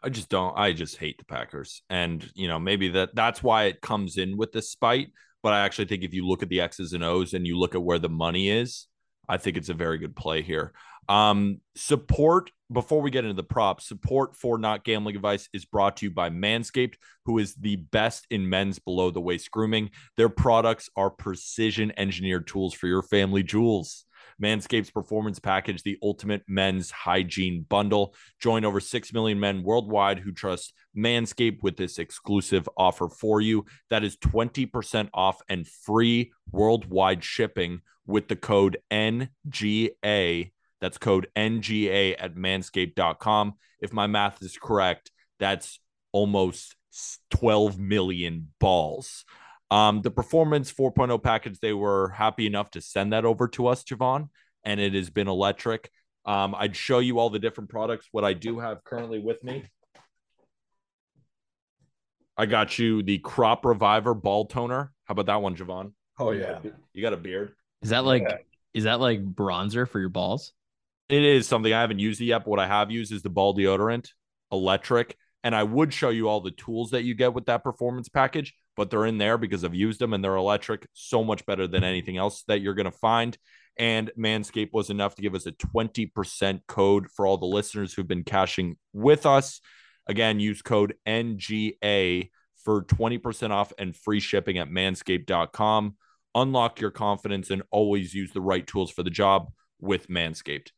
I 0.05 0.11
just 0.11 0.29
don't. 0.29 0.57
I 0.57 0.73
just 0.73 0.99
hate 0.99 1.19
the 1.19 1.25
Packers, 1.25 1.83
and 1.88 2.29
you 2.35 2.47
know 2.47 2.59
maybe 2.59 2.90
that 2.90 3.14
that's 3.14 3.43
why 3.43 3.64
it 3.64 3.81
comes 3.81 4.19
in 4.19 4.37
with 4.37 4.53
this 4.53 4.71
spite. 4.71 5.09
But 5.43 5.55
I 5.55 5.61
actually 5.61 5.87
think 5.87 6.05
if 6.05 6.14
you 6.14 6.27
look 6.27 6.43
at 6.43 6.49
the 6.49 6.61
X's 6.61 6.93
and 6.93 7.03
O's 7.03 7.35
and 7.35 7.47
you 7.47 7.59
look 7.59 7.75
at 7.75 7.83
where 7.83 7.99
the 7.99 8.09
money 8.09 8.51
is, 8.51 8.87
I 9.29 9.38
think 9.38 9.57
it's 9.57 9.69
a 9.69 9.75
very 9.75 9.99
good 9.99 10.14
play 10.14 10.43
here. 10.43 10.73
Um, 11.09 11.61
support 11.77 12.51
before 12.73 13.01
we 13.03 13.11
get 13.11 13.25
into 13.25 13.37
the 13.37 13.43
props, 13.43 13.87
support 13.87 14.37
for 14.37 14.59
not 14.59 14.85
gambling 14.85 15.17
advice 15.17 15.49
is 15.53 15.64
brought 15.64 15.99
to 15.99 16.07
you 16.07 16.11
by 16.11 16.31
Manscaped, 16.31 16.95
who 17.27 17.38
is 17.38 17.55
the 17.55 17.77
best 17.77 18.27
in 18.31 18.49
men's 18.49 18.79
below 18.79 19.11
the 19.11 19.21
waist 19.21 19.51
grooming. 19.51 19.90
Their 20.17 20.29
products 20.29 20.88
are 20.97 21.11
precision 21.11 21.93
engineered 21.97 22.47
tools 22.47 22.75
for 22.75 22.87
your 22.87 23.03
family 23.03 23.43
jewels. 23.43 24.04
Manscaped's 24.42 24.90
performance 24.90 25.38
package, 25.38 25.83
the 25.83 25.99
ultimate 26.03 26.42
men's 26.49 26.90
hygiene 26.90 27.64
bundle. 27.68 28.14
Join 28.40 28.64
over 28.64 28.81
6 28.81 29.12
million 29.12 29.40
men 29.40 29.62
worldwide 29.62 30.20
who 30.20 30.33
trust 30.33 30.73
Manscaped 30.97 31.62
with 31.62 31.77
this 31.77 31.99
exclusive 31.99 32.68
offer 32.77 33.09
for 33.09 33.40
you. 33.40 33.64
That 33.90 34.05
is 34.05 34.16
20% 34.18 35.09
off 35.12 35.40
and 35.49 35.66
free 35.66 36.33
worldwide 36.51 37.25
shipping 37.25 37.81
with 38.07 38.29
the 38.29 38.37
code 38.37 38.79
NGA. 38.90 40.53
That's 40.81 40.99
code 40.99 41.29
NGA 41.37 42.16
at 42.18 42.35
manscaped.com. 42.35 43.55
If 43.81 43.92
my 43.92 44.07
math 44.07 44.42
is 44.42 44.59
correct, 44.61 45.11
that's 45.38 45.79
almost 46.12 46.77
12 47.31 47.79
million 47.79 48.49
balls. 48.61 49.25
Um, 49.70 50.03
the 50.03 50.11
performance 50.11 50.72
4.0 50.72 51.22
package, 51.22 51.59
they 51.59 51.72
were 51.72 52.11
happy 52.11 52.46
enough 52.46 52.70
to 52.72 52.81
send 52.81 53.12
that 53.12 53.24
over 53.24 53.48
to 53.48 53.66
us, 53.66 53.83
Jovan, 53.83 54.31
and 54.62 54.81
it 54.81 54.94
has 54.94 55.11
been 55.11 55.29
electric. 55.29 55.90
Um, 56.24 56.55
I'd 56.57 56.77
show 56.77 57.00
you 57.00 57.18
all 57.18 57.31
the 57.31 57.38
different 57.38 57.70
products. 57.70 58.09
What 58.12 58.24
I 58.24 58.33
do 58.33 58.59
have 58.59 58.85
currently 58.85 59.18
with 59.18 59.42
me, 59.42 59.64
I 62.37 62.46
got 62.46 62.79
you 62.79 63.03
the 63.03 63.18
Crop 63.18 63.64
Reviver 63.64 64.14
Ball 64.14 64.46
Toner. 64.46 64.92
How 65.05 65.12
about 65.12 65.27
that 65.27 65.42
one, 65.42 65.55
Jovan? 65.55 65.94
Oh 66.18 66.31
yeah, 66.31 66.61
you 66.92 67.03
got 67.03 67.12
a 67.12 67.18
beard. 67.18 67.55
Is 67.83 67.90
that 67.90 68.05
like 68.05 68.22
yeah. 68.22 68.37
is 68.72 68.85
that 68.85 69.00
like 69.00 69.24
bronzer 69.24 69.88
for 69.88 70.00
your 70.00 70.09
balls? 70.09 70.53
It 71.09 71.22
is 71.22 71.47
something 71.47 71.72
I 71.72 71.80
haven't 71.80 71.99
used 71.99 72.20
it 72.20 72.26
yet, 72.26 72.45
but 72.45 72.49
what 72.51 72.61
I 72.61 72.66
have 72.66 72.91
used 72.91 73.12
is 73.12 73.22
the 73.22 73.30
ball 73.30 73.55
deodorant, 73.55 74.09
electric. 74.51 75.16
And 75.43 75.55
I 75.55 75.62
would 75.62 75.93
show 75.93 76.09
you 76.09 76.28
all 76.28 76.41
the 76.41 76.51
tools 76.51 76.93
that 76.93 77.05
you 77.05 77.14
get 77.14 77.34
with 77.34 77.47
that 77.47 77.62
performance 77.62 78.09
package, 78.09 78.55
but 78.77 78.91
they're 78.91 79.07
in 79.07 79.18
there 79.18 79.39
because 79.39 79.64
I've 79.64 79.75
used 79.75 80.01
them 80.01 80.12
and 80.12 80.22
they're 80.22 80.37
electric, 80.37 80.87
so 80.93 81.25
much 81.25 81.45
better 81.47 81.66
than 81.66 81.85
anything 81.85 82.16
else 82.16 82.43
that 82.49 82.61
you're 82.61 82.75
going 82.75 82.91
to 82.91 82.99
find. 82.99 83.37
And 83.77 84.11
Manscaped 84.18 84.72
was 84.72 84.91
enough 84.91 85.14
to 85.16 85.22
give 85.22 85.35
us 85.35 85.47
a 85.47 85.53
20% 85.53 86.61
code 86.68 87.11
for 87.11 87.27
all 87.27 87.37
the 87.37 87.47
listeners 87.47 87.93
who've 87.93 88.07
been 88.07 88.25
cashing 88.25 88.77
with 88.93 89.27
us. 89.27 89.61
Again, 90.07 90.39
use 90.39 90.62
code 90.62 90.95
NGA 91.07 92.31
for 92.64 92.85
20% 92.85 93.51
off 93.51 93.72
and 93.79 93.97
free 93.97 94.20
shipping 94.20 94.59
at 94.59 94.68
manscaped.com. 94.68 95.97
Unlock 96.35 96.81
your 96.81 96.91
confidence 96.91 97.51
and 97.51 97.62
always 97.70 98.14
use 98.14 98.33
the 98.33 98.41
right 98.41 98.66
tools 98.66 98.91
for 98.91 99.03
the 99.03 99.11
job 99.11 99.51
with 99.81 100.09
Manscaped. 100.09 100.68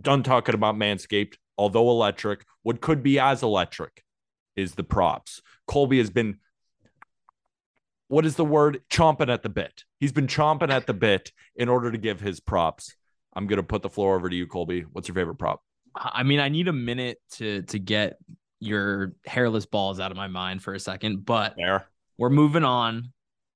Done 0.00 0.22
talking 0.22 0.54
about 0.54 0.76
Manscaped 0.76 1.34
although 1.58 1.90
electric, 1.90 2.44
what 2.62 2.80
could 2.80 3.02
be 3.02 3.18
as 3.18 3.42
electric 3.42 4.02
is 4.56 4.74
the 4.74 4.84
props. 4.84 5.40
Colby 5.66 5.98
has 5.98 6.10
been 6.10 6.38
what 8.08 8.26
is 8.26 8.36
the 8.36 8.44
word? 8.44 8.82
Chomping 8.90 9.32
at 9.32 9.42
the 9.42 9.48
bit. 9.48 9.84
He's 10.00 10.12
been 10.12 10.26
chomping 10.26 10.70
at 10.70 10.86
the 10.86 10.94
bit 10.94 11.32
in 11.56 11.68
order 11.68 11.90
to 11.90 11.98
give 11.98 12.20
his 12.20 12.40
props. 12.40 12.94
I'm 13.34 13.46
gonna 13.46 13.62
put 13.62 13.82
the 13.82 13.90
floor 13.90 14.16
over 14.16 14.28
to 14.28 14.36
you, 14.36 14.46
Colby. 14.46 14.82
What's 14.82 15.08
your 15.08 15.14
favorite 15.14 15.36
prop? 15.36 15.62
I 15.94 16.22
mean, 16.22 16.40
I 16.40 16.48
need 16.48 16.68
a 16.68 16.72
minute 16.72 17.18
to 17.32 17.62
to 17.62 17.78
get 17.78 18.18
your 18.60 19.14
hairless 19.26 19.66
balls 19.66 19.98
out 19.98 20.10
of 20.10 20.16
my 20.16 20.28
mind 20.28 20.62
for 20.62 20.74
a 20.74 20.80
second, 20.80 21.24
but 21.24 21.54
we're 22.18 22.30
moving 22.30 22.64
on 22.64 23.12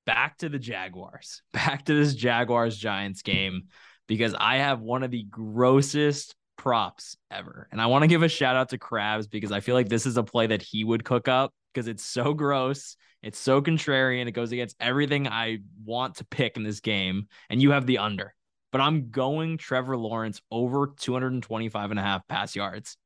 back 0.07 0.39
to 0.39 0.49
the 0.49 0.59
Jaguars, 0.59 1.43
back 1.53 1.85
to 1.85 1.95
this 1.95 2.15
Jaguars 2.15 2.77
Giants 2.77 3.23
game 3.23 3.65
because 4.09 4.35
I 4.39 4.59
have 4.59 4.81
one 4.81 5.03
of 5.03 5.11
the 5.11 5.25
grossest 5.25 6.35
props 6.57 7.17
ever. 7.31 7.69
And 7.71 7.81
I 7.81 7.87
want 7.87 8.03
to 8.03 8.09
give 8.09 8.23
a 8.23 8.29
shout 8.29 8.57
out 8.57 8.71
to 8.71 8.79
Krabs 8.79 9.29
because 9.31 9.53
I 9.53 9.61
feel 9.61 9.75
like 9.75 9.89
this 9.89 10.07
is 10.07 10.17
a 10.17 10.23
play 10.23 10.47
that 10.49 10.63
he 10.63 10.85
would 10.85 11.05
cook 11.05 11.29
up 11.29 11.53
because 11.77 11.89
it's 11.89 12.03
so 12.03 12.33
gross. 12.33 12.97
It's 13.23 13.39
so 13.39 13.61
contrarian. 13.61 14.27
It 14.27 14.33
goes 14.33 14.51
against 14.51 14.77
everything 14.81 15.29
I 15.29 15.59
want 15.85 16.17
to 16.17 16.25
pick 16.25 16.57
in 16.57 16.63
this 16.63 16.81
game. 16.81 17.29
And 17.51 17.61
you 17.61 17.73
have 17.73 17.85
the 17.85 17.99
under. 17.99 18.35
But 18.73 18.81
I'm 18.81 19.11
going 19.11 19.59
Trevor 19.59 19.95
Lawrence 19.99 20.41
over 20.51 20.95
225 20.99 21.91
and 21.91 22.01
a 22.01 22.03
half 22.03 22.27
pass 22.29 22.57
yards. 22.57 22.97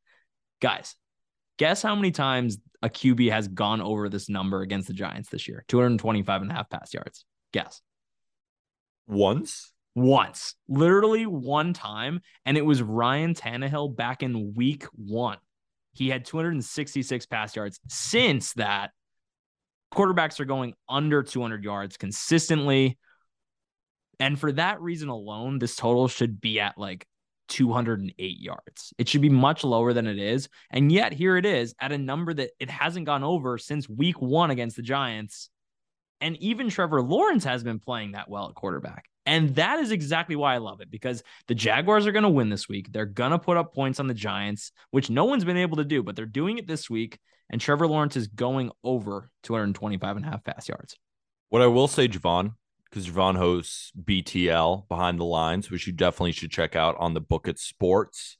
Guys, 0.62 0.94
guess 1.58 1.82
how 1.82 1.96
many 1.96 2.12
times 2.12 2.58
a 2.80 2.88
QB 2.88 3.32
has 3.32 3.48
gone 3.48 3.80
over 3.80 4.08
this 4.08 4.28
number 4.28 4.62
against 4.62 4.86
the 4.86 4.94
Giants 4.94 5.30
this 5.30 5.48
year? 5.48 5.64
225 5.66 6.42
and 6.42 6.50
a 6.52 6.54
half 6.54 6.70
pass 6.70 6.94
yards. 6.94 7.24
Guess. 7.52 7.82
Once? 9.08 9.72
Once. 9.96 10.54
Literally 10.68 11.26
one 11.26 11.72
time. 11.72 12.20
And 12.46 12.56
it 12.56 12.64
was 12.64 12.82
Ryan 12.82 13.34
Tannehill 13.34 13.96
back 13.96 14.22
in 14.22 14.54
week 14.54 14.84
one. 14.94 15.38
He 15.92 16.08
had 16.08 16.24
266 16.24 17.26
pass 17.26 17.54
yards. 17.56 17.80
Since 17.88 18.54
that, 18.54 18.90
quarterbacks 19.92 20.40
are 20.40 20.44
going 20.44 20.74
under 20.88 21.22
200 21.22 21.64
yards 21.64 21.96
consistently. 21.96 22.98
And 24.18 24.38
for 24.38 24.52
that 24.52 24.80
reason 24.80 25.08
alone, 25.08 25.58
this 25.58 25.76
total 25.76 26.08
should 26.08 26.40
be 26.40 26.60
at 26.60 26.78
like 26.78 27.06
208 27.48 28.40
yards. 28.40 28.94
It 28.98 29.08
should 29.08 29.22
be 29.22 29.28
much 29.28 29.64
lower 29.64 29.92
than 29.92 30.06
it 30.06 30.18
is. 30.18 30.48
And 30.70 30.90
yet 30.92 31.12
here 31.12 31.36
it 31.36 31.44
is 31.44 31.74
at 31.80 31.92
a 31.92 31.98
number 31.98 32.32
that 32.34 32.50
it 32.60 32.70
hasn't 32.70 33.06
gone 33.06 33.24
over 33.24 33.58
since 33.58 33.88
week 33.88 34.20
one 34.20 34.50
against 34.50 34.76
the 34.76 34.82
Giants. 34.82 35.50
And 36.20 36.36
even 36.36 36.68
Trevor 36.68 37.02
Lawrence 37.02 37.44
has 37.44 37.64
been 37.64 37.80
playing 37.80 38.12
that 38.12 38.30
well 38.30 38.48
at 38.48 38.54
quarterback. 38.54 39.09
And 39.26 39.54
that 39.56 39.78
is 39.80 39.90
exactly 39.90 40.34
why 40.34 40.54
I 40.54 40.58
love 40.58 40.80
it 40.80 40.90
because 40.90 41.22
the 41.46 41.54
Jaguars 41.54 42.06
are 42.06 42.12
going 42.12 42.22
to 42.22 42.28
win 42.28 42.48
this 42.48 42.68
week. 42.68 42.92
They're 42.92 43.04
going 43.04 43.32
to 43.32 43.38
put 43.38 43.56
up 43.56 43.74
points 43.74 44.00
on 44.00 44.06
the 44.06 44.14
Giants, 44.14 44.72
which 44.90 45.10
no 45.10 45.24
one's 45.26 45.44
been 45.44 45.56
able 45.56 45.76
to 45.76 45.84
do, 45.84 46.02
but 46.02 46.16
they're 46.16 46.26
doing 46.26 46.58
it 46.58 46.66
this 46.66 46.88
week. 46.88 47.18
And 47.50 47.60
Trevor 47.60 47.86
Lawrence 47.86 48.16
is 48.16 48.28
going 48.28 48.70
over 48.82 49.30
225 49.42 50.16
and 50.16 50.24
a 50.24 50.28
half 50.28 50.44
pass 50.44 50.68
yards. 50.68 50.96
What 51.50 51.62
I 51.62 51.66
will 51.66 51.88
say, 51.88 52.08
Jovan, 52.08 52.52
because 52.88 53.06
Jovan 53.06 53.36
hosts 53.36 53.92
BTL 54.00 54.88
behind 54.88 55.18
the 55.18 55.24
lines, 55.24 55.70
which 55.70 55.86
you 55.86 55.92
definitely 55.92 56.32
should 56.32 56.50
check 56.50 56.74
out 56.74 56.96
on 56.98 57.14
the 57.14 57.20
Book 57.20 57.46
It 57.48 57.58
Sports 57.58 58.36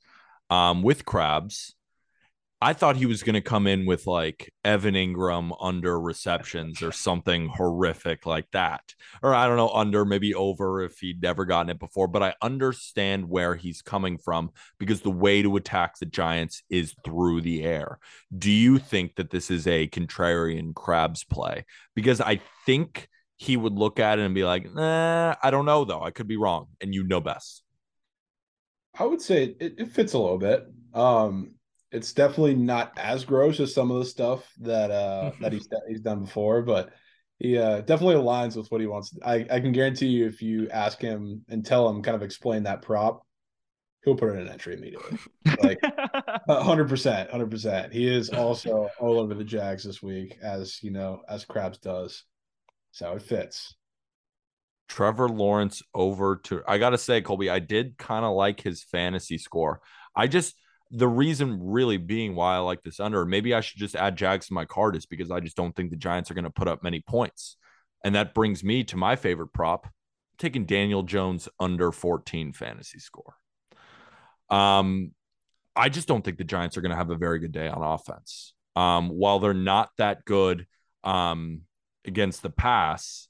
um, 0.49 0.83
with 0.83 1.05
Krabs. 1.05 1.73
I 2.63 2.75
thought 2.75 2.97
he 2.97 3.07
was 3.07 3.23
going 3.23 3.35
to 3.35 3.41
come 3.41 3.67
in 3.67 3.87
with 3.87 4.07
like 4.07 4.53
Evan 4.65 4.95
Engram 4.95 5.57
under 5.61 5.99
receptions 5.99 6.83
or 6.83 6.93
something 6.93 7.49
horrific 7.49 8.27
like 8.27 8.51
that. 8.53 8.95
Or 9.23 9.35
I 9.35 9.47
don't 9.47 9.57
know, 9.57 9.71
under 9.71 10.05
maybe 10.05 10.35
over 10.35 10.83
if 10.83 10.99
he'd 10.99 11.23
never 11.23 11.47
gotten 11.47 11.71
it 11.71 11.79
before. 11.79 12.07
But 12.07 12.23
I 12.23 12.35
understand 12.43 13.31
where 13.31 13.55
he's 13.55 13.81
coming 13.81 14.19
from 14.19 14.51
because 14.79 15.01
the 15.01 15.11
way 15.11 15.41
to 15.41 15.57
attack 15.57 15.99
the 15.99 16.07
Giants 16.07 16.63
is 16.69 16.95
through 17.05 17.41
the 17.41 17.65
air. 17.65 17.99
Do 18.37 18.51
you 18.51 18.79
think 18.79 19.17
that 19.17 19.31
this 19.31 19.51
is 19.51 19.67
a 19.67 19.89
contrarian 19.89 20.75
Krabs 20.75 21.27
play? 21.27 21.65
Because 21.95 22.21
I 22.21 22.41
think 22.67 23.09
he 23.37 23.57
would 23.57 23.73
look 23.73 23.99
at 23.99 24.19
it 24.19 24.23
and 24.23 24.35
be 24.35 24.45
like, 24.45 24.71
nah, 24.75 25.35
I 25.43 25.51
don't 25.51 25.65
know 25.65 25.87
though. 25.87 26.03
I 26.03 26.11
could 26.11 26.29
be 26.29 26.37
wrong. 26.37 26.67
And 26.83 26.95
you 26.95 27.05
know 27.05 27.23
best. 27.23 27.63
I 28.99 29.07
would 29.07 29.23
say 29.23 29.57
it, 29.59 29.77
it 29.79 29.93
fits 29.93 30.13
a 30.13 30.19
little 30.19 30.37
bit. 30.37 30.67
Um, 30.93 31.53
it's 31.93 32.13
definitely 32.13 32.55
not 32.55 32.93
as 32.97 33.25
gross 33.25 33.61
as 33.61 33.75
some 33.75 33.91
of 33.91 33.99
the 33.99 34.05
stuff 34.05 34.51
that 34.61 34.91
uh 34.91 35.33
that 35.41 35.53
he's 35.53 35.69
he's 35.89 36.01
done 36.01 36.25
before, 36.25 36.63
but 36.63 36.91
he 37.41 37.57
uh, 37.57 37.81
definitely 37.81 38.17
aligns 38.17 38.55
with 38.55 38.71
what 38.71 38.83
he 38.83 38.87
wants. 38.87 39.17
I, 39.25 39.47
I 39.51 39.61
can 39.61 39.73
guarantee 39.73 40.09
you, 40.09 40.27
if 40.27 40.43
you 40.43 40.69
ask 40.69 41.01
him 41.01 41.43
and 41.49 41.65
tell 41.65 41.89
him, 41.89 42.03
kind 42.03 42.15
of 42.15 42.23
explain 42.23 42.65
that 42.65 42.83
prop, 42.83 43.27
he'll 44.05 44.15
put 44.15 44.29
in 44.31 44.39
an 44.39 44.49
entry 44.49 44.75
immediately. 44.75 45.19
Like 45.63 45.79
hundred 46.49 46.91
percent, 46.91 47.31
hundred 47.31 47.51
percent. 47.51 47.95
He 47.95 48.07
is 48.07 48.29
also 48.29 48.91
all 49.01 49.19
over 49.19 49.33
the 49.33 49.43
Jags 49.43 49.85
this 49.85 50.03
week, 50.03 50.37
as 50.43 50.83
you 50.83 50.91
know, 50.91 51.23
as 51.31 51.47
Krabs 51.47 51.81
does. 51.81 52.25
So 52.93 53.13
it 53.13 53.23
fits. 53.23 53.75
Trevor 54.91 55.29
Lawrence 55.29 55.83
over 55.95 56.37
to 56.45 56.63
I 56.69 56.77
gotta 56.77 56.99
say, 56.99 57.23
Colby, 57.23 57.49
I 57.49 57.59
did 57.59 57.97
kind 57.97 58.25
of 58.25 58.35
like 58.35 58.61
his 58.61 58.83
fantasy 58.83 59.39
score. 59.39 59.81
I 60.15 60.27
just 60.27 60.57
the 60.91 61.09
reason 61.09 61.59
really 61.63 61.97
being 61.97 62.35
why 62.35 62.57
I 62.57 62.59
like 62.59 62.83
this 62.83 63.01
under, 63.01 63.25
maybe 63.25 63.55
I 63.55 63.61
should 63.61 63.79
just 63.79 63.95
add 63.95 64.17
Jags 64.17 64.49
to 64.49 64.55
my 64.55 64.65
card 64.65 64.97
is 64.97 65.07
because 65.07 65.31
I 65.31 65.41
just 65.41 65.57
don't 65.57 65.75
think 65.75 65.91
the 65.91 65.97
Giants 65.97 66.31
are 66.31 66.35
going 66.35 66.45
to 66.45 66.51
put 66.51 66.69
up 66.69 66.83
many 66.83 67.01
points. 67.01 67.57
And 68.05 68.15
that 68.15 68.35
brings 68.35 68.65
me 68.65 68.83
to 68.85 68.97
my 68.97 69.15
favorite 69.15 69.53
prop, 69.53 69.89
taking 70.39 70.65
Daniel 70.65 71.03
Jones 71.03 71.49
under 71.61 71.93
14 71.93 72.53
fantasy 72.53 72.99
score. 72.99 73.35
Um, 74.49 75.13
I 75.77 75.89
just 75.89 76.09
don't 76.09 76.25
think 76.25 76.39
the 76.39 76.45
Giants 76.45 76.77
are 76.77 76.81
going 76.81 76.91
to 76.91 76.97
have 76.97 77.11
a 77.11 77.17
very 77.17 77.39
good 77.39 77.53
day 77.53 77.69
on 77.69 77.83
offense. 77.83 78.55
Um, 78.75 79.11
while 79.11 79.39
they're 79.39 79.55
not 79.55 79.91
that 79.99 80.25
good 80.25 80.67
um, 81.05 81.63
against 82.05 82.43
the 82.43 82.51
pass, 82.51 83.29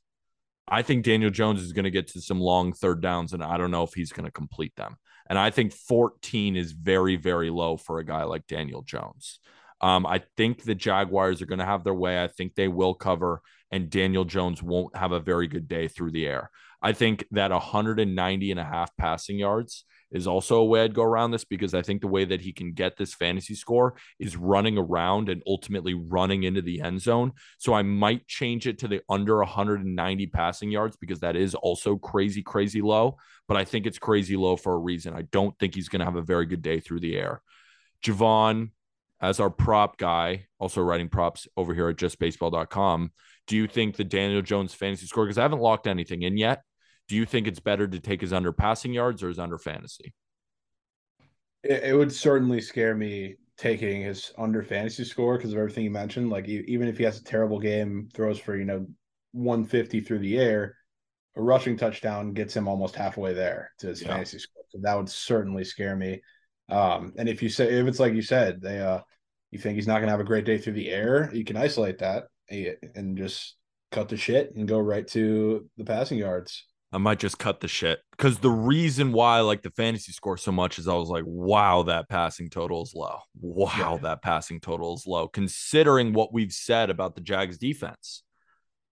I 0.66 0.82
think 0.82 1.04
Daniel 1.04 1.30
Jones 1.30 1.60
is 1.60 1.72
going 1.72 1.84
to 1.84 1.90
get 1.90 2.08
to 2.08 2.20
some 2.20 2.40
long 2.40 2.72
third 2.72 3.02
downs, 3.02 3.32
and 3.32 3.42
I 3.42 3.58
don't 3.58 3.72
know 3.72 3.82
if 3.82 3.92
he's 3.92 4.12
going 4.12 4.24
to 4.24 4.30
complete 4.30 4.74
them. 4.76 4.96
And 5.30 5.38
I 5.38 5.50
think 5.50 5.72
14 5.72 6.56
is 6.56 6.72
very, 6.72 7.14
very 7.14 7.50
low 7.50 7.76
for 7.76 8.00
a 8.00 8.04
guy 8.04 8.24
like 8.24 8.48
Daniel 8.48 8.82
Jones. 8.82 9.38
Um, 9.80 10.04
I 10.04 10.22
think 10.36 10.64
the 10.64 10.74
Jaguars 10.74 11.40
are 11.40 11.46
going 11.46 11.60
to 11.60 11.64
have 11.64 11.84
their 11.84 11.94
way. 11.94 12.22
I 12.22 12.26
think 12.26 12.54
they 12.54 12.66
will 12.66 12.94
cover, 12.94 13.40
and 13.70 13.88
Daniel 13.88 14.24
Jones 14.24 14.60
won't 14.60 14.96
have 14.96 15.12
a 15.12 15.20
very 15.20 15.46
good 15.46 15.68
day 15.68 15.86
through 15.86 16.10
the 16.10 16.26
air. 16.26 16.50
I 16.82 16.92
think 16.92 17.24
that 17.30 17.52
190 17.52 18.50
and 18.50 18.60
a 18.60 18.64
half 18.64 18.94
passing 18.96 19.38
yards 19.38 19.84
is 20.10 20.26
also 20.26 20.56
a 20.56 20.64
way 20.64 20.82
I'd 20.82 20.94
go 20.94 21.02
around 21.02 21.30
this 21.30 21.44
because 21.44 21.74
I 21.74 21.82
think 21.82 22.00
the 22.00 22.08
way 22.08 22.24
that 22.24 22.40
he 22.40 22.52
can 22.52 22.72
get 22.72 22.96
this 22.96 23.14
fantasy 23.14 23.54
score 23.54 23.94
is 24.18 24.36
running 24.36 24.76
around 24.76 25.28
and 25.28 25.42
ultimately 25.46 25.94
running 25.94 26.42
into 26.42 26.62
the 26.62 26.80
end 26.80 27.00
zone. 27.00 27.32
So 27.58 27.74
I 27.74 27.82
might 27.82 28.26
change 28.26 28.66
it 28.66 28.78
to 28.80 28.88
the 28.88 29.02
under 29.08 29.38
190 29.38 30.26
passing 30.28 30.70
yards 30.70 30.96
because 30.96 31.20
that 31.20 31.36
is 31.36 31.54
also 31.54 31.96
crazy, 31.96 32.42
crazy 32.42 32.82
low. 32.82 33.18
But 33.46 33.56
I 33.56 33.64
think 33.64 33.86
it's 33.86 33.98
crazy 33.98 34.36
low 34.36 34.56
for 34.56 34.74
a 34.74 34.78
reason. 34.78 35.14
I 35.14 35.22
don't 35.22 35.56
think 35.58 35.74
he's 35.74 35.88
going 35.88 36.00
to 36.00 36.06
have 36.06 36.16
a 36.16 36.22
very 36.22 36.46
good 36.46 36.62
day 36.62 36.80
through 36.80 37.00
the 37.00 37.16
air. 37.16 37.42
Jovan, 38.02 38.72
as 39.20 39.38
our 39.38 39.50
prop 39.50 39.98
guy, 39.98 40.46
also 40.58 40.80
writing 40.80 41.08
props 41.08 41.46
over 41.56 41.74
here 41.74 41.88
at 41.88 41.96
justbaseball.com, 41.96 43.12
do 43.46 43.56
you 43.56 43.66
think 43.66 43.96
the 43.96 44.04
Daniel 44.04 44.42
Jones 44.42 44.72
fantasy 44.72 45.06
score? 45.06 45.24
Because 45.24 45.38
I 45.38 45.42
haven't 45.42 45.60
locked 45.60 45.86
anything 45.86 46.22
in 46.22 46.36
yet 46.36 46.62
do 47.10 47.16
you 47.16 47.26
think 47.26 47.48
it's 47.48 47.58
better 47.58 47.88
to 47.88 47.98
take 47.98 48.20
his 48.20 48.32
under 48.32 48.52
passing 48.52 48.92
yards 48.92 49.20
or 49.20 49.28
his 49.28 49.40
under 49.40 49.58
fantasy? 49.58 50.14
It, 51.64 51.82
it 51.82 51.96
would 51.96 52.12
certainly 52.12 52.60
scare 52.60 52.94
me 52.94 53.34
taking 53.58 54.02
his 54.02 54.32
under 54.38 54.62
fantasy 54.62 55.02
score 55.02 55.36
because 55.36 55.52
of 55.52 55.58
everything 55.58 55.82
you 55.82 55.90
mentioned. 55.90 56.30
Like 56.30 56.46
even 56.46 56.86
if 56.86 56.98
he 56.98 57.02
has 57.02 57.18
a 57.18 57.24
terrible 57.24 57.58
game, 57.58 58.08
throws 58.14 58.38
for 58.38 58.56
you 58.56 58.64
know 58.64 58.86
150 59.32 60.02
through 60.02 60.20
the 60.20 60.38
air, 60.38 60.76
a 61.34 61.42
rushing 61.42 61.76
touchdown 61.76 62.32
gets 62.32 62.54
him 62.54 62.68
almost 62.68 62.94
halfway 62.94 63.34
there 63.34 63.72
to 63.80 63.88
his 63.88 64.02
yeah. 64.02 64.10
fantasy 64.10 64.38
score. 64.38 64.62
So 64.68 64.78
that 64.82 64.96
would 64.96 65.08
certainly 65.08 65.64
scare 65.64 65.96
me. 65.96 66.22
Um, 66.68 67.12
and 67.18 67.28
if 67.28 67.42
you 67.42 67.48
say 67.48 67.74
if 67.74 67.88
it's 67.88 67.98
like 67.98 68.14
you 68.14 68.22
said, 68.22 68.62
they 68.62 68.78
uh, 68.78 69.00
you 69.50 69.58
think 69.58 69.74
he's 69.74 69.88
not 69.88 69.94
going 69.94 70.06
to 70.06 70.12
have 70.12 70.20
a 70.20 70.24
great 70.24 70.44
day 70.44 70.58
through 70.58 70.74
the 70.74 70.90
air, 70.90 71.28
you 71.34 71.44
can 71.44 71.56
isolate 71.56 71.98
that 71.98 72.26
and 72.48 73.18
just 73.18 73.56
cut 73.90 74.08
the 74.08 74.16
shit 74.16 74.54
and 74.54 74.68
go 74.68 74.78
right 74.78 75.08
to 75.08 75.68
the 75.76 75.84
passing 75.84 76.16
yards. 76.16 76.66
I 76.92 76.98
might 76.98 77.20
just 77.20 77.38
cut 77.38 77.60
the 77.60 77.68
shit 77.68 78.00
because 78.10 78.38
the 78.38 78.50
reason 78.50 79.12
why 79.12 79.38
I 79.38 79.40
like 79.42 79.62
the 79.62 79.70
fantasy 79.70 80.12
score 80.12 80.36
so 80.36 80.50
much 80.50 80.78
is 80.78 80.88
I 80.88 80.94
was 80.94 81.08
like, 81.08 81.24
wow, 81.26 81.84
that 81.84 82.08
passing 82.08 82.50
total 82.50 82.82
is 82.82 82.94
low. 82.94 83.18
Wow, 83.40 83.94
yeah. 83.94 83.98
that 84.02 84.22
passing 84.22 84.60
total 84.60 84.94
is 84.94 85.06
low, 85.06 85.28
considering 85.28 86.12
what 86.12 86.32
we've 86.32 86.52
said 86.52 86.90
about 86.90 87.14
the 87.14 87.20
Jags 87.20 87.58
defense. 87.58 88.24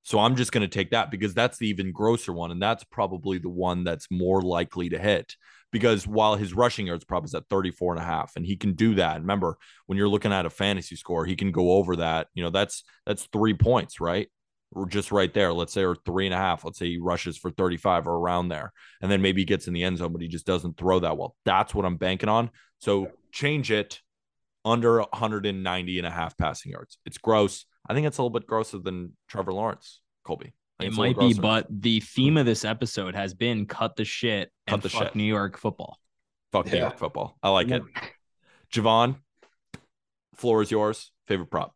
So 0.04 0.20
I'm 0.20 0.36
just 0.36 0.52
going 0.52 0.62
to 0.62 0.68
take 0.68 0.92
that 0.92 1.10
because 1.10 1.34
that's 1.34 1.58
the 1.58 1.68
even 1.68 1.92
grosser 1.92 2.32
one. 2.32 2.50
And 2.50 2.62
that's 2.62 2.84
probably 2.84 3.38
the 3.38 3.50
one 3.50 3.84
that's 3.84 4.10
more 4.10 4.40
likely 4.42 4.88
to 4.90 4.98
hit 4.98 5.34
because 5.70 6.06
while 6.06 6.36
his 6.36 6.54
rushing 6.54 6.86
yards 6.86 7.04
prop 7.04 7.24
is 7.24 7.34
at 7.34 7.48
34 7.50 7.94
and 7.94 8.02
a 8.02 8.06
half 8.06 8.32
and 8.36 8.46
he 8.46 8.56
can 8.56 8.74
do 8.74 8.94
that. 8.94 9.20
Remember, 9.20 9.58
when 9.86 9.98
you're 9.98 10.08
looking 10.08 10.32
at 10.32 10.46
a 10.46 10.50
fantasy 10.50 10.96
score, 10.96 11.26
he 11.26 11.36
can 11.36 11.52
go 11.52 11.72
over 11.72 11.96
that. 11.96 12.28
You 12.34 12.42
know, 12.42 12.50
that's 12.50 12.84
that's 13.06 13.28
three 13.32 13.54
points, 13.54 14.00
right? 14.00 14.28
Or 14.72 14.86
just 14.86 15.10
right 15.12 15.32
there, 15.32 15.52
let's 15.52 15.72
say, 15.72 15.82
or 15.82 15.96
three 15.96 16.26
and 16.26 16.34
a 16.34 16.38
half. 16.38 16.62
Let's 16.62 16.78
say 16.78 16.86
he 16.86 16.98
rushes 16.98 17.38
for 17.38 17.50
35 17.50 18.06
or 18.06 18.16
around 18.16 18.48
there. 18.48 18.72
And 19.00 19.10
then 19.10 19.22
maybe 19.22 19.40
he 19.40 19.46
gets 19.46 19.66
in 19.66 19.72
the 19.72 19.82
end 19.82 19.96
zone, 19.96 20.12
but 20.12 20.20
he 20.20 20.28
just 20.28 20.46
doesn't 20.46 20.76
throw 20.76 21.00
that 21.00 21.16
well. 21.16 21.34
That's 21.46 21.74
what 21.74 21.86
I'm 21.86 21.96
banking 21.96 22.28
on. 22.28 22.50
So 22.78 23.10
change 23.32 23.70
it 23.70 24.00
under 24.66 24.98
190 25.00 25.98
and 25.98 26.06
a 26.06 26.10
half 26.10 26.36
passing 26.36 26.72
yards. 26.72 26.98
It's 27.06 27.16
gross. 27.16 27.64
I 27.88 27.94
think 27.94 28.06
it's 28.06 28.18
a 28.18 28.22
little 28.22 28.38
bit 28.38 28.46
grosser 28.46 28.78
than 28.78 29.16
Trevor 29.26 29.54
Lawrence, 29.54 30.00
Colby. 30.24 30.52
It 30.80 30.92
might 30.92 31.18
be, 31.18 31.32
but 31.32 31.66
the 31.70 32.00
theme 32.00 32.36
of 32.36 32.44
this 32.46 32.64
episode 32.64 33.14
has 33.14 33.34
been 33.34 33.66
cut 33.66 33.96
the 33.96 34.04
shit 34.04 34.52
Cut 34.66 34.74
and 34.74 34.82
the 34.82 34.90
fuck 34.90 35.02
shit. 35.04 35.14
New 35.16 35.24
York 35.24 35.56
football. 35.56 35.98
Fuck 36.52 36.66
New 36.70 36.78
York 36.78 36.98
football. 36.98 37.36
I 37.42 37.48
like 37.48 37.70
it. 37.70 37.82
Jovan, 38.70 39.16
floor 40.36 40.62
is 40.62 40.70
yours. 40.70 41.10
Favorite 41.26 41.50
prop. 41.50 41.74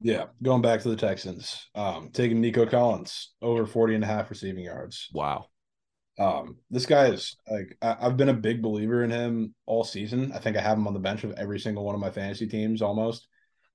Yeah, 0.00 0.26
going 0.42 0.62
back 0.62 0.80
to 0.82 0.88
the 0.88 0.96
Texans, 0.96 1.68
um, 1.74 2.10
taking 2.12 2.40
Nico 2.40 2.66
Collins 2.66 3.32
over 3.40 3.66
40 3.66 3.94
and 3.94 4.04
a 4.04 4.06
half 4.06 4.30
receiving 4.30 4.64
yards. 4.64 5.08
Wow. 5.12 5.46
Um, 6.18 6.56
this 6.70 6.86
guy 6.86 7.06
is 7.06 7.36
like 7.50 7.76
I, 7.82 7.96
I've 8.00 8.16
been 8.16 8.28
a 8.30 8.34
big 8.34 8.62
believer 8.62 9.04
in 9.04 9.10
him 9.10 9.54
all 9.66 9.84
season. 9.84 10.32
I 10.32 10.38
think 10.38 10.56
I 10.56 10.60
have 10.60 10.78
him 10.78 10.86
on 10.86 10.94
the 10.94 11.00
bench 11.00 11.24
of 11.24 11.32
every 11.32 11.58
single 11.58 11.84
one 11.84 11.94
of 11.94 12.00
my 12.00 12.10
fantasy 12.10 12.46
teams 12.46 12.82
almost. 12.82 13.26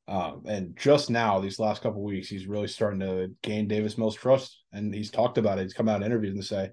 Um, 0.08 0.44
and 0.46 0.76
just 0.76 1.10
now, 1.10 1.40
these 1.40 1.60
last 1.60 1.82
couple 1.82 2.04
weeks, 2.04 2.28
he's 2.28 2.48
really 2.48 2.68
starting 2.68 3.00
to 3.02 3.32
gain 3.44 3.68
Davis 3.68 3.98
Mills' 3.98 4.16
trust, 4.16 4.64
and 4.74 4.94
he's 4.94 5.12
talked 5.12 5.38
about 5.38 5.60
it. 5.60 5.64
He's 5.64 5.74
come 5.74 5.88
out 5.88 6.02
in 6.02 6.06
interviews 6.06 6.34
and 6.34 6.44
say, 6.44 6.70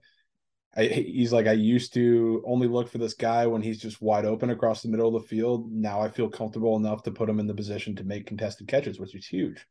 I, 0.79 0.85
he's 0.85 1.33
like, 1.33 1.49
I 1.49 1.53
used 1.53 1.93
to 1.95 2.43
only 2.47 2.68
look 2.68 2.89
for 2.89 2.99
this 2.99 3.14
guy 3.14 3.47
when 3.49 3.62
he's 3.62 3.81
just 3.81 4.01
wide 4.01 4.24
open 4.24 4.51
across 4.51 4.81
the 4.81 4.89
middle 4.89 5.14
of 5.14 5.22
the 5.22 5.29
field. 5.29 5.72
Now 5.72 6.01
I 6.01 6.09
feel 6.09 6.29
comfortable 6.29 6.76
enough 6.76 7.03
to 7.03 7.11
put 7.11 7.29
him 7.29 7.41
in 7.41 7.49
the 7.49 7.55
position 7.55 7.97
to 7.97 8.05
make 8.05 8.26
contested 8.26 8.68
catches, 8.68 9.01
which 9.01 9.16
is 9.16 9.26
huge. 9.26 9.66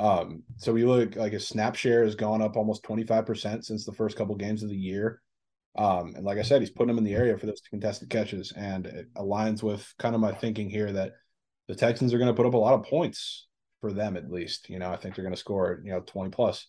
Um, 0.00 0.42
so 0.56 0.72
we 0.72 0.84
look 0.84 1.14
like 1.14 1.32
his 1.32 1.46
snap 1.46 1.76
share 1.76 2.02
has 2.02 2.16
gone 2.16 2.42
up 2.42 2.56
almost 2.56 2.82
25% 2.82 3.64
since 3.64 3.84
the 3.84 3.92
first 3.92 4.16
couple 4.16 4.34
games 4.34 4.64
of 4.64 4.70
the 4.70 4.76
year. 4.76 5.22
Um, 5.78 6.14
and 6.16 6.24
like 6.24 6.38
I 6.38 6.42
said, 6.42 6.60
he's 6.60 6.70
putting 6.70 6.88
them 6.88 6.98
in 6.98 7.04
the 7.04 7.14
area 7.14 7.38
for 7.38 7.46
those 7.46 7.60
contested 7.70 8.10
catches, 8.10 8.50
and 8.52 8.86
it 8.86 9.14
aligns 9.14 9.62
with 9.62 9.94
kind 10.00 10.16
of 10.16 10.20
my 10.20 10.32
thinking 10.32 10.68
here 10.68 10.90
that 10.90 11.12
the 11.68 11.76
Texans 11.76 12.12
are 12.12 12.18
going 12.18 12.30
to 12.30 12.34
put 12.34 12.46
up 12.46 12.54
a 12.54 12.58
lot 12.58 12.74
of 12.74 12.82
points 12.82 13.46
for 13.80 13.92
them 13.92 14.16
at 14.16 14.32
least. 14.32 14.68
You 14.68 14.80
know, 14.80 14.90
I 14.90 14.96
think 14.96 15.14
they're 15.14 15.24
going 15.24 15.34
to 15.34 15.40
score, 15.40 15.80
you 15.84 15.92
know, 15.92 16.00
20 16.00 16.30
plus. 16.30 16.66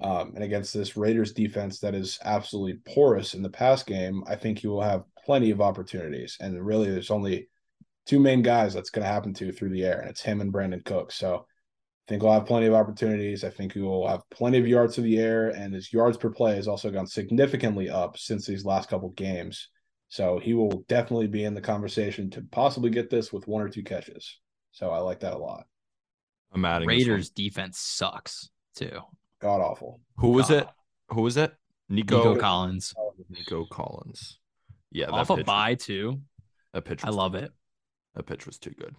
Um, 0.00 0.32
and 0.34 0.44
against 0.44 0.74
this 0.74 0.96
Raiders 0.96 1.32
defense 1.32 1.80
that 1.80 1.94
is 1.94 2.18
absolutely 2.24 2.80
porous 2.86 3.34
in 3.34 3.42
the 3.42 3.50
pass 3.50 3.82
game, 3.82 4.22
I 4.26 4.36
think 4.36 4.58
he 4.58 4.66
will 4.66 4.82
have 4.82 5.04
plenty 5.24 5.50
of 5.50 5.60
opportunities. 5.60 6.36
And 6.40 6.64
really, 6.64 6.90
there's 6.90 7.10
only 7.10 7.48
two 8.06 8.20
main 8.20 8.42
guys 8.42 8.74
that's 8.74 8.90
going 8.90 9.04
to 9.04 9.12
happen 9.12 9.34
to 9.34 9.52
through 9.52 9.70
the 9.70 9.84
air, 9.84 10.00
and 10.00 10.08
it's 10.08 10.22
him 10.22 10.40
and 10.40 10.52
Brandon 10.52 10.82
Cook. 10.84 11.12
So 11.12 11.34
I 11.36 12.04
think 12.08 12.22
we'll 12.22 12.32
have 12.32 12.46
plenty 12.46 12.66
of 12.66 12.74
opportunities. 12.74 13.42
I 13.42 13.50
think 13.50 13.72
he 13.72 13.80
will 13.80 14.06
have 14.06 14.22
plenty 14.30 14.58
of 14.58 14.68
yards 14.68 14.94
to 14.94 15.00
the 15.00 15.18
air, 15.18 15.48
and 15.48 15.74
his 15.74 15.92
yards 15.92 16.16
per 16.16 16.30
play 16.30 16.54
has 16.56 16.68
also 16.68 16.90
gone 16.90 17.06
significantly 17.06 17.90
up 17.90 18.16
since 18.16 18.46
these 18.46 18.64
last 18.64 18.88
couple 18.88 19.08
games. 19.10 19.68
So 20.08 20.38
he 20.38 20.54
will 20.54 20.84
definitely 20.88 21.26
be 21.26 21.44
in 21.44 21.54
the 21.54 21.60
conversation 21.60 22.30
to 22.30 22.42
possibly 22.52 22.90
get 22.90 23.10
this 23.10 23.32
with 23.32 23.48
one 23.48 23.62
or 23.62 23.68
two 23.68 23.82
catches. 23.82 24.38
So 24.70 24.90
I 24.90 24.98
like 24.98 25.20
that 25.20 25.34
a 25.34 25.38
lot. 25.38 25.64
I'm 26.52 26.64
adding 26.64 26.88
this. 26.88 26.98
Raiders 26.98 27.30
defense 27.30 27.78
sucks 27.78 28.50
too. 28.76 29.00
God 29.40 29.60
awful. 29.60 30.00
Who 30.18 30.30
was 30.30 30.48
God. 30.48 30.62
it? 30.62 30.68
Who 31.10 31.22
was 31.22 31.36
it? 31.36 31.52
Nico 31.88 32.16
Nico 32.16 32.34
Nico, 32.34 32.40
Collins 32.40 32.94
Collins. 33.70 34.38
Yeah, 34.90 35.06
off 35.06 35.30
a 35.30 35.36
pitch, 35.36 35.46
bye 35.46 35.74
too. 35.74 36.20
A 36.74 36.80
pitch 36.80 37.04
I 37.04 37.10
love 37.10 37.34
it. 37.34 37.52
A 38.14 38.22
pitch 38.22 38.46
was 38.46 38.58
too 38.58 38.70
good. 38.70 38.94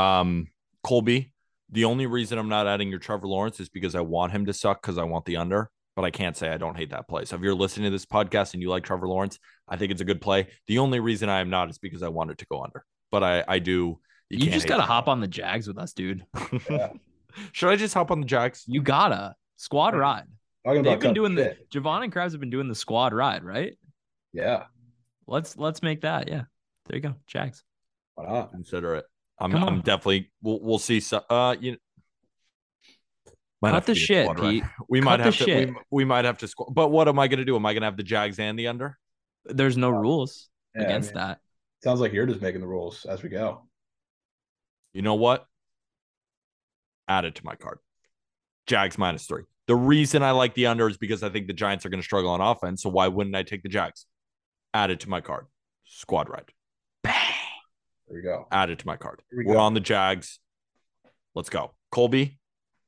Um, 0.00 0.48
Colby, 0.82 1.32
the 1.70 1.84
only 1.84 2.06
reason 2.06 2.38
I'm 2.38 2.48
not 2.48 2.66
adding 2.66 2.90
your 2.90 2.98
Trevor 2.98 3.26
Lawrence 3.26 3.60
is 3.60 3.68
because 3.68 3.94
I 3.94 4.00
want 4.00 4.32
him 4.32 4.46
to 4.46 4.52
suck 4.52 4.82
because 4.82 4.98
I 4.98 5.04
want 5.04 5.24
the 5.24 5.36
under, 5.36 5.70
but 5.94 6.04
I 6.04 6.10
can't 6.10 6.36
say 6.36 6.48
I 6.48 6.56
don't 6.56 6.76
hate 6.76 6.90
that 6.90 7.08
play. 7.08 7.24
So 7.24 7.36
if 7.36 7.42
you're 7.42 7.54
listening 7.54 7.84
to 7.84 7.90
this 7.90 8.06
podcast 8.06 8.54
and 8.54 8.62
you 8.62 8.70
like 8.70 8.84
Trevor 8.84 9.08
Lawrence, 9.08 9.38
I 9.68 9.76
think 9.76 9.92
it's 9.92 10.00
a 10.00 10.04
good 10.04 10.20
play. 10.20 10.48
The 10.66 10.78
only 10.78 11.00
reason 11.00 11.28
I 11.28 11.40
am 11.40 11.50
not 11.50 11.70
is 11.70 11.78
because 11.78 12.02
I 12.02 12.08
want 12.08 12.30
it 12.30 12.38
to 12.38 12.46
go 12.46 12.62
under, 12.62 12.84
but 13.10 13.22
I 13.22 13.44
I 13.46 13.58
do. 13.60 14.00
You, 14.28 14.38
can't 14.38 14.52
just 14.52 14.68
gotta 14.68 14.82
that. 14.82 14.86
hop 14.86 15.08
on 15.08 15.20
the 15.20 15.28
Jags 15.28 15.66
with 15.66 15.78
us, 15.78 15.92
dude. 15.92 16.24
Yeah. 16.68 16.90
Should 17.52 17.70
I 17.70 17.76
just 17.76 17.94
hop 17.94 18.10
on 18.10 18.20
the 18.20 18.26
Jags? 18.26 18.64
You 18.66 18.82
gotta 18.82 19.34
squad 19.60 19.94
Yeah. 19.94 20.00
ride. 20.00 20.24
Talking 20.64 20.82
They've 20.82 20.92
about 20.92 21.00
been 21.00 21.08
cut 21.10 21.14
doing 21.14 21.34
the 21.34 21.44
shit. 21.44 21.70
Jovan 21.70 22.02
and 22.02 22.12
Krabs 22.12 22.32
have 22.32 22.40
been 22.40 22.50
doing 22.50 22.68
the 22.68 22.74
squad 22.74 23.12
ride, 23.14 23.42
right? 23.44 23.76
Yeah. 24.32 24.64
Let's 25.26 25.56
let's 25.56 25.82
make 25.82 26.00
that. 26.02 26.28
Yeah, 26.28 26.42
there 26.86 26.96
you 26.96 27.02
go, 27.02 27.14
Jags. 27.26 27.62
Why 28.14 28.26
not? 28.26 28.50
Consider 28.50 28.96
it. 28.96 29.04
I'm 29.38 29.54
I'm 29.54 29.80
definitely 29.80 30.30
we'll 30.42 30.60
we'll 30.60 30.78
see. 30.78 31.00
So, 31.00 31.22
uh, 31.30 31.56
you 31.58 31.76
might 33.62 33.70
Cut 33.70 33.86
the 33.86 33.94
shit, 33.94 34.24
squad 34.26 34.38
ride. 34.40 34.50
Pete. 34.50 34.64
We 34.88 35.00
Cut 35.00 35.04
might 35.04 35.16
the 35.18 35.22
have 35.24 35.36
to. 35.36 35.44
shit. 35.44 35.68
We, 35.68 35.74
we 35.90 36.04
might 36.04 36.24
have 36.24 36.38
to. 36.38 36.46
Squ- 36.46 36.74
but 36.74 36.88
what 36.90 37.08
am 37.08 37.18
I 37.18 37.28
going 37.28 37.38
to 37.38 37.44
do? 37.44 37.56
Am 37.56 37.64
I 37.64 37.72
going 37.72 37.82
to 37.82 37.86
have 37.86 37.96
the 37.96 38.02
Jags 38.02 38.38
and 38.38 38.58
the 38.58 38.66
under? 38.68 38.98
There's 39.46 39.76
no 39.76 39.88
rules 39.90 40.48
Yeah, 40.74 40.82
I 40.82 40.84
against 40.86 41.14
mean, 41.14 41.22
that. 41.24 41.38
Sounds 41.82 42.00
like 42.00 42.12
you're 42.12 42.26
just 42.26 42.42
making 42.42 42.60
the 42.60 42.66
rules 42.66 43.06
as 43.06 43.22
we 43.22 43.28
go. 43.30 43.66
You 44.92 45.02
know 45.02 45.14
what? 45.14 45.46
Add 47.08 47.24
it 47.24 47.36
to 47.36 47.44
my 47.44 47.54
card. 47.54 47.78
Jags 48.70 48.96
minus 48.96 49.26
three. 49.26 49.42
The 49.66 49.74
reason 49.74 50.22
I 50.22 50.30
like 50.30 50.54
the 50.54 50.66
under 50.66 50.88
is 50.88 50.96
because 50.96 51.24
I 51.24 51.28
think 51.28 51.48
the 51.48 51.52
Giants 51.52 51.84
are 51.84 51.88
going 51.88 52.00
to 52.00 52.04
struggle 52.04 52.30
on 52.30 52.40
offense. 52.40 52.82
So 52.82 52.88
why 52.88 53.08
wouldn't 53.08 53.34
I 53.34 53.42
take 53.42 53.64
the 53.64 53.68
Jags? 53.68 54.06
Add 54.72 54.90
it 54.90 55.00
to 55.00 55.10
my 55.10 55.20
card. 55.20 55.46
Squad 55.84 56.28
ride. 56.28 56.52
Bang. 57.02 57.14
There 58.06 58.16
we 58.16 58.22
go. 58.22 58.46
Add 58.52 58.70
it 58.70 58.78
to 58.78 58.86
my 58.86 58.96
card. 58.96 59.22
We 59.36 59.44
We're 59.44 59.54
go. 59.54 59.60
on 59.60 59.74
the 59.74 59.80
Jags. 59.80 60.38
Let's 61.34 61.50
go. 61.50 61.72
Colby, 61.90 62.38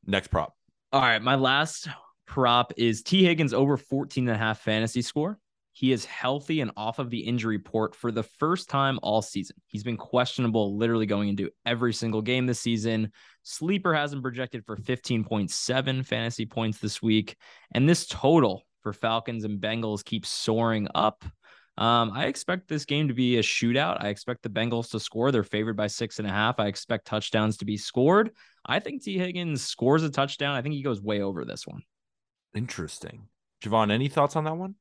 next 0.07 0.29
prop. 0.29 0.55
All 0.93 1.01
right, 1.01 1.21
my 1.21 1.35
last 1.35 1.89
prop 2.27 2.73
is 2.77 3.03
Tee 3.03 3.25
Higgins 3.25 3.53
over 3.53 3.77
14 3.77 4.29
and 4.29 4.37
a 4.37 4.39
half 4.39 4.61
fantasy 4.61 5.03
score. 5.03 5.39
He 5.73 5.91
is 5.93 6.05
healthy 6.05 6.61
and 6.61 6.71
off 6.77 6.99
of 6.99 7.09
the 7.09 7.21
injury 7.21 7.57
report 7.57 7.95
for 7.95 8.13
the 8.13 8.23
first 8.23 8.69
time 8.69 8.99
all 9.03 9.23
season. 9.23 9.57
He's 9.67 9.83
been 9.83 9.97
questionable 9.97 10.77
literally 10.77 11.07
going 11.07 11.31
into 11.31 11.51
every 11.65 11.95
single 11.95 12.21
game 12.21 12.47
this 12.47 12.61
season. 12.61 13.11
Sleeper 13.43 13.95
has 13.95 14.13
him 14.13 14.21
projected 14.21 14.67
for 14.67 14.77
15.7 14.77 16.07
fantasy 16.07 16.45
points 16.45 16.79
this 16.79 17.01
week. 17.01 17.37
And 17.73 17.89
this 17.89 18.07
total 18.07 18.67
for 18.83 18.93
Falcons 18.93 19.45
and 19.45 19.61
Bengals 19.61 20.05
keeps 20.05 20.29
soaring 20.29 20.89
up. 20.95 21.25
Um, 21.79 22.13
I 22.15 22.27
expect 22.27 22.69
this 22.69 22.85
game 22.85 23.09
to 23.09 23.15
be 23.15 23.39
a 23.39 23.43
shootout. 23.43 24.05
I 24.05 24.09
expect 24.09 24.43
the 24.43 24.51
Bengals 24.51 24.91
to 24.91 25.01
score. 25.01 25.33
They're 25.33 25.43
favored 25.43 25.77
by 25.77 25.87
six 25.87 26.19
and 26.19 26.29
a 26.29 26.31
half. 26.31 26.61
I 26.61 26.67
expect 26.67 27.07
touchdowns 27.07 27.57
to 27.59 27.65
be 27.65 27.79
scored. 27.79 28.33
I 28.67 28.79
think 28.79 29.03
Tee 29.03 29.17
Higgins 29.17 29.65
scores 29.65 30.03
a 30.03 30.11
touchdown. 30.11 30.55
I 30.55 30.61
think 30.61 30.75
he 30.75 30.83
goes 30.83 31.01
way 31.01 31.23
over 31.23 31.47
this 31.47 31.67
one. 31.67 31.83
Interesting. 32.55 33.29
Jovan, 33.63 33.91
any 33.91 34.09
thoughts 34.09 34.37
on 34.37 34.45
that 34.45 34.57
one? 34.57 34.75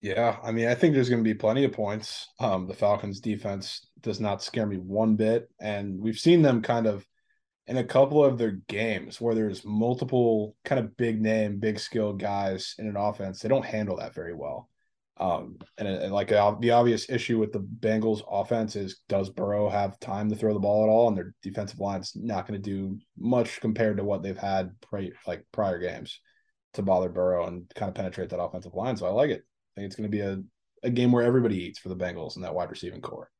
Yeah, 0.00 0.36
I 0.44 0.52
mean, 0.52 0.68
I 0.68 0.74
think 0.74 0.94
there's 0.94 1.08
going 1.08 1.22
to 1.24 1.28
be 1.28 1.34
plenty 1.34 1.64
of 1.64 1.72
points. 1.72 2.28
Um, 2.38 2.68
the 2.68 2.74
Falcons' 2.74 3.20
defense 3.20 3.84
does 4.00 4.20
not 4.20 4.42
scare 4.42 4.66
me 4.66 4.76
one 4.76 5.16
bit, 5.16 5.50
and 5.60 6.00
we've 6.00 6.18
seen 6.18 6.40
them 6.40 6.62
kind 6.62 6.86
of 6.86 7.04
in 7.66 7.78
a 7.78 7.84
couple 7.84 8.24
of 8.24 8.38
their 8.38 8.52
games 8.68 9.20
where 9.20 9.34
there's 9.34 9.64
multiple 9.64 10.54
kind 10.64 10.78
of 10.78 10.96
big 10.96 11.20
name, 11.20 11.58
big 11.58 11.80
skill 11.80 12.12
guys 12.12 12.76
in 12.78 12.86
an 12.86 12.96
offense. 12.96 13.40
They 13.40 13.48
don't 13.48 13.64
handle 13.64 13.96
that 13.96 14.14
very 14.14 14.34
well. 14.34 14.70
Um, 15.18 15.58
and, 15.76 15.88
and 15.88 16.12
like 16.12 16.30
uh, 16.30 16.54
the 16.60 16.70
obvious 16.70 17.10
issue 17.10 17.38
with 17.38 17.52
the 17.52 17.58
Bengals' 17.58 18.22
offense 18.30 18.76
is 18.76 19.00
does 19.08 19.30
Burrow 19.30 19.68
have 19.68 19.98
time 19.98 20.30
to 20.30 20.36
throw 20.36 20.54
the 20.54 20.60
ball 20.60 20.84
at 20.84 20.88
all? 20.88 21.08
And 21.08 21.16
their 21.16 21.34
defensive 21.42 21.80
line's 21.80 22.12
not 22.14 22.46
going 22.46 22.62
to 22.62 22.70
do 22.70 22.98
much 23.18 23.60
compared 23.60 23.96
to 23.96 24.04
what 24.04 24.22
they've 24.22 24.38
had 24.38 24.80
pri- 24.80 25.12
like 25.26 25.44
prior 25.50 25.80
games 25.80 26.20
to 26.74 26.82
bother 26.82 27.08
Burrow 27.08 27.48
and 27.48 27.68
kind 27.74 27.88
of 27.88 27.96
penetrate 27.96 28.30
that 28.30 28.40
offensive 28.40 28.74
line. 28.74 28.96
So 28.96 29.06
I 29.06 29.10
like 29.10 29.30
it. 29.30 29.42
I 29.78 29.82
think 29.82 29.86
it's 29.86 29.96
going 29.96 30.10
to 30.10 30.16
be 30.16 30.22
a, 30.22 30.42
a 30.82 30.90
game 30.90 31.12
where 31.12 31.22
everybody 31.22 31.62
eats 31.62 31.78
for 31.78 31.88
the 31.88 31.94
Bengals 31.94 32.34
and 32.34 32.44
that 32.44 32.52
wide 32.52 32.68
receiving 32.68 33.00
core. 33.00 33.30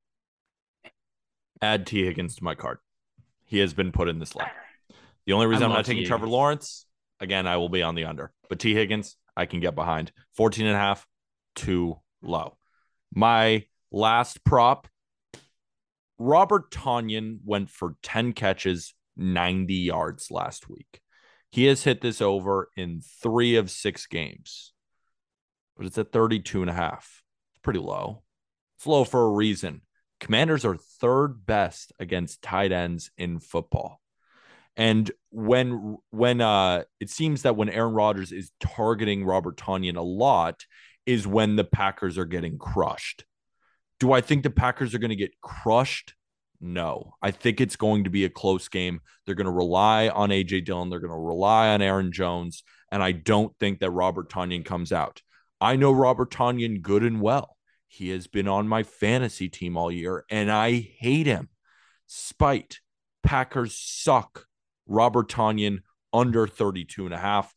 Add 1.61 1.85
Tee 1.85 2.05
Higgins 2.05 2.37
to 2.37 2.45
my 2.45 2.55
card. 2.55 2.79
He 3.45 3.59
has 3.59 3.75
been 3.75 3.91
put 3.91 4.09
in 4.09 4.21
this 4.21 4.37
line. 4.37 4.47
The 5.27 5.33
only 5.33 5.47
reason 5.47 5.65
I 5.65 5.67
I'm 5.67 5.73
not 5.73 5.85
taking 5.85 6.07
Trevor 6.07 6.29
Lawrence, 6.29 6.87
again, 7.19 7.49
I 7.49 7.57
will 7.57 7.69
be 7.69 7.83
on 7.83 7.97
the 7.97 8.05
under. 8.05 8.31
But 8.49 8.61
Tee 8.61 8.73
Higgins, 8.73 9.17
I 9.37 9.47
can 9.47 9.59
get 9.59 9.75
behind. 9.75 10.13
14 10.37 10.65
and 10.65 10.77
a 10.77 10.79
half, 10.79 11.09
too 11.57 11.99
low. 12.23 12.57
My 13.13 13.65
last 13.91 14.45
prop, 14.45 14.87
Robert 16.21 16.71
Tonyan 16.71 17.39
went 17.45 17.69
for 17.69 17.97
10 18.05 18.33
catches, 18.33 18.95
90 19.17 19.75
yards 19.75 20.31
last 20.31 20.71
week. 20.71 21.01
He 21.51 21.65
has 21.65 21.83
hit 21.83 22.01
this 22.01 22.23
over 22.23 22.69
in 22.77 23.01
three 23.01 23.57
of 23.57 23.73
six 23.73 24.07
games, 24.07 24.73
but 25.79 25.87
it's 25.87 25.97
at 25.97 26.13
32 26.13 26.61
and 26.61 26.71
a 26.71 26.75
half. 26.75 27.23
It's 27.53 27.63
pretty 27.63 27.79
low. 27.79 28.23
It's 28.77 28.87
low 28.87 29.05
for 29.05 29.25
a 29.25 29.31
reason. 29.31 29.83
Commanders 30.21 30.65
are 30.65 30.77
third 30.77 31.47
best 31.47 31.93
against 32.01 32.43
tight 32.43 32.73
ends 32.73 33.11
in 33.17 33.39
football. 33.39 34.01
And 34.77 35.11
when 35.31 35.97
when 36.11 36.41
uh 36.41 36.85
it 37.01 37.11
seems 37.11 37.43
that 37.43 37.57
when 37.57 37.69
Aaron 37.69 37.95
Rodgers 37.95 38.33
is 38.33 38.53
targeting 38.61 39.25
Robert 39.25 39.57
Tonyan 39.57 39.97
a 39.97 40.03
lot 40.03 40.65
is 41.07 41.27
when 41.27 41.57
the 41.57 41.65
Packers 41.65 42.19
are 42.19 42.25
getting 42.25 42.59
crushed. 42.59 43.25
Do 43.99 44.13
I 44.13 44.21
think 44.21 44.43
the 44.43 44.51
Packers 44.51 44.95
are 44.95 44.99
going 44.99 45.11
to 45.11 45.17
get 45.17 45.41
crushed? 45.41 46.15
No. 46.61 47.15
I 47.23 47.31
think 47.31 47.61
it's 47.61 47.77
going 47.77 48.05
to 48.05 48.11
be 48.11 48.25
a 48.25 48.31
close 48.31 48.69
game. 48.69 49.01
They're 49.25 49.35
going 49.35 49.47
to 49.47 49.51
rely 49.51 50.09
on 50.09 50.31
AJ 50.31 50.67
Dillon, 50.67 50.91
they're 50.91 51.01
going 51.01 51.11
to 51.11 51.17
rely 51.17 51.69
on 51.69 51.83
Aaron 51.83 52.13
Jones, 52.13 52.63
and 52.93 53.03
I 53.03 53.13
don't 53.13 53.57
think 53.59 53.81
that 53.81 53.91
Robert 53.91 54.29
Tonyan 54.31 54.65
comes 54.65 54.93
out. 54.93 55.23
I 55.61 55.77
know 55.77 55.93
Robert 55.93 56.31
Tonyan 56.31 56.83
good 56.83 57.03
and 57.03 57.21
well. 57.21 57.57
He 57.89 58.11
has 58.11 58.27
been 58.27 58.47
on 58.47 58.69
my 58.69 58.83
fantasy 58.83 59.49
team 59.49 59.77
all 59.77 59.91
year, 59.91 60.25
and 60.31 60.51
I 60.51 60.73
hate 60.99 61.27
him. 61.27 61.49
spite. 62.07 62.81
Packers 63.23 63.77
suck. 63.77 64.47
Robert 64.87 65.29
Tonyan 65.29 65.81
under 66.13 66.47
32 66.47 67.05
and 67.05 67.15
a 67.15 67.19
half, 67.19 67.55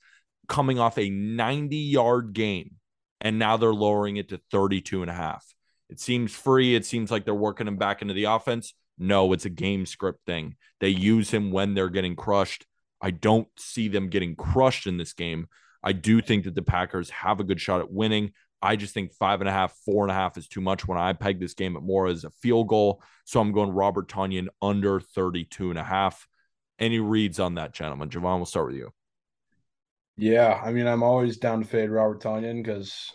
coming 0.48 0.80
off 0.80 0.98
a 0.98 1.10
90 1.10 1.78
yard 1.78 2.34
game. 2.34 2.76
And 3.22 3.38
now 3.40 3.56
they're 3.56 3.74
lowering 3.74 4.18
it 4.18 4.30
to 4.30 4.42
32 4.52 5.02
and 5.02 5.12
a 5.12 5.14
half. 5.14 5.46
It 5.90 6.00
seems 6.00 6.34
free. 6.34 6.76
It 6.76 6.86
seems 6.86 7.12
like 7.12 7.24
they're 7.24 7.36
working 7.36 7.68
him 7.68 7.78
back 7.78 8.02
into 8.02 8.14
the 8.14 8.26
offense. 8.26 8.74
No, 8.98 9.32
it's 9.34 9.46
a 9.46 9.50
game 9.50 9.86
script 9.86 10.26
thing. 10.26 10.56
They 10.80 10.90
use 10.90 11.30
him 11.32 11.52
when 11.52 11.74
they're 11.74 11.90
getting 11.90 12.16
crushed. 12.16 12.66
I 13.02 13.12
don't 13.12 13.48
see 13.58 13.88
them 13.88 14.10
getting 14.10 14.36
crushed 14.36 14.88
in 14.88 14.98
this 14.98 15.14
game. 15.14 15.48
I 15.84 15.94
do 15.94 16.22
think 16.22 16.46
that 16.46 16.56
the 16.56 16.62
Packers 16.62 17.10
have 17.10 17.40
a 17.40 17.44
good 17.44 17.60
shot 17.60 17.82
at 17.82 17.92
winning. 17.92 18.34
I 18.62 18.76
just 18.76 18.94
think 18.94 19.14
five 19.14 19.42
and 19.42 19.50
a 19.50 19.52
half, 19.52 19.76
four 19.86 20.04
and 20.04 20.12
a 20.12 20.16
half 20.16 20.38
is 20.38 20.48
too 20.48 20.62
much 20.62 20.88
when 20.88 20.98
I 20.98 21.14
peg 21.14 21.40
this 21.40 21.56
game 21.56 21.76
at 21.76 21.82
more 21.82 22.08
as 22.08 22.24
a 22.24 22.30
field 22.30 22.68
goal. 22.68 23.02
So 23.26 23.40
I'm 23.40 23.52
going 23.52 23.72
Robert 23.72 24.08
Tonyan 24.08 24.48
under 24.62 25.00
32 25.00 25.72
and 25.72 25.80
a 25.80 25.84
half. 25.84 26.28
Any 26.78 27.00
reads 27.00 27.40
on 27.40 27.56
that, 27.56 27.74
gentlemen? 27.74 28.10
Jovan, 28.10 28.38
we'll 28.38 28.46
start 28.46 28.68
with 28.68 28.76
you. 28.76 28.92
Yeah, 30.18 30.62
I 30.64 30.72
mean, 30.72 30.88
I'm 30.88 31.04
always 31.04 31.38
down 31.38 31.62
to 31.62 31.68
fade 31.68 31.90
Robert 31.90 32.22
Tonyan 32.22 32.64
because 32.64 33.12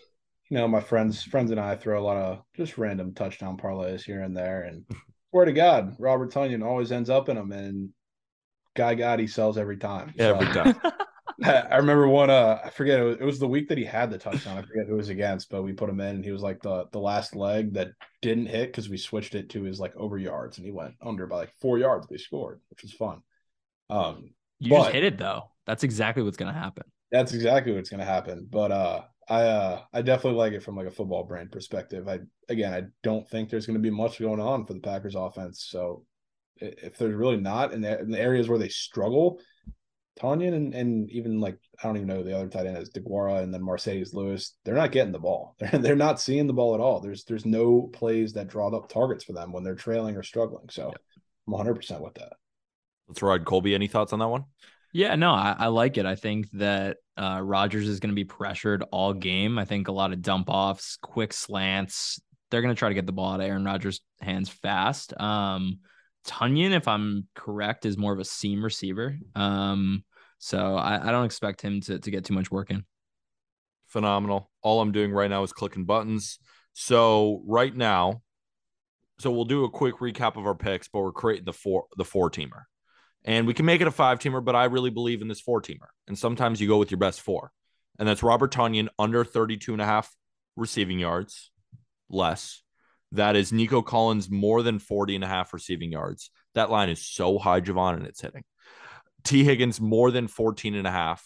you 0.49 0.57
know 0.57 0.67
my 0.67 0.81
friends, 0.81 1.23
friends 1.23 1.51
and 1.51 1.59
I 1.59 1.75
throw 1.75 1.99
a 1.99 2.03
lot 2.03 2.17
of 2.17 2.41
just 2.55 2.77
random 2.77 3.13
touchdown 3.13 3.57
parlays 3.57 4.03
here 4.03 4.21
and 4.21 4.35
there, 4.35 4.63
and 4.63 4.83
swear 5.29 5.45
to 5.45 5.53
God, 5.53 5.95
Robert 5.99 6.33
Tonyan 6.33 6.65
always 6.65 6.91
ends 6.91 7.09
up 7.09 7.29
in 7.29 7.35
them, 7.35 7.51
and 7.51 7.89
guy 8.75 8.95
God, 8.95 9.19
he 9.19 9.27
sells 9.27 9.57
every 9.57 9.77
time. 9.77 10.13
Every 10.17 10.47
time. 10.47 10.75
I 11.43 11.77
remember 11.77 12.07
one. 12.07 12.29
Uh, 12.31 12.59
I 12.63 12.69
forget. 12.71 12.99
It 12.99 13.03
was, 13.03 13.17
it 13.17 13.23
was, 13.23 13.39
the 13.39 13.47
week 13.47 13.69
that 13.69 13.77
he 13.77 13.85
had 13.85 14.09
the 14.09 14.17
touchdown. 14.17 14.57
I 14.57 14.61
forget 14.61 14.87
who 14.87 14.93
it 14.93 14.97
was 14.97 15.09
against, 15.09 15.51
but 15.51 15.61
we 15.61 15.71
put 15.71 15.89
him 15.89 15.99
in, 15.99 16.15
and 16.15 16.25
he 16.25 16.31
was 16.31 16.41
like 16.41 16.61
the 16.63 16.85
the 16.91 16.99
last 16.99 17.35
leg 17.35 17.73
that 17.73 17.89
didn't 18.23 18.47
hit 18.47 18.69
because 18.69 18.89
we 18.89 18.97
switched 18.97 19.35
it 19.35 19.49
to 19.51 19.61
his 19.63 19.79
like 19.79 19.95
over 19.95 20.17
yards, 20.17 20.57
and 20.57 20.65
he 20.65 20.71
went 20.71 20.95
under 21.01 21.27
by 21.27 21.37
like 21.37 21.53
four 21.61 21.77
yards. 21.77 22.07
They 22.07 22.17
scored, 22.17 22.59
which 22.69 22.81
was 22.81 22.91
fun. 22.91 23.21
Um, 23.89 24.31
you 24.59 24.71
just 24.71 24.91
hit 24.91 25.03
it 25.03 25.19
though. 25.19 25.51
That's 25.67 25.83
exactly 25.83 26.23
what's 26.23 26.37
gonna 26.37 26.53
happen. 26.53 26.85
That's 27.11 27.33
exactly 27.33 27.73
what's 27.73 27.91
gonna 27.91 28.03
happen. 28.03 28.47
But 28.49 28.71
uh, 28.71 29.01
I 29.29 29.41
uh, 29.43 29.81
I 29.93 30.01
definitely 30.01 30.39
like 30.39 30.53
it 30.53 30.63
from 30.63 30.75
like 30.75 30.87
a 30.87 30.91
football 30.91 31.23
brain 31.23 31.49
perspective. 31.49 32.07
I 32.07 32.19
again, 32.49 32.73
I 32.73 32.83
don't 33.03 33.29
think 33.29 33.49
there's 33.51 33.67
gonna 33.67 33.77
be 33.77 33.91
much 33.91 34.19
going 34.19 34.39
on 34.39 34.65
for 34.65 34.73
the 34.73 34.79
Packers 34.79 35.13
offense. 35.13 35.67
So 35.69 36.03
if 36.59 36.97
there's 36.97 37.13
really 37.13 37.37
not 37.37 37.73
in 37.73 37.81
the, 37.81 37.99
in 37.99 38.09
the 38.09 38.19
areas 38.19 38.49
where 38.49 38.57
they 38.57 38.69
struggle 38.69 39.39
Tonyan 40.17 40.53
and, 40.53 40.73
and 40.73 41.09
even 41.11 41.39
like 41.39 41.57
I 41.81 41.87
don't 41.87 41.97
even 41.97 42.07
know 42.07 42.23
the 42.23 42.35
other 42.35 42.47
tight 42.47 42.65
end 42.65 42.77
is 42.77 42.89
Deguara 42.89 43.43
and 43.43 43.53
then 43.53 43.61
Marcedes 43.61 44.13
Lewis. 44.13 44.55
They're 44.63 44.75
not 44.75 44.91
getting 44.91 45.11
the 45.11 45.19
ball. 45.19 45.55
They're 45.59 45.79
they're 45.79 45.95
not 45.95 46.19
seeing 46.19 46.47
the 46.47 46.53
ball 46.53 46.73
at 46.73 46.81
all. 46.81 46.99
There's 46.99 47.23
there's 47.23 47.45
no 47.45 47.89
plays 47.93 48.33
that 48.33 48.47
draw 48.47 48.75
up 48.75 48.89
targets 48.89 49.23
for 49.23 49.33
them 49.33 49.51
when 49.51 49.63
they're 49.63 49.75
trailing 49.75 50.15
or 50.15 50.23
struggling. 50.23 50.69
So 50.69 50.89
I'm 51.47 51.53
100 51.53 51.75
percent 51.75 52.01
with 52.01 52.15
that. 52.15 52.33
Let's 53.07 53.21
ride 53.21 53.45
Colby. 53.45 53.75
Any 53.75 53.87
thoughts 53.87 54.13
on 54.13 54.19
that 54.19 54.27
one? 54.27 54.45
Yeah, 54.93 55.15
no, 55.15 55.31
I, 55.31 55.55
I 55.57 55.67
like 55.67 55.97
it. 55.97 56.05
I 56.05 56.15
think 56.15 56.49
that 56.53 56.97
uh, 57.17 57.41
Rodgers 57.43 57.87
is 57.87 57.99
going 57.99 58.09
to 58.09 58.15
be 58.15 58.23
pressured 58.23 58.83
all 58.91 59.13
game. 59.13 59.59
I 59.59 59.65
think 59.65 59.87
a 59.87 59.91
lot 59.91 60.11
of 60.11 60.21
dump 60.21 60.49
offs, 60.49 60.97
quick 61.01 61.33
slants. 61.33 62.19
They're 62.49 62.61
going 62.61 62.73
to 62.73 62.79
try 62.79 62.89
to 62.89 62.95
get 62.95 63.05
the 63.05 63.11
ball 63.11 63.33
out 63.33 63.41
of 63.41 63.45
Aaron 63.45 63.65
Rodgers' 63.65 64.01
hands 64.21 64.49
fast. 64.49 65.13
Um, 65.19 65.79
Tonyan, 66.25 66.71
if 66.71 66.87
I'm 66.87 67.27
correct, 67.35 67.85
is 67.85 67.97
more 67.97 68.13
of 68.13 68.19
a 68.19 68.25
seam 68.25 68.63
receiver. 68.63 69.17
Um, 69.35 70.03
so 70.39 70.75
I, 70.75 71.07
I 71.07 71.11
don't 71.11 71.25
expect 71.25 71.61
him 71.61 71.81
to, 71.81 71.99
to 71.99 72.11
get 72.11 72.25
too 72.25 72.33
much 72.33 72.51
work 72.51 72.69
in. 72.69 72.85
Phenomenal. 73.87 74.49
All 74.61 74.81
I'm 74.81 74.91
doing 74.91 75.11
right 75.11 75.29
now 75.29 75.43
is 75.43 75.53
clicking 75.53 75.85
buttons. 75.85 76.39
So 76.73 77.41
right 77.45 77.75
now, 77.75 78.21
so 79.19 79.31
we'll 79.31 79.45
do 79.45 79.63
a 79.63 79.69
quick 79.69 79.97
recap 79.97 80.37
of 80.37 80.45
our 80.45 80.55
picks, 80.55 80.87
but 80.87 81.01
we're 81.01 81.11
creating 81.11 81.45
the 81.45 81.53
four 81.53 81.85
the 81.97 82.05
four 82.05 82.29
teamer. 82.29 82.63
And 83.23 83.47
we 83.47 83.53
can 83.53 83.65
make 83.65 83.81
it 83.81 83.87
a 83.87 83.91
five 83.91 84.19
teamer, 84.19 84.43
but 84.43 84.55
I 84.55 84.65
really 84.65 84.91
believe 84.91 85.21
in 85.21 85.27
this 85.27 85.41
four 85.41 85.61
teamer. 85.61 85.87
And 86.07 86.17
sometimes 86.17 86.61
you 86.61 86.67
go 86.67 86.77
with 86.77 86.91
your 86.91 86.99
best 86.99 87.21
four. 87.21 87.51
And 87.99 88.07
that's 88.07 88.23
Robert 88.23 88.53
Tonyan 88.53 88.89
under 88.99 89.25
32 89.25 89.73
and 89.73 89.81
a 89.81 89.85
half 89.85 90.13
receiving 90.55 90.99
yards, 90.99 91.51
less. 92.09 92.61
That 93.13 93.35
is 93.35 93.51
Nico 93.51 93.81
Collins 93.81 94.29
more 94.29 94.61
than 94.61 94.79
40 94.79 95.15
and 95.15 95.23
a 95.23 95.27
half 95.27 95.53
receiving 95.53 95.91
yards. 95.91 96.29
That 96.55 96.69
line 96.69 96.89
is 96.89 97.05
so 97.05 97.37
high, 97.37 97.59
Jovan, 97.59 97.95
and 97.95 98.05
it's 98.05 98.21
hitting. 98.21 98.43
Tee 99.27 99.43
Higgins 99.43 99.81
more 99.81 100.09
than 100.09 100.27
14 100.27 100.73
and 100.75 100.87
a 100.87 100.91
half. 100.91 101.21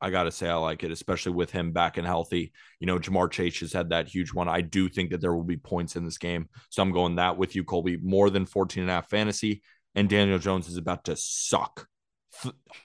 I 0.00 0.10
got 0.10 0.22
to 0.22 0.30
say, 0.30 0.48
I 0.48 0.54
like 0.54 0.84
it, 0.84 0.92
especially 0.92 1.32
with 1.32 1.50
him 1.50 1.72
back 1.72 1.98
and 1.98 2.06
healthy. 2.06 2.52
You 2.78 2.86
know, 2.86 2.98
Ja'Marr 2.98 3.30
Chase 3.30 3.58
has 3.58 3.72
had 3.72 3.90
that 3.90 4.08
huge 4.08 4.32
one. 4.32 4.48
I 4.48 4.60
do 4.60 4.88
think 4.88 5.10
that 5.10 5.20
there 5.20 5.34
will 5.34 5.42
be 5.42 5.56
points 5.56 5.96
in 5.96 6.04
this 6.04 6.16
game. 6.16 6.48
So 6.70 6.80
I'm 6.80 6.92
going 6.92 7.16
that 7.16 7.36
with 7.36 7.56
you, 7.56 7.64
Colby. 7.64 7.96
More 7.96 8.30
than 8.30 8.46
14 8.46 8.82
and 8.84 8.90
a 8.90 8.94
half 8.94 9.10
fantasy. 9.10 9.62
And 9.96 10.08
Daniel 10.08 10.38
Jones 10.38 10.68
is 10.68 10.76
about 10.76 11.04
to 11.06 11.16
suck 11.16 11.88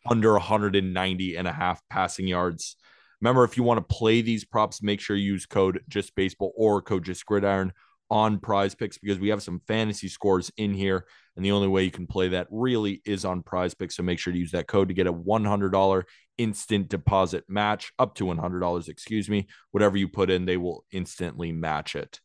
under 0.10 0.34
190 0.34 1.36
and 1.38 1.48
a 1.48 1.54
half 1.54 1.80
passing 1.90 2.28
yards. 2.28 2.76
Remember, 3.22 3.44
if 3.44 3.58
you 3.58 3.64
want 3.64 3.78
to 3.78 3.96
play 3.96 4.22
these 4.22 4.44
props, 4.44 4.82
make 4.82 5.00
sure 5.00 5.16
you 5.16 5.34
use 5.34 5.46
code 5.46 5.82
just 5.88 6.16
baseball 6.16 6.54
or 6.58 6.82
code 6.82 7.06
just 7.06 7.26
gridiron 7.26 7.72
on 8.10 8.40
prize 8.40 8.76
picks 8.76 8.98
because 8.98 9.20
we 9.20 9.30
have 9.30 9.44
some 9.44 9.62
fantasy 9.68 10.08
scores 10.08 10.52
in 10.58 10.74
here. 10.74 11.06
And 11.36 11.44
the 11.44 11.52
only 11.52 11.68
way 11.68 11.84
you 11.84 11.92
can 11.92 12.08
play 12.08 12.30
that 12.30 12.48
really 12.50 13.02
is 13.06 13.26
on 13.26 13.44
prize 13.44 13.74
picks. 13.74 13.98
So 13.98 14.04
make 14.04 14.20
sure 14.20 14.32
to 14.32 14.40
use 14.40 14.52
that 14.52 14.68
code 14.68 14.88
to 14.88 14.94
get 14.94 15.08
a 15.08 15.14
$100 15.14 16.04
instant 16.38 16.88
deposit 16.88 17.44
match 17.50 17.92
up 18.00 18.16
to 18.16 18.26
$100, 18.26 18.88
excuse 18.88 19.30
me. 19.30 19.48
Whatever 19.72 19.98
you 19.98 20.08
put 20.08 20.30
in, 20.30 20.46
they 20.46 20.58
will 20.58 20.86
instantly 20.92 21.52
match 21.52 21.96
it. 21.96 22.20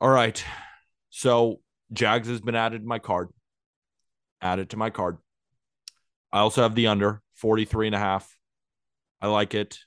All 0.00 0.10
right. 0.10 0.44
So 1.10 1.60
Jags 1.92 2.28
has 2.28 2.40
been 2.40 2.56
added 2.56 2.82
to 2.82 2.86
my 2.88 2.98
card. 2.98 3.28
Added 4.40 4.70
to 4.70 4.76
my 4.76 4.90
card. 4.90 5.18
I 6.32 6.40
also 6.40 6.62
have 6.62 6.74
the 6.74 6.88
under 6.88 7.22
43 7.36 7.86
and 7.86 7.94
a 7.94 8.00
half. 8.00 8.36
I 9.20 9.28
like 9.28 9.54
it. 9.54 9.78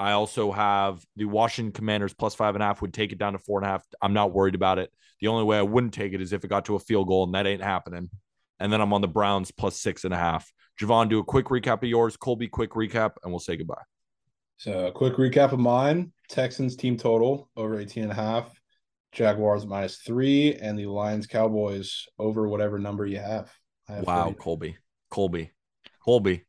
I 0.00 0.12
also 0.12 0.50
have 0.50 1.04
the 1.14 1.26
Washington 1.26 1.72
Commanders 1.72 2.14
plus 2.14 2.34
five 2.34 2.54
and 2.54 2.62
a 2.62 2.66
half 2.66 2.80
would 2.80 2.94
take 2.94 3.12
it 3.12 3.18
down 3.18 3.34
to 3.34 3.38
four 3.38 3.58
and 3.58 3.66
a 3.66 3.70
half. 3.70 3.84
I'm 4.00 4.14
not 4.14 4.32
worried 4.32 4.54
about 4.54 4.78
it. 4.78 4.90
The 5.20 5.26
only 5.26 5.44
way 5.44 5.58
I 5.58 5.62
wouldn't 5.62 5.92
take 5.92 6.14
it 6.14 6.22
is 6.22 6.32
if 6.32 6.42
it 6.42 6.48
got 6.48 6.64
to 6.64 6.74
a 6.74 6.78
field 6.78 7.06
goal, 7.06 7.24
and 7.24 7.34
that 7.34 7.46
ain't 7.46 7.62
happening. 7.62 8.08
And 8.58 8.72
then 8.72 8.80
I'm 8.80 8.94
on 8.94 9.02
the 9.02 9.08
Browns 9.08 9.50
plus 9.50 9.78
six 9.78 10.04
and 10.04 10.14
a 10.14 10.16
half. 10.16 10.50
Jovan, 10.78 11.08
do 11.08 11.18
a 11.18 11.24
quick 11.24 11.46
recap 11.46 11.82
of 11.82 11.84
yours. 11.84 12.16
Colby, 12.16 12.48
quick 12.48 12.70
recap, 12.70 13.12
and 13.22 13.30
we'll 13.30 13.40
say 13.40 13.58
goodbye. 13.58 13.82
So, 14.56 14.86
a 14.86 14.92
quick 14.92 15.16
recap 15.16 15.52
of 15.52 15.58
mine 15.58 16.12
Texans 16.30 16.76
team 16.76 16.96
total 16.96 17.50
over 17.54 17.78
18 17.78 18.04
and 18.04 18.12
a 18.12 18.14
half, 18.14 18.58
Jaguars 19.12 19.66
minus 19.66 19.98
three, 19.98 20.54
and 20.54 20.78
the 20.78 20.86
Lions 20.86 21.26
Cowboys 21.26 22.06
over 22.18 22.48
whatever 22.48 22.78
number 22.78 23.04
you 23.04 23.18
have. 23.18 23.52
have 23.86 24.06
wow, 24.06 24.24
30. 24.28 24.36
Colby. 24.36 24.76
Colby. 25.10 25.50
Colby. 26.02 26.44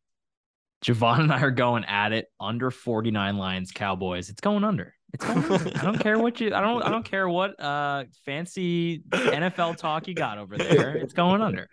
Jovan 0.82 1.22
and 1.22 1.32
I 1.32 1.42
are 1.42 1.52
going 1.52 1.86
at 1.86 2.12
it 2.12 2.28
under 2.40 2.72
49 2.72 3.38
Lions 3.38 3.72
Cowboys. 3.72 4.30
It's 4.30 4.42
going 4.42 4.64
under. 4.64 4.96
It's 5.14 5.26
going 5.26 5.44
under. 5.44 5.78
I 5.78 5.84
don't 5.84 6.00
care 6.00 6.18
what 6.18 6.40
you 6.40 6.54
I 6.54 6.62
don't 6.62 6.82
I 6.84 6.90
don't 6.90 7.06
care 7.06 7.30
what 7.30 7.60
uh 7.60 8.06
fancy 8.26 9.04
NFL 9.12 9.78
talk 9.78 10.08
you 10.08 10.16
got 10.16 10.38
over 10.38 10.58
there. 10.58 10.96
It's 10.96 11.14
going 11.14 11.42
under. 11.42 11.70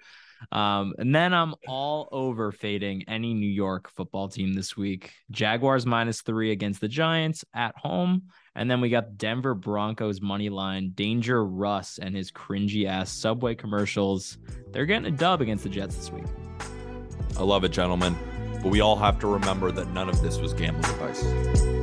Um, 0.52 0.94
and 0.98 1.14
then 1.14 1.34
I'm 1.34 1.54
all 1.66 2.08
over 2.12 2.52
fading 2.52 3.04
any 3.08 3.34
New 3.34 3.50
York 3.50 3.90
football 3.90 4.28
team 4.28 4.54
this 4.54 4.76
week. 4.76 5.12
Jaguars 5.30 5.84
minus 5.84 6.22
three 6.22 6.52
against 6.52 6.80
the 6.80 6.88
Giants 6.88 7.44
at 7.54 7.76
home. 7.76 8.24
And 8.54 8.70
then 8.70 8.80
we 8.80 8.88
got 8.88 9.16
Denver 9.16 9.54
Broncos 9.54 10.20
money 10.20 10.48
line, 10.48 10.92
Danger 10.94 11.44
Russ 11.44 11.98
and 11.98 12.14
his 12.14 12.30
cringy 12.30 12.86
ass 12.86 13.10
subway 13.10 13.54
commercials. 13.54 14.38
They're 14.72 14.86
getting 14.86 15.12
a 15.12 15.16
dub 15.16 15.40
against 15.40 15.64
the 15.64 15.70
Jets 15.70 15.96
this 15.96 16.12
week. 16.12 16.24
I 17.36 17.42
love 17.42 17.64
it, 17.64 17.72
gentlemen. 17.72 18.16
But 18.62 18.70
we 18.70 18.80
all 18.80 18.96
have 18.96 19.18
to 19.20 19.26
remember 19.26 19.70
that 19.72 19.88
none 19.88 20.08
of 20.08 20.20
this 20.20 20.38
was 20.38 20.52
gambling 20.52 20.84
advice. 20.84 21.77